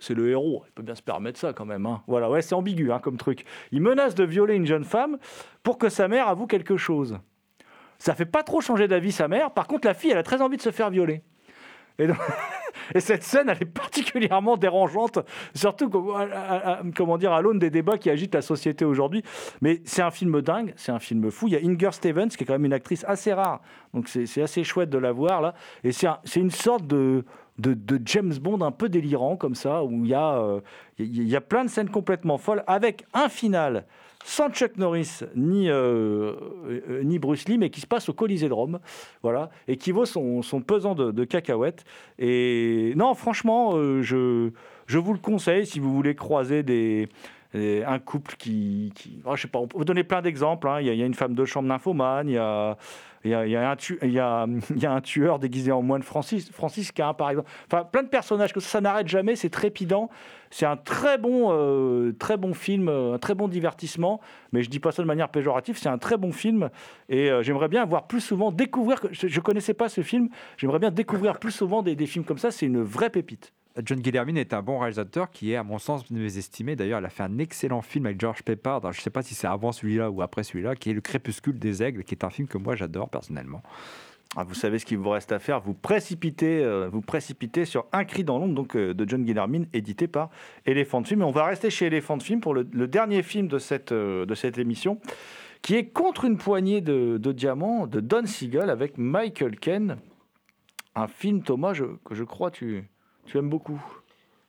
c'est 0.00 0.14
le 0.14 0.28
héros, 0.30 0.62
il 0.66 0.72
peut 0.72 0.82
bien 0.82 0.94
se 0.94 1.02
permettre 1.02 1.38
ça 1.38 1.52
quand 1.52 1.64
même. 1.66 1.84
hein. 1.86 2.02
Voilà, 2.06 2.30
ouais, 2.30 2.42
c'est 2.42 2.54
ambigu 2.54 2.90
hein, 2.92 2.98
comme 3.00 3.16
truc. 3.16 3.44
Il 3.70 3.80
menace 3.82 4.14
de 4.14 4.24
violer 4.24 4.54
une 4.54 4.66
jeune 4.66 4.84
femme 4.84 5.18
pour 5.62 5.78
que 5.78 5.88
sa 5.88 6.08
mère 6.08 6.28
avoue 6.28 6.46
quelque 6.46 6.76
chose. 6.76 7.18
Ça 7.98 8.14
fait 8.14 8.26
pas 8.26 8.42
trop 8.42 8.60
changer 8.60 8.88
d'avis 8.88 9.12
sa 9.12 9.28
mère. 9.28 9.50
Par 9.52 9.66
contre, 9.66 9.86
la 9.86 9.94
fille, 9.94 10.10
elle 10.10 10.18
a 10.18 10.22
très 10.22 10.42
envie 10.42 10.56
de 10.56 10.62
se 10.62 10.70
faire 10.70 10.90
violer. 10.90 11.22
Et, 11.98 12.06
donc- 12.06 12.16
et 12.94 13.00
cette 13.00 13.22
scène, 13.22 13.48
elle 13.48 13.58
est 13.62 13.64
particulièrement 13.64 14.56
dérangeante, 14.56 15.18
surtout 15.54 15.88
comment 15.90 17.18
dire, 17.18 17.32
à 17.32 17.42
l'aune 17.42 17.58
des 17.58 17.70
débats 17.70 17.98
qui 17.98 18.10
agitent 18.10 18.34
la 18.34 18.42
société 18.42 18.84
aujourd'hui. 18.84 19.22
Mais 19.60 19.80
c'est 19.84 20.02
un 20.02 20.10
film 20.10 20.40
dingue, 20.42 20.72
c'est 20.76 20.92
un 20.92 20.98
film 20.98 21.30
fou. 21.30 21.48
Il 21.48 21.54
y 21.54 21.56
a 21.56 21.60
Inger 21.60 21.92
Stevens, 21.92 22.28
qui 22.28 22.44
est 22.44 22.46
quand 22.46 22.54
même 22.54 22.64
une 22.64 22.72
actrice 22.72 23.04
assez 23.06 23.32
rare, 23.32 23.60
donc 23.92 24.08
c'est 24.08 24.42
assez 24.42 24.64
chouette 24.64 24.90
de 24.90 24.98
la 24.98 25.12
voir 25.12 25.40
là. 25.40 25.54
Et 25.82 25.92
c'est 25.92 26.06
un- 26.06 26.18
c'est 26.24 26.40
une 26.40 26.50
sorte 26.50 26.86
de, 26.86 27.24
James 28.04 28.34
Bond 28.40 28.60
un 28.62 28.72
peu 28.72 28.88
délirant 28.88 29.36
comme 29.36 29.54
ça, 29.54 29.84
où 29.84 29.90
euh, 29.92 30.02
il 30.02 30.08
y 30.08 30.14
a- 30.14 30.58
il 30.98 31.28
y 31.28 31.36
a 31.36 31.40
plein 31.40 31.64
de 31.64 31.70
scènes 31.70 31.88
complètement 31.90 32.38
folles, 32.38 32.64
avec 32.66 33.04
un 33.14 33.28
final 33.28 33.84
sans 34.24 34.48
Chuck 34.48 34.78
Norris 34.78 35.20
ni, 35.36 35.68
euh, 35.68 36.32
euh, 36.66 37.02
ni 37.04 37.18
Bruce 37.18 37.46
Lee, 37.46 37.58
mais 37.58 37.68
qui 37.68 37.82
se 37.82 37.86
passe 37.86 38.08
au 38.08 38.14
Colisée 38.14 38.48
de 38.48 38.54
Rome, 38.54 38.80
voilà, 39.22 39.50
et 39.68 39.76
qui 39.76 39.92
vaut 39.92 40.06
son, 40.06 40.40
son 40.40 40.62
pesant 40.62 40.94
de, 40.94 41.24
cacahuètes. 41.24 41.84
Et 42.18 42.94
non, 42.96 43.14
franchement, 43.14 43.72
euh, 43.74 44.02
je, 44.02 44.50
je 44.86 44.98
vous 44.98 45.12
le 45.12 45.18
conseille 45.18 45.66
si 45.66 45.78
vous 45.78 45.94
voulez 45.94 46.14
croiser 46.14 46.62
des, 46.62 47.08
un 47.54 47.98
couple 47.98 48.34
qui, 48.36 48.92
qui 48.96 49.20
oh, 49.26 49.36
je 49.36 49.42
sais 49.42 49.48
pas, 49.48 49.60
on 49.60 49.68
peut 49.68 49.84
donner 49.84 50.04
plein 50.04 50.22
d'exemples. 50.22 50.68
hein. 50.68 50.80
Il, 50.80 50.88
il 50.88 50.96
y 50.96 51.02
a 51.02 51.06
une 51.06 51.14
femme 51.14 51.34
de 51.34 51.44
chambre 51.44 51.68
nymphomane, 51.68 52.28
il 52.28 52.34
y 52.34 52.38
a, 52.38 52.78
il 53.24 53.30
y 53.30 53.34
a, 53.56 53.70
un, 53.70 54.60
y 54.76 54.86
un 54.86 55.00
tueur 55.00 55.38
déguisé 55.38 55.72
en 55.72 55.82
moine 55.82 56.02
Francis, 56.02 56.50
franciscain, 56.50 57.14
par 57.14 57.30
exemple. 57.30 57.50
Enfin, 57.66 57.84
plein 57.84 58.02
de 58.02 58.08
personnages 58.08 58.52
que 58.52 58.60
ça, 58.60 58.80
n'arrête 58.80 59.08
jamais, 59.08 59.34
c'est 59.34 59.50
trépidant. 59.50 60.10
C'est 60.50 60.66
un 60.66 60.76
très 60.76 61.18
bon, 61.18 61.48
euh, 61.50 62.12
très 62.18 62.36
bon 62.36 62.54
film, 62.54 62.88
euh, 62.88 63.14
un 63.14 63.18
très 63.18 63.34
bon 63.34 63.48
divertissement, 63.48 64.20
mais 64.52 64.62
je 64.62 64.70
dis 64.70 64.78
pas 64.78 64.92
ça 64.92 65.02
de 65.02 65.08
manière 65.08 65.30
péjorative, 65.30 65.76
c'est 65.76 65.88
un 65.88 65.98
très 65.98 66.16
bon 66.16 66.30
film 66.30 66.70
et 67.08 67.28
euh, 67.28 67.42
j'aimerais 67.42 67.66
bien 67.66 67.84
voir 67.84 68.06
plus 68.06 68.20
souvent, 68.20 68.52
découvrir, 68.52 69.00
je 69.10 69.26
ne 69.26 69.40
connaissais 69.40 69.74
pas 69.74 69.88
ce 69.88 70.02
film, 70.02 70.28
j'aimerais 70.56 70.78
bien 70.78 70.92
découvrir 70.92 71.40
plus 71.40 71.50
souvent 71.50 71.82
des 71.82 72.06
films 72.06 72.24
comme 72.24 72.38
ça, 72.38 72.52
c'est 72.52 72.66
une 72.66 72.82
vraie 72.82 73.10
pépite. 73.10 73.52
John 73.82 73.98
Guillermin 73.98 74.36
est 74.36 74.54
un 74.54 74.62
bon 74.62 74.78
réalisateur 74.78 75.30
qui 75.30 75.52
est, 75.52 75.56
à 75.56 75.64
mon 75.64 75.78
sens, 75.78 76.08
mésestimé. 76.10 76.76
D'ailleurs, 76.76 77.00
il 77.00 77.06
a 77.06 77.10
fait 77.10 77.24
un 77.24 77.38
excellent 77.38 77.82
film 77.82 78.06
avec 78.06 78.20
George 78.20 78.42
Peppard. 78.42 78.80
Je 78.92 78.98
ne 78.98 79.02
sais 79.02 79.10
pas 79.10 79.22
si 79.22 79.34
c'est 79.34 79.48
avant 79.48 79.72
celui-là 79.72 80.10
ou 80.10 80.22
après 80.22 80.44
celui-là, 80.44 80.76
qui 80.76 80.90
est 80.90 80.92
Le 80.92 81.00
Crépuscule 81.00 81.58
des 81.58 81.82
Aigles, 81.82 82.04
qui 82.04 82.14
est 82.14 82.24
un 82.24 82.30
film 82.30 82.46
que 82.46 82.58
moi 82.58 82.76
j'adore 82.76 83.08
personnellement. 83.08 83.62
Ah, 84.36 84.42
vous 84.42 84.54
savez 84.54 84.80
ce 84.80 84.86
qu'il 84.86 84.98
vous 84.98 85.10
reste 85.10 85.30
à 85.30 85.38
faire, 85.38 85.60
vous 85.60 85.74
précipitez, 85.74 86.64
euh, 86.64 86.88
vous 86.88 87.02
précipitez 87.02 87.64
sur 87.64 87.86
Un 87.92 88.04
cri 88.04 88.24
dans 88.24 88.38
l'ombre 88.38 88.54
donc, 88.54 88.74
euh, 88.74 88.92
de 88.92 89.08
John 89.08 89.24
Guillermin, 89.24 89.62
édité 89.72 90.08
par 90.08 90.30
Elephant 90.66 91.04
Film. 91.04 91.22
Et 91.22 91.24
on 91.24 91.30
va 91.30 91.44
rester 91.44 91.70
chez 91.70 91.86
Elephant 91.86 92.18
Film 92.18 92.40
pour 92.40 92.52
le, 92.52 92.64
dernier 92.64 93.22
film 93.22 93.46
de 93.46 93.58
cette, 93.58 93.92
euh, 93.92 94.26
de 94.26 94.34
cette 94.34 94.58
émission, 94.58 95.00
qui 95.62 95.76
est 95.76 95.86
Contre 95.86 96.24
une 96.24 96.36
poignée 96.36 96.80
de, 96.80 97.18
diamants 97.32 97.86
de 97.86 98.00
Don 98.00 98.26
Siegel 98.26 98.70
avec 98.70 98.98
Michael 98.98 99.56
Ken. 99.56 99.98
Un 100.96 101.06
film, 101.06 101.42
Thomas, 101.42 101.74
que 102.04 102.14
je 102.14 102.24
crois 102.24 102.50
tu, 102.50 102.88
tu 103.26 103.38
aimes 103.38 103.50
beaucoup. 103.50 103.80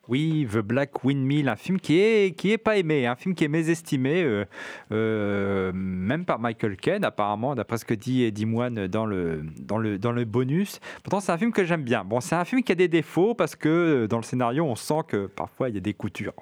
Oui, 0.07 0.47
The 0.51 0.57
Black 0.57 1.03
Windmill, 1.03 1.49
un 1.49 1.55
film 1.55 1.79
qui 1.79 1.99
est, 1.99 2.35
qui 2.37 2.51
est 2.51 2.57
pas 2.57 2.77
aimé, 2.77 3.07
un 3.07 3.15
film 3.15 3.35
qui 3.35 3.43
est 3.43 3.49
mésestimé, 3.49 4.23
euh, 4.23 4.45
euh, 4.91 5.71
même 5.73 6.25
par 6.25 6.39
Michael 6.39 6.77
Caine, 6.77 7.03
apparemment, 7.03 7.55
d'après 7.55 7.77
ce 7.77 7.85
que 7.85 7.93
dit 7.93 8.23
Eddie 8.23 8.45
Moine 8.45 8.87
dans 8.87 9.05
le, 9.05 9.43
dans 9.59 9.77
le, 9.77 9.97
dans 9.97 10.11
le 10.11 10.25
bonus. 10.25 10.79
Pourtant, 11.03 11.19
c'est 11.19 11.31
un 11.31 11.37
film 11.37 11.51
que 11.51 11.65
j'aime 11.65 11.83
bien. 11.83 12.03
Bon, 12.03 12.19
c'est 12.21 12.35
un 12.35 12.45
film 12.45 12.63
qui 12.63 12.71
a 12.71 12.75
des 12.75 12.87
défauts 12.87 13.35
parce 13.35 13.55
que 13.55 13.69
euh, 13.69 14.07
dans 14.07 14.17
le 14.17 14.23
scénario, 14.23 14.65
on 14.65 14.75
sent 14.75 15.01
que 15.07 15.27
parfois 15.27 15.69
il 15.69 15.75
y 15.75 15.77
a 15.77 15.81
des 15.81 15.93
coutures. 15.93 16.33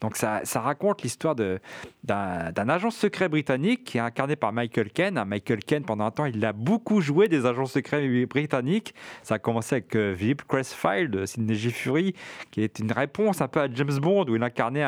Donc, 0.00 0.16
ça, 0.16 0.42
raconte 0.54 1.02
l'histoire 1.02 1.34
d'un 1.34 2.68
agent 2.68 2.90
secret 2.90 3.28
britannique 3.28 3.84
qui 3.84 3.98
est 3.98 4.00
incarné 4.00 4.36
par 4.36 4.52
Michael 4.52 4.90
Caine. 4.90 5.22
Michael 5.26 5.64
Caine, 5.64 5.84
pendant 5.84 6.04
un 6.04 6.10
temps, 6.10 6.26
il 6.26 6.44
a 6.44 6.52
beaucoup 6.52 7.00
joué 7.00 7.28
des 7.28 7.46
agents 7.46 7.66
secrets 7.66 8.26
britanniques. 8.26 8.94
Ça 9.22 9.34
a 9.34 9.38
commencé 9.38 9.76
avec 9.76 9.94
euh, 9.96 10.14
Philip 10.16 10.42
Crestfield 10.46 11.10
de 11.10 11.26
Sidney. 11.26 11.54
Fury, 11.70 12.14
qui 12.50 12.62
est 12.62 12.78
une 12.78 12.92
réponse 13.04 13.40
un 13.40 13.48
peu 13.48 13.60
à 13.60 13.68
James 13.70 13.98
Bond, 14.00 14.24
où 14.28 14.36
il 14.36 14.42
incarnait 14.42 14.84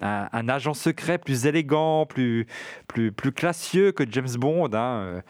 un, 0.00 0.48
agent 0.48 0.74
secret 0.74 1.18
plus 1.18 1.46
élégant, 1.46 2.06
plus, 2.06 2.46
plus, 2.86 3.10
plus 3.12 3.32
classieux 3.32 3.92
que 3.92 4.04
James 4.10 4.34
Bond. 4.38 4.70
hein, 4.72 5.00
euh. 5.02 5.20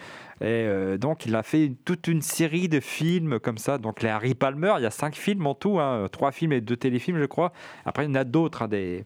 Et 0.41 0.66
euh, 0.68 0.99
donc, 0.99 1.26
il 1.26 1.35
a 1.35 1.43
fait 1.43 1.72
toute 1.85 2.07
une 2.07 2.22
série 2.22 2.68
de 2.68 2.79
films 2.79 3.41
comme 3.41 3.59
ça. 3.59 3.79
Donc, 3.79 4.03
les 4.03 4.09
Harry 4.09 4.35
Palmer, 4.35 4.74
il 4.79 4.83
y 4.83 4.87
a 4.87 4.91
cinq 4.91 5.16
films 5.16 5.47
en 5.47 5.55
tout, 5.55 5.81
hein, 5.81 6.07
trois 6.12 6.31
films 6.31 6.53
et 6.53 6.61
deux 6.61 6.76
téléfilms, 6.76 7.18
je 7.18 7.26
crois. 7.26 7.53
Après, 7.85 8.05
il 8.05 8.09
y 8.09 8.12
en 8.12 8.14
a 8.14 8.24
d'autres, 8.24 8.62
hein, 8.62 8.68
des, 8.68 9.05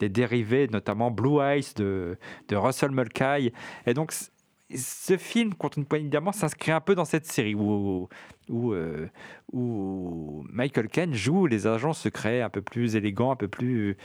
des 0.00 0.10
dérivés, 0.10 0.68
notamment 0.68 1.10
Blue 1.10 1.40
Eyes 1.40 1.72
de, 1.76 2.18
de 2.48 2.56
Russell 2.56 2.90
Mulcahy. 2.90 3.52
Et 3.86 3.94
donc, 3.94 4.12
ce 4.74 5.16
film, 5.16 5.54
Contre 5.54 5.78
une 5.78 5.84
poignée 5.84 6.06
de 6.06 6.10
diamants, 6.10 6.32
s'inscrit 6.32 6.72
un 6.72 6.80
peu 6.80 6.94
dans 6.94 7.04
cette 7.04 7.26
série 7.26 7.54
où, 7.54 8.08
où, 8.48 8.72
euh, 8.72 9.08
Michael 9.52 10.88
Caine 10.88 11.14
joue 11.14 11.46
les 11.46 11.66
agents 11.66 11.92
secrets 11.92 12.40
un 12.40 12.50
peu 12.50 12.62
plus 12.62 12.96
élégants, 12.96 13.32
un 13.32 13.36
peu 13.36 13.48
plus 13.48 13.96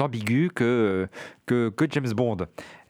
ambigus 0.00 0.50
que, 0.54 1.08
que, 1.46 1.72
James 1.90 2.12
Bond. 2.14 2.38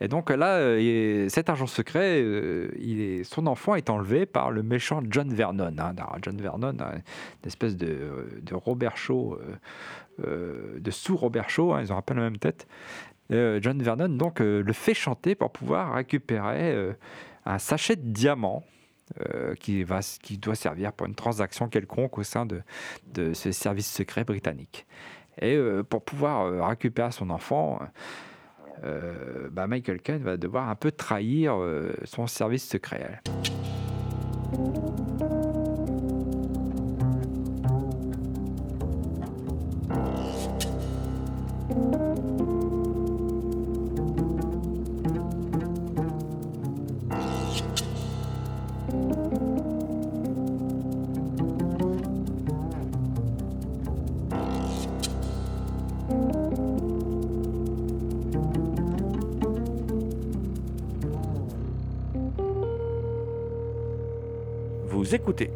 Et 0.00 0.08
donc 0.08 0.30
là, 0.30 0.56
euh, 0.58 0.78
et 0.78 1.28
cet 1.28 1.50
agent 1.50 1.66
secret, 1.66 2.22
euh, 2.22 3.22
son 3.24 3.46
enfant 3.46 3.74
est 3.74 3.90
enlevé 3.90 4.26
par 4.26 4.50
le 4.50 4.62
méchant 4.62 5.02
John 5.08 5.32
Vernon. 5.32 5.74
hein. 5.78 5.94
John 6.22 6.40
Vernon, 6.40 6.76
hein, 6.80 6.92
une 7.42 7.46
espèce 7.46 7.76
de, 7.76 8.40
de 8.42 8.54
Robert 8.54 8.96
Shaw, 8.96 9.38
de 10.18 10.90
sous-Robert 10.90 11.50
Shaw, 11.50 11.74
hein, 11.74 11.80
ils 11.82 11.92
ont 11.92 11.96
un 11.96 12.14
la 12.14 12.20
même 12.22 12.38
tête. 12.38 12.68
Euh, 13.32 13.58
John 13.62 13.82
Vernon 13.82 14.08
donc 14.08 14.40
euh, 14.40 14.62
le 14.62 14.72
fait 14.72 14.94
chanter 14.94 15.34
pour 15.34 15.50
pouvoir 15.50 15.94
récupérer 15.94 16.72
euh, 16.72 16.92
un 17.46 17.58
sachet 17.58 17.96
de 17.96 18.06
diamants 18.06 18.64
qui, 19.60 19.84
va, 19.84 20.00
qui 20.22 20.38
doit 20.38 20.54
servir 20.54 20.94
pour 20.94 21.06
une 21.06 21.14
transaction 21.14 21.68
quelconque 21.68 22.16
au 22.16 22.22
sein 22.22 22.46
de, 22.46 22.62
de 23.12 23.34
ce 23.34 23.52
service 23.52 23.92
secret 23.92 24.24
britannique. 24.24 24.86
Et 25.42 25.58
pour 25.90 26.02
pouvoir 26.02 26.66
récupérer 26.66 27.12
son 27.12 27.28
enfant, 27.28 27.80
bah, 29.50 29.66
Michael 29.66 30.00
Caine 30.00 30.22
va 30.22 30.38
devoir 30.38 30.70
un 30.70 30.76
peu 30.76 30.90
trahir 30.92 31.58
son 32.04 32.26
service 32.26 32.66
secret. 32.66 33.20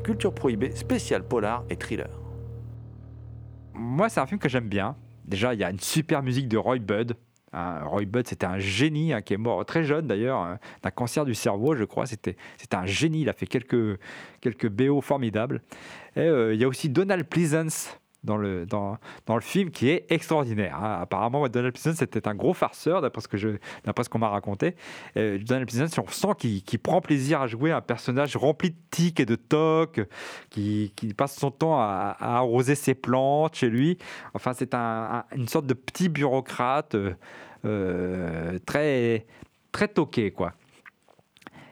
Culture 0.03 0.33
Prohibée, 0.33 0.71
spécial 0.73 1.23
polar 1.27 1.65
et 1.71 1.77
thriller. 1.77 2.09
Moi, 3.75 4.09
c'est 4.09 4.21
un 4.21 4.27
film 4.27 4.41
que 4.41 4.49
j'aime 4.49 4.69
bien. 4.69 4.97
Déjà, 5.25 5.55
il 5.55 5.61
y 5.61 5.65
a 5.65 5.71
une 5.71 5.81
super 5.81 6.23
musique 6.23 6.49
de 6.49 6.57
Roy 6.57 6.79
Budd. 6.79 7.17
Hein, 7.53 7.81
Roy 7.85 8.05
Budd, 8.05 8.27
c'était 8.27 8.47
un 8.47 8.59
génie 8.59 9.13
hein, 9.13 9.23
qui 9.23 9.35
est 9.35 9.39
mort 9.39 9.65
très 9.65 9.85
jeune 9.85 10.07
d'ailleurs, 10.07 10.39
hein, 10.39 10.59
d'un 10.83 10.91
cancer 10.91 11.25
du 11.25 11.35
cerveau, 11.35 11.75
je 11.75 11.85
crois. 11.85 12.07
C'était, 12.07 12.37
c'était 12.57 12.77
un 12.77 12.87
génie. 12.87 13.23
Il 13.23 13.29
a 13.29 13.33
fait 13.33 13.47
quelques, 13.47 13.99
quelques 14.41 14.69
BO 14.69 15.01
formidables. 15.01 15.63
Et 16.17 16.21
euh, 16.21 16.55
il 16.55 16.61
y 16.61 16.65
a 16.65 16.69
aussi 16.69 16.89
Donald 16.89 17.27
Pleasance 17.27 17.99
dans 18.27 18.37
le, 18.37 18.67
dans, 18.67 18.99
dans 19.25 19.35
le 19.37 19.41
film 19.41 19.71
qui 19.71 19.89
est 19.89 20.05
extraordinaire. 20.11 20.77
hein. 20.77 20.99
Apparemment, 21.01 21.49
Donald 21.49 21.73
Pleasence 21.73 21.97
c'était 22.01 22.29
un 22.29 22.35
gros 22.35 22.53
farceur, 22.53 23.01
d'après 23.01 23.23
ce 23.23 23.29
que 23.29 23.39
je- 23.39 23.57
d'après 23.85 24.05
ce 24.05 24.11
qu'on 24.11 24.19
m'a 24.19 24.29
raconté. 24.29 24.77
Euh, 25.17 25.39
Donald 25.39 25.67
Pleasence, 25.67 25.97
on 25.99 26.07
sent 26.09 26.35
qu'il 26.39 26.63
qu'il 26.63 26.79
prend 26.81 27.01
plaisir 27.01 27.41
à 27.41 27.47
jouer 27.47 27.73
un 27.73 27.81
personnage 27.81 28.37
rempli 28.37 28.71
de 28.71 28.77
tics 28.91 29.21
et 29.21 29.25
de 29.27 29.37
tocs, 29.37 30.01
qui, 30.51 30.93
qui 30.97 31.15
passe 31.15 31.37
son 31.37 31.51
temps 31.51 31.79
à, 31.81 32.17
arroser 32.21 32.75
ses 32.75 32.95
plantes 32.95 33.55
chez 33.55 33.71
lui. 33.71 33.97
Enfin, 34.35 34.53
c'est 34.53 34.75
un- 34.75 35.25
une 35.35 35.49
sorte 35.49 35.67
de 35.67 35.75
petit 35.75 36.09
bureaucrate 36.09 36.95
euh, 36.97 37.15
euh, 37.65 38.59
très, 38.67 39.27
très 39.73 39.89
toqué, 39.89 40.31
quoi. 40.31 40.53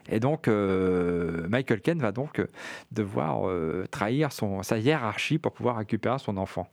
Et 0.08 0.20
donc, 0.20 0.48
euh, 0.48 1.46
Michael 1.48 1.80
Ken 1.80 1.98
va 1.98 2.12
donc 2.12 2.38
euh, 2.38 2.46
devoir 2.92 3.48
euh, 3.48 3.86
trahir 3.90 4.32
son, 4.32 4.62
sa 4.62 4.78
hiérarchie 4.78 5.38
pour 5.38 5.52
pouvoir 5.52 5.76
récupérer 5.76 6.18
son 6.18 6.36
enfant. 6.36 6.68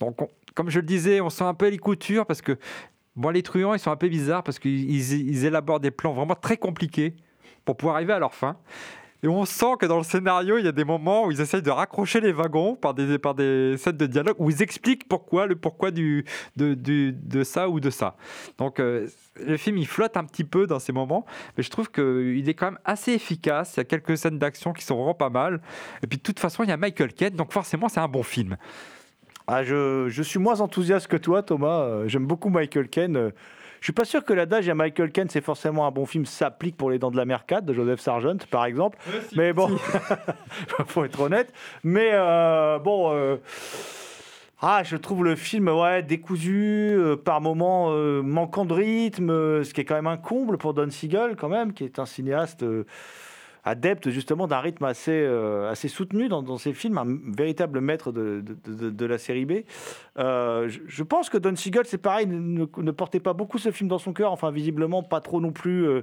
Donc, 0.00 0.22
on- 0.22 0.28
comme 0.54 0.70
je 0.70 0.80
le 0.80 0.86
disais, 0.86 1.20
on 1.20 1.30
sent 1.30 1.44
un 1.44 1.54
peu 1.54 1.68
les 1.68 1.78
coutures 1.78 2.26
parce 2.26 2.42
que 2.42 2.58
bon, 3.16 3.30
les 3.30 3.42
truands, 3.42 3.74
ils 3.74 3.78
sont 3.80 3.90
un 3.90 3.96
peu 3.96 4.08
bizarres 4.08 4.42
parce 4.42 4.58
qu'ils 4.58 4.90
ils 4.90 5.44
élaborent 5.44 5.80
des 5.80 5.90
plans 5.90 6.12
vraiment 6.12 6.34
très 6.34 6.56
compliqués 6.56 7.14
pour 7.64 7.76
pouvoir 7.76 7.96
arriver 7.96 8.12
à 8.12 8.18
leur 8.18 8.34
fin. 8.34 8.56
Et 9.24 9.26
on 9.28 9.44
sent 9.44 9.72
que 9.80 9.86
dans 9.86 9.96
le 9.98 10.04
scénario, 10.04 10.58
il 10.58 10.64
y 10.64 10.68
a 10.68 10.72
des 10.72 10.84
moments 10.84 11.24
où 11.26 11.32
ils 11.32 11.40
essayent 11.40 11.62
de 11.62 11.70
raccrocher 11.72 12.20
les 12.20 12.30
wagons 12.32 12.76
par 12.76 12.94
des, 12.94 13.18
par 13.18 13.34
des 13.34 13.76
scènes 13.76 13.96
de 13.96 14.06
dialogue 14.06 14.36
où 14.38 14.48
ils 14.48 14.62
expliquent 14.62 15.08
pourquoi, 15.08 15.46
le 15.46 15.56
pourquoi 15.56 15.90
du, 15.90 16.24
de, 16.56 16.74
du- 16.74 17.12
de 17.12 17.42
ça 17.42 17.68
ou 17.68 17.80
de 17.80 17.90
ça. 17.90 18.16
Donc 18.58 18.78
euh, 18.78 19.08
le 19.44 19.56
film, 19.56 19.76
il 19.76 19.88
flotte 19.88 20.16
un 20.16 20.24
petit 20.24 20.44
peu 20.44 20.68
dans 20.68 20.78
ces 20.78 20.92
moments, 20.92 21.26
mais 21.56 21.64
je 21.64 21.70
trouve 21.70 21.90
qu'il 21.90 22.48
est 22.48 22.54
quand 22.54 22.66
même 22.66 22.78
assez 22.84 23.12
efficace. 23.12 23.74
Il 23.76 23.78
y 23.78 23.80
a 23.80 23.84
quelques 23.84 24.16
scènes 24.16 24.38
d'action 24.38 24.72
qui 24.72 24.84
sont 24.84 24.94
vraiment 24.96 25.14
pas 25.14 25.30
mal. 25.30 25.60
Et 26.04 26.06
puis 26.06 26.18
de 26.18 26.22
toute 26.22 26.38
façon, 26.38 26.62
il 26.62 26.68
y 26.68 26.72
a 26.72 26.76
Michael 26.76 27.12
Caine, 27.12 27.34
donc 27.34 27.52
forcément, 27.52 27.88
c'est 27.88 28.00
un 28.00 28.08
bon 28.08 28.22
film. 28.22 28.56
Ah, 29.48 29.64
je, 29.64 30.08
je 30.08 30.22
suis 30.22 30.38
moins 30.38 30.60
enthousiaste 30.60 31.08
que 31.08 31.16
toi, 31.16 31.42
Thomas. 31.42 31.80
Euh, 31.80 32.06
J'aime 32.06 32.26
beaucoup 32.26 32.50
Michael 32.50 32.88
Caine. 32.88 33.32
Je 33.80 33.84
suis 33.86 33.92
pas 33.92 34.04
sûr 34.04 34.24
que 34.24 34.32
l'adage 34.32 34.68
à 34.68 34.74
Michael 34.74 35.12
Caine, 35.12 35.28
c'est 35.28 35.40
forcément 35.40 35.86
un 35.86 35.90
bon 35.90 36.04
film, 36.06 36.26
s'applique 36.26 36.76
pour 36.76 36.90
Les 36.90 36.98
Dents 36.98 37.10
de 37.10 37.16
la 37.16 37.24
Mer 37.24 37.46
4 37.46 37.64
de 37.64 37.72
Joseph 37.72 38.00
Sargent, 38.00 38.38
par 38.50 38.64
exemple. 38.64 38.98
Mais 39.36 39.52
bon, 39.52 39.68
faut 40.86 41.04
être 41.04 41.20
honnête. 41.20 41.52
Mais 41.84 42.10
euh, 42.12 42.78
bon. 42.78 43.12
euh, 43.12 43.36
Ah, 44.60 44.82
je 44.84 44.96
trouve 44.96 45.22
le 45.24 45.36
film 45.36 45.68
ouais, 45.68 46.02
décousu, 46.02 46.96
euh, 46.98 47.16
par 47.16 47.40
moments 47.40 47.90
manquant 48.22 48.64
de 48.64 48.74
rythme, 48.74 49.62
ce 49.62 49.72
qui 49.72 49.82
est 49.82 49.84
quand 49.84 49.94
même 49.94 50.08
un 50.08 50.16
comble 50.16 50.58
pour 50.58 50.74
Don 50.74 50.90
Siegel, 50.90 51.36
quand 51.36 51.48
même, 51.48 51.72
qui 51.72 51.84
est 51.84 52.00
un 52.00 52.06
cinéaste 52.06 52.64
adepte 53.68 54.08
justement 54.10 54.46
d'un 54.46 54.60
rythme 54.60 54.84
assez, 54.84 55.12
euh, 55.12 55.70
assez 55.70 55.88
soutenu 55.88 56.28
dans, 56.28 56.42
dans 56.42 56.58
ses 56.58 56.72
films, 56.72 56.98
un 56.98 57.06
véritable 57.36 57.80
maître 57.80 58.12
de, 58.12 58.42
de- 58.66 59.06
la 59.06 59.18
série 59.18 59.44
B. 59.44 59.52
Euh, 60.18 60.68
je, 60.86 61.02
pense 61.02 61.30
que 61.30 61.38
Don 61.38 61.54
Siegel, 61.54 61.84
c'est 61.84 61.98
pareil, 61.98 62.26
ne, 62.26 62.64
ne- 62.64 62.90
portait 62.90 63.20
pas 63.20 63.32
beaucoup 63.32 63.58
ce 63.58 63.70
film 63.70 63.88
dans 63.88 63.98
son 63.98 64.12
cœur, 64.12 64.32
enfin 64.32 64.50
visiblement 64.50 65.02
pas 65.02 65.20
trop 65.20 65.40
non 65.40 65.52
plus. 65.52 65.86
euh, 65.86 66.02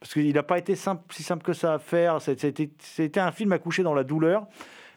parce 0.00 0.14
qu'il 0.14 0.34
n'a 0.34 0.42
pas 0.42 0.58
été 0.58 0.74
simple, 0.74 1.02
si 1.14 1.22
simple 1.22 1.44
que 1.44 1.52
ça 1.52 1.74
à 1.74 1.78
faire. 1.78 2.20
C'était 2.20 3.20
un 3.20 3.30
film 3.30 3.52
à 3.52 3.58
coucher 3.58 3.84
dans 3.84 3.94
la 3.94 4.02
douleur. 4.02 4.48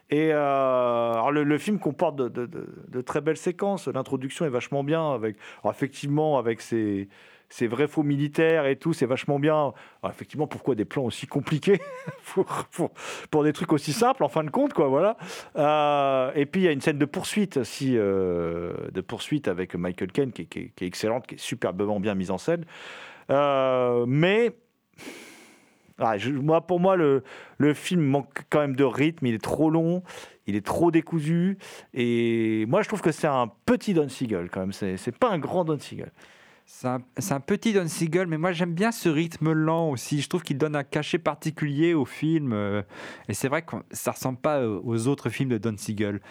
Et 0.09 0.31
alors 0.31 1.31
le, 1.31 1.57
film 1.59 1.77
comporte 1.77 2.15
de, 2.15 3.01
très 3.01 3.21
belles 3.21 3.37
séquences. 3.37 3.87
L'introduction 3.87 4.45
est 4.45 4.49
vachement 4.49 4.83
bien, 4.83 5.11
avec 5.11 5.35
effectivement 5.69 6.39
avec 6.39 6.59
ses, 6.59 7.07
ses 7.49 7.67
vrais 7.67 7.87
faux 7.87 8.03
militaires 8.03 8.65
et 8.65 8.75
tout, 8.75 8.93
c'est 8.93 9.05
vachement 9.05 9.39
bien. 9.39 9.73
Alors 10.01 10.13
effectivement, 10.13 10.47
pourquoi 10.47 10.75
des 10.75 10.85
plans 10.85 11.03
aussi 11.03 11.27
compliqués 11.27 11.79
pour, 13.31 13.43
des 13.43 13.53
trucs 13.53 13.73
aussi 13.73 13.93
simples 13.93 14.23
en 14.23 14.29
fin 14.29 14.43
de 14.43 14.49
compte, 14.49 14.73
quoi. 14.73 14.87
Voilà. 14.87 15.17
Euh, 15.55 16.31
et 16.35 16.45
puis 16.45 16.61
il 16.61 16.63
y 16.65 16.67
a 16.67 16.71
une 16.71 16.81
scène 16.81 16.97
de 16.97 17.05
poursuite 17.05 17.57
aussi, 17.57 17.93
euh, 17.97 18.73
de 18.91 19.01
poursuite 19.01 19.47
avec 19.47 19.75
Michael 19.75 20.11
Caine 20.11 20.31
qui, 20.31 20.41
est- 20.43 20.81
excellente, 20.81 21.27
qui 21.27 21.35
est 21.35 21.39
superbement 21.39 21.99
bien 21.99 22.15
mise 22.15 22.31
en 22.31 22.37
scène. 22.37 22.65
Euh, 23.29 24.05
mais 24.07 24.51
ah, 25.97 26.15
moi, 26.29 26.65
pour 26.67 26.79
moi, 26.79 26.97
le, 26.97 27.23
film 27.73 28.01
manque 28.01 28.43
quand 28.49 28.59
même 28.59 28.75
de 28.75 28.83
rythme. 28.83 29.25
Il 29.27 29.33
est 29.33 29.43
trop 29.43 29.69
long, 29.69 30.03
il 30.45 30.55
est 30.55 30.65
trop 30.65 30.91
décousu. 30.91 31.57
Et 31.93 32.65
moi, 32.67 32.81
je 32.81 32.87
trouve 32.87 33.01
que 33.01 33.11
c'est 33.11 33.27
un 33.27 33.49
petit 33.65 33.93
Don 33.93 34.09
Siegel 34.09 34.49
quand 34.49 34.59
même. 34.59 34.73
C'est 34.73 35.17
pas 35.17 35.29
un 35.29 35.39
grand 35.39 35.63
Don 35.63 35.79
Siegel. 35.79 36.11
C'est 36.67 36.87
un, 36.87 37.39
petit 37.39 37.73
Don 37.73 37.87
Siegel, 37.87 38.25
mais 38.27 38.39
moi 38.39 38.51
j'aime 38.51 38.73
bien 38.73 38.91
ce 38.91 39.07
rythme 39.07 39.51
lent 39.53 39.91
aussi. 39.91 40.21
Je 40.21 40.27
trouve 40.27 40.41
qu'il 40.41 40.57
donne 40.57 40.75
un 40.75 40.83
cachet 40.83 41.19
particulier 41.19 41.93
au 41.93 42.05
film. 42.05 42.53
euh, 42.53 42.81
et 43.29 43.35
c'est 43.35 43.47
vrai 43.47 43.61
que 43.61 43.75
ça 43.91 44.11
ressemble 44.11 44.39
pas 44.39 44.57
euh, 44.57 44.81
aux 44.83 45.07
autres 45.07 45.29
films 45.29 45.49
de 45.49 45.59
Don 45.59 45.75
Siegel. 45.77 46.21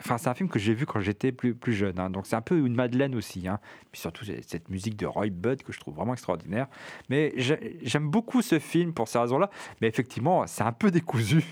Enfin, 0.00 0.18
c'est 0.18 0.28
un 0.28 0.34
film 0.34 0.48
que 0.48 0.58
j'ai 0.58 0.74
vu 0.74 0.86
quand 0.86 1.00
j'étais 1.00 1.30
plus, 1.32 1.54
plus 1.54 1.72
jeune. 1.72 1.98
hein. 2.00 2.10
donc 2.10 2.26
c'est 2.26 2.36
un 2.36 2.40
peu 2.40 2.56
une 2.58 2.74
Madeleine 2.74 3.14
aussi. 3.14 3.46
hein. 3.48 3.58
Puis 3.92 4.00
surtout 4.00 4.24
cette 4.24 4.68
musique 4.68 4.96
de 4.96 5.06
Roy 5.06 5.28
Budd 5.30 5.62
que 5.62 5.72
je 5.72 5.80
trouve 5.80 5.94
vraiment 5.94 6.12
extraordinaire. 6.12 6.66
Mais 7.08 7.32
j'ai- 7.36 7.78
j'aime 7.82 8.08
beaucoup 8.10 8.42
ce 8.42 8.58
film 8.58 8.92
pour 8.92 9.08
ces 9.08 9.18
raisons-là. 9.18 9.50
Mais 9.80 9.88
effectivement, 9.88 10.46
c'est 10.46 10.62
un 10.64 10.72
peu 10.72 10.90
décousu. 10.90 11.44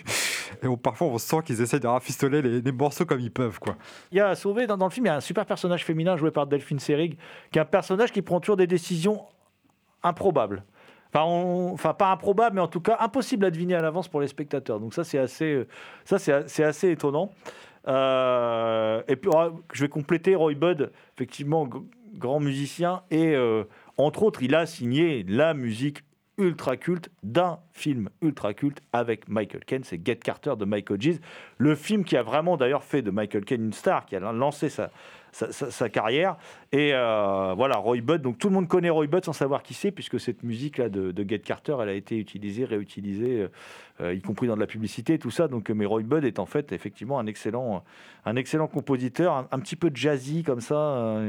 Et 0.62 0.76
parfois 0.82 1.08
on 1.08 1.18
sent 1.18 1.42
qu'ils 1.44 1.60
essayent 1.60 1.80
de 1.80 1.86
rafistoler 1.86 2.40
les, 2.42 2.72
morceaux 2.72 3.04
comme 3.04 3.20
ils 3.20 3.30
peuvent. 3.30 3.58
quoi. 3.58 3.76
Il 4.12 4.16
y 4.18 4.20
a 4.20 4.34
sauvé 4.34 4.66
dans, 4.66 4.76
dans 4.78 4.86
le 4.86 4.90
film, 4.92 5.06
il 5.06 5.08
y 5.10 5.12
a 5.12 5.16
un 5.16 5.20
super 5.20 5.44
personnage 5.44 5.84
féminin 5.84 6.16
joué 6.16 6.30
par 6.30 6.46
Delphine 6.46 6.78
Seyrig, 6.78 7.18
qui 7.52 7.58
est 7.58 7.62
un 7.62 7.66
personnage 7.66 8.12
qui 8.12 8.22
prend 8.22 8.40
toujours 8.40 8.56
des 8.56 8.66
décisions 8.66 9.22
improbables. 10.02 10.64
Enfin, 11.12 11.22
enfin, 11.72 11.94
pas 11.94 12.10
improbable, 12.12 12.56
mais 12.56 12.60
en 12.60 12.68
tout 12.68 12.80
cas 12.80 12.98
impossible 13.00 13.46
à 13.46 13.50
deviner 13.50 13.74
à 13.74 13.80
l'avance 13.80 14.08
pour 14.08 14.20
les 14.20 14.26
spectateurs. 14.28 14.78
Donc 14.78 14.92
ça, 14.92 15.04
c'est 15.04 15.18
assez, 15.18 15.52
euh, 15.54 15.66
ça, 16.04 16.18
c'est 16.18 16.64
assez 16.64 16.90
étonnant. 16.90 17.30
Euh, 17.88 19.02
et 19.08 19.16
puis, 19.16 19.30
oh, 19.32 19.62
je 19.72 19.84
vais 19.84 19.88
compléter 19.88 20.34
Roy 20.34 20.54
Budd, 20.54 20.92
effectivement, 21.14 21.68
grand 22.14 22.40
musicien, 22.40 23.02
et 23.10 23.34
euh, 23.34 23.64
entre 23.96 24.22
autres, 24.22 24.42
il 24.42 24.54
a 24.54 24.66
signé 24.66 25.24
la 25.26 25.54
musique 25.54 26.02
ultra 26.36 26.76
culte 26.76 27.10
d'un 27.24 27.58
film 27.72 28.10
ultra 28.22 28.54
culte 28.54 28.80
avec 28.92 29.28
Michael 29.28 29.64
Caine, 29.64 29.82
c'est 29.82 30.00
Get 30.04 30.16
Carter 30.16 30.54
de 30.56 30.64
Michael 30.64 31.00
Gies, 31.00 31.20
le 31.58 31.74
film 31.74 32.04
qui 32.04 32.16
a 32.16 32.22
vraiment 32.22 32.56
d'ailleurs 32.56 32.84
fait 32.84 33.02
de 33.02 33.10
Michael 33.10 33.44
Caine 33.44 33.64
une 33.64 33.72
star, 33.72 34.06
qui 34.06 34.14
a 34.14 34.20
lancé 34.20 34.68
sa, 34.68 34.90
sa, 35.32 35.88
carrière. 35.88 36.36
Et 36.72 36.90
euh, 36.92 37.54
voilà, 37.56 37.76
Roy 37.76 38.00
Budd. 38.00 38.22
Donc 38.22 38.38
tout 38.38 38.48
le 38.48 38.54
monde 38.54 38.68
connaît 38.68 38.90
Roy 38.90 39.06
Budd 39.06 39.24
sans 39.24 39.32
savoir 39.32 39.62
qui 39.62 39.74
c'est, 39.74 39.90
puisque 39.90 40.20
cette 40.20 40.42
musique-là 40.42 40.88
de, 40.88 41.12
de 41.12 41.36
Carter, 41.36 41.76
elle 41.80 41.88
a 41.88 41.94
été 41.94 42.18
utilisée, 42.18 42.64
réutilisée, 42.64 43.42
euh, 43.42 43.48
euh, 44.00 44.14
y 44.14 44.20
compris 44.20 44.46
dans 44.46 44.54
de 44.54 44.60
la 44.60 44.66
publicité, 44.66 45.18
tout 45.18 45.30
ça. 45.30 45.48
Donc, 45.48 45.70
mais 45.70 45.86
Roy 45.86 46.02
Budd 46.02 46.24
est 46.24 46.38
en 46.38 46.46
fait 46.46 46.72
effectivement 46.72 47.18
un 47.18 47.26
excellent, 47.26 47.84
un 48.24 48.36
excellent 48.36 48.68
compositeur, 48.68 49.48
un, 49.50 49.58
petit 49.60 49.76
peu 49.76 49.90
jazzy 49.92 50.42
comme 50.42 50.60
ça, 50.60 51.20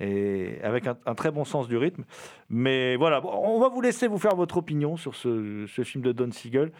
et, 0.00 0.58
avec 0.62 0.86
un, 0.86 1.14
très 1.14 1.30
bon 1.30 1.44
sens 1.44 1.68
du 1.68 1.76
rythme. 1.76 2.04
Mais 2.50 2.96
voilà, 2.96 3.24
on 3.24 3.60
va 3.60 3.68
vous 3.68 3.80
laisser 3.80 4.06
vous 4.06 4.18
faire 4.18 4.36
votre 4.36 4.56
opinion 4.56 4.96
sur 4.96 5.14
ce, 5.14 5.66
ce 5.66 5.82
film 5.82 6.02
de 6.02 6.12
Don 6.12 6.30
Siegel, 6.30 6.72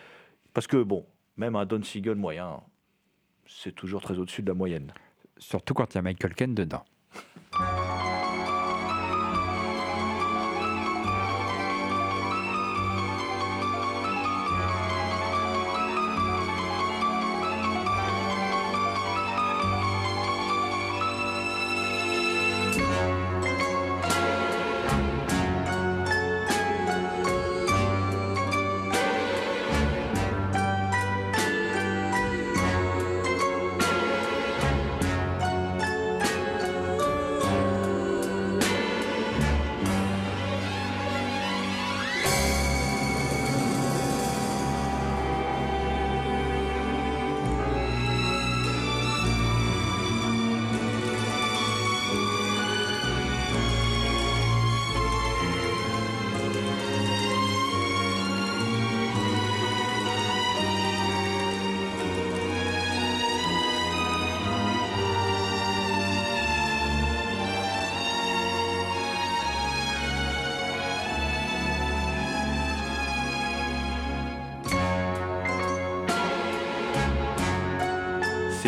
parce 0.53 0.67
que 0.67 0.83
bon, 0.83 1.07
même 1.37 1.57
un 1.57 1.67
Don 1.67 1.83
Siegel 1.83 2.15
moyen, 2.15 2.61
c'est 3.47 3.75
toujours 3.75 4.01
très 4.01 4.19
au-dessus 4.19 4.43
de 4.43 4.49
la 4.49 4.55
moyenne. 4.55 4.93
Surtout 5.39 5.75
quand 5.75 5.95
il 5.95 5.97
y 5.97 5.99
a 5.99 6.03
Michael 6.03 6.35
Caine 6.35 6.55
dedans. 6.55 6.85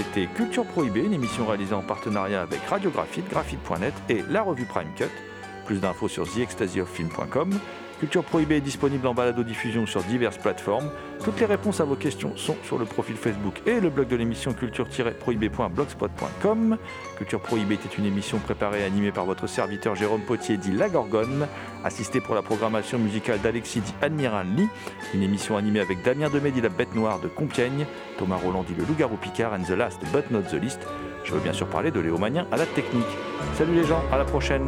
C'était 0.07 0.27
Culture 0.27 0.65
Prohibée, 0.65 1.05
une 1.05 1.13
émission 1.13 1.47
réalisée 1.47 1.75
en 1.75 1.83
partenariat 1.83 2.43
avec 2.43 2.61
Radiographite, 2.63 3.29
graphite.net 3.29 3.95
et 4.09 4.23
la 4.29 4.43
revue 4.43 4.65
Prime 4.65 4.93
Cut. 4.97 5.05
Plus 5.65 5.81
d'infos 5.81 6.09
sur 6.09 6.31
theextasyoffilm.com. 6.31 7.51
Culture 7.99 8.25
Prohibée 8.25 8.57
est 8.57 8.61
disponible 8.61 9.07
en 9.07 9.15
balado-diffusion 9.15 9.87
sur 9.87 10.03
diverses 10.03 10.37
plateformes. 10.37 10.91
Toutes 11.25 11.41
les 11.41 11.47
réponses 11.47 11.81
à 11.81 11.85
vos 11.85 11.97
questions 11.97 12.37
sont 12.37 12.59
sur 12.63 12.77
le 12.79 12.85
profil 12.85 13.17
Facebook 13.17 13.63
et 13.65 13.81
le 13.81 13.89
blog 13.89 14.09
de 14.09 14.17
l'émission 14.17 14.53
culture-prohibée.blogspot.com. 14.53 16.77
Culture 17.17 17.41
Prohibée 17.41 17.77
était 17.77 17.97
une 17.97 18.05
émission 18.05 18.37
préparée 18.39 18.83
et 18.83 18.85
animée 18.85 19.13
par 19.13 19.25
votre 19.25 19.47
serviteur 19.47 19.95
Jérôme 19.95 20.21
Potier 20.21 20.59
dit 20.59 20.73
La 20.73 20.91
Gorgone, 20.91 21.49
assisté 21.85 22.21
pour 22.21 22.35
la 22.35 22.43
programmation 22.43 22.99
musicale 22.99 23.41
d'Alexis 23.41 23.81
dit 23.81 23.95
Admiral 24.03 24.47
Lee, 24.55 24.69
une 25.15 25.23
émission 25.23 25.57
animée 25.57 25.81
avec 25.81 26.03
Damien 26.03 26.29
Demé 26.29 26.51
dit 26.51 26.61
La 26.61 26.69
Bête 26.69 26.95
Noire 26.95 27.19
de 27.21 27.29
Compiègne, 27.29 27.87
Thomas 28.19 28.37
Roland 28.37 28.63
dit 28.63 28.75
Le 28.77 28.85
Loup-Garou 28.85 29.17
Picard 29.17 29.55
and 29.55 29.63
the 29.63 29.71
Last 29.71 30.03
But 30.13 30.31
Not 30.31 30.43
the 30.51 30.61
Least. 30.61 30.87
Je 31.25 31.33
veux 31.33 31.41
bien 31.41 31.55
sûr 31.55 31.67
parler 31.67 31.91
de 31.91 32.01
Léo 32.01 32.21
à 32.23 32.57
la 32.57 32.67
technique. 32.67 33.07
Salut 33.55 33.75
les 33.75 33.85
gens, 33.85 34.05
à 34.13 34.19
la 34.19 34.25
prochaine 34.25 34.67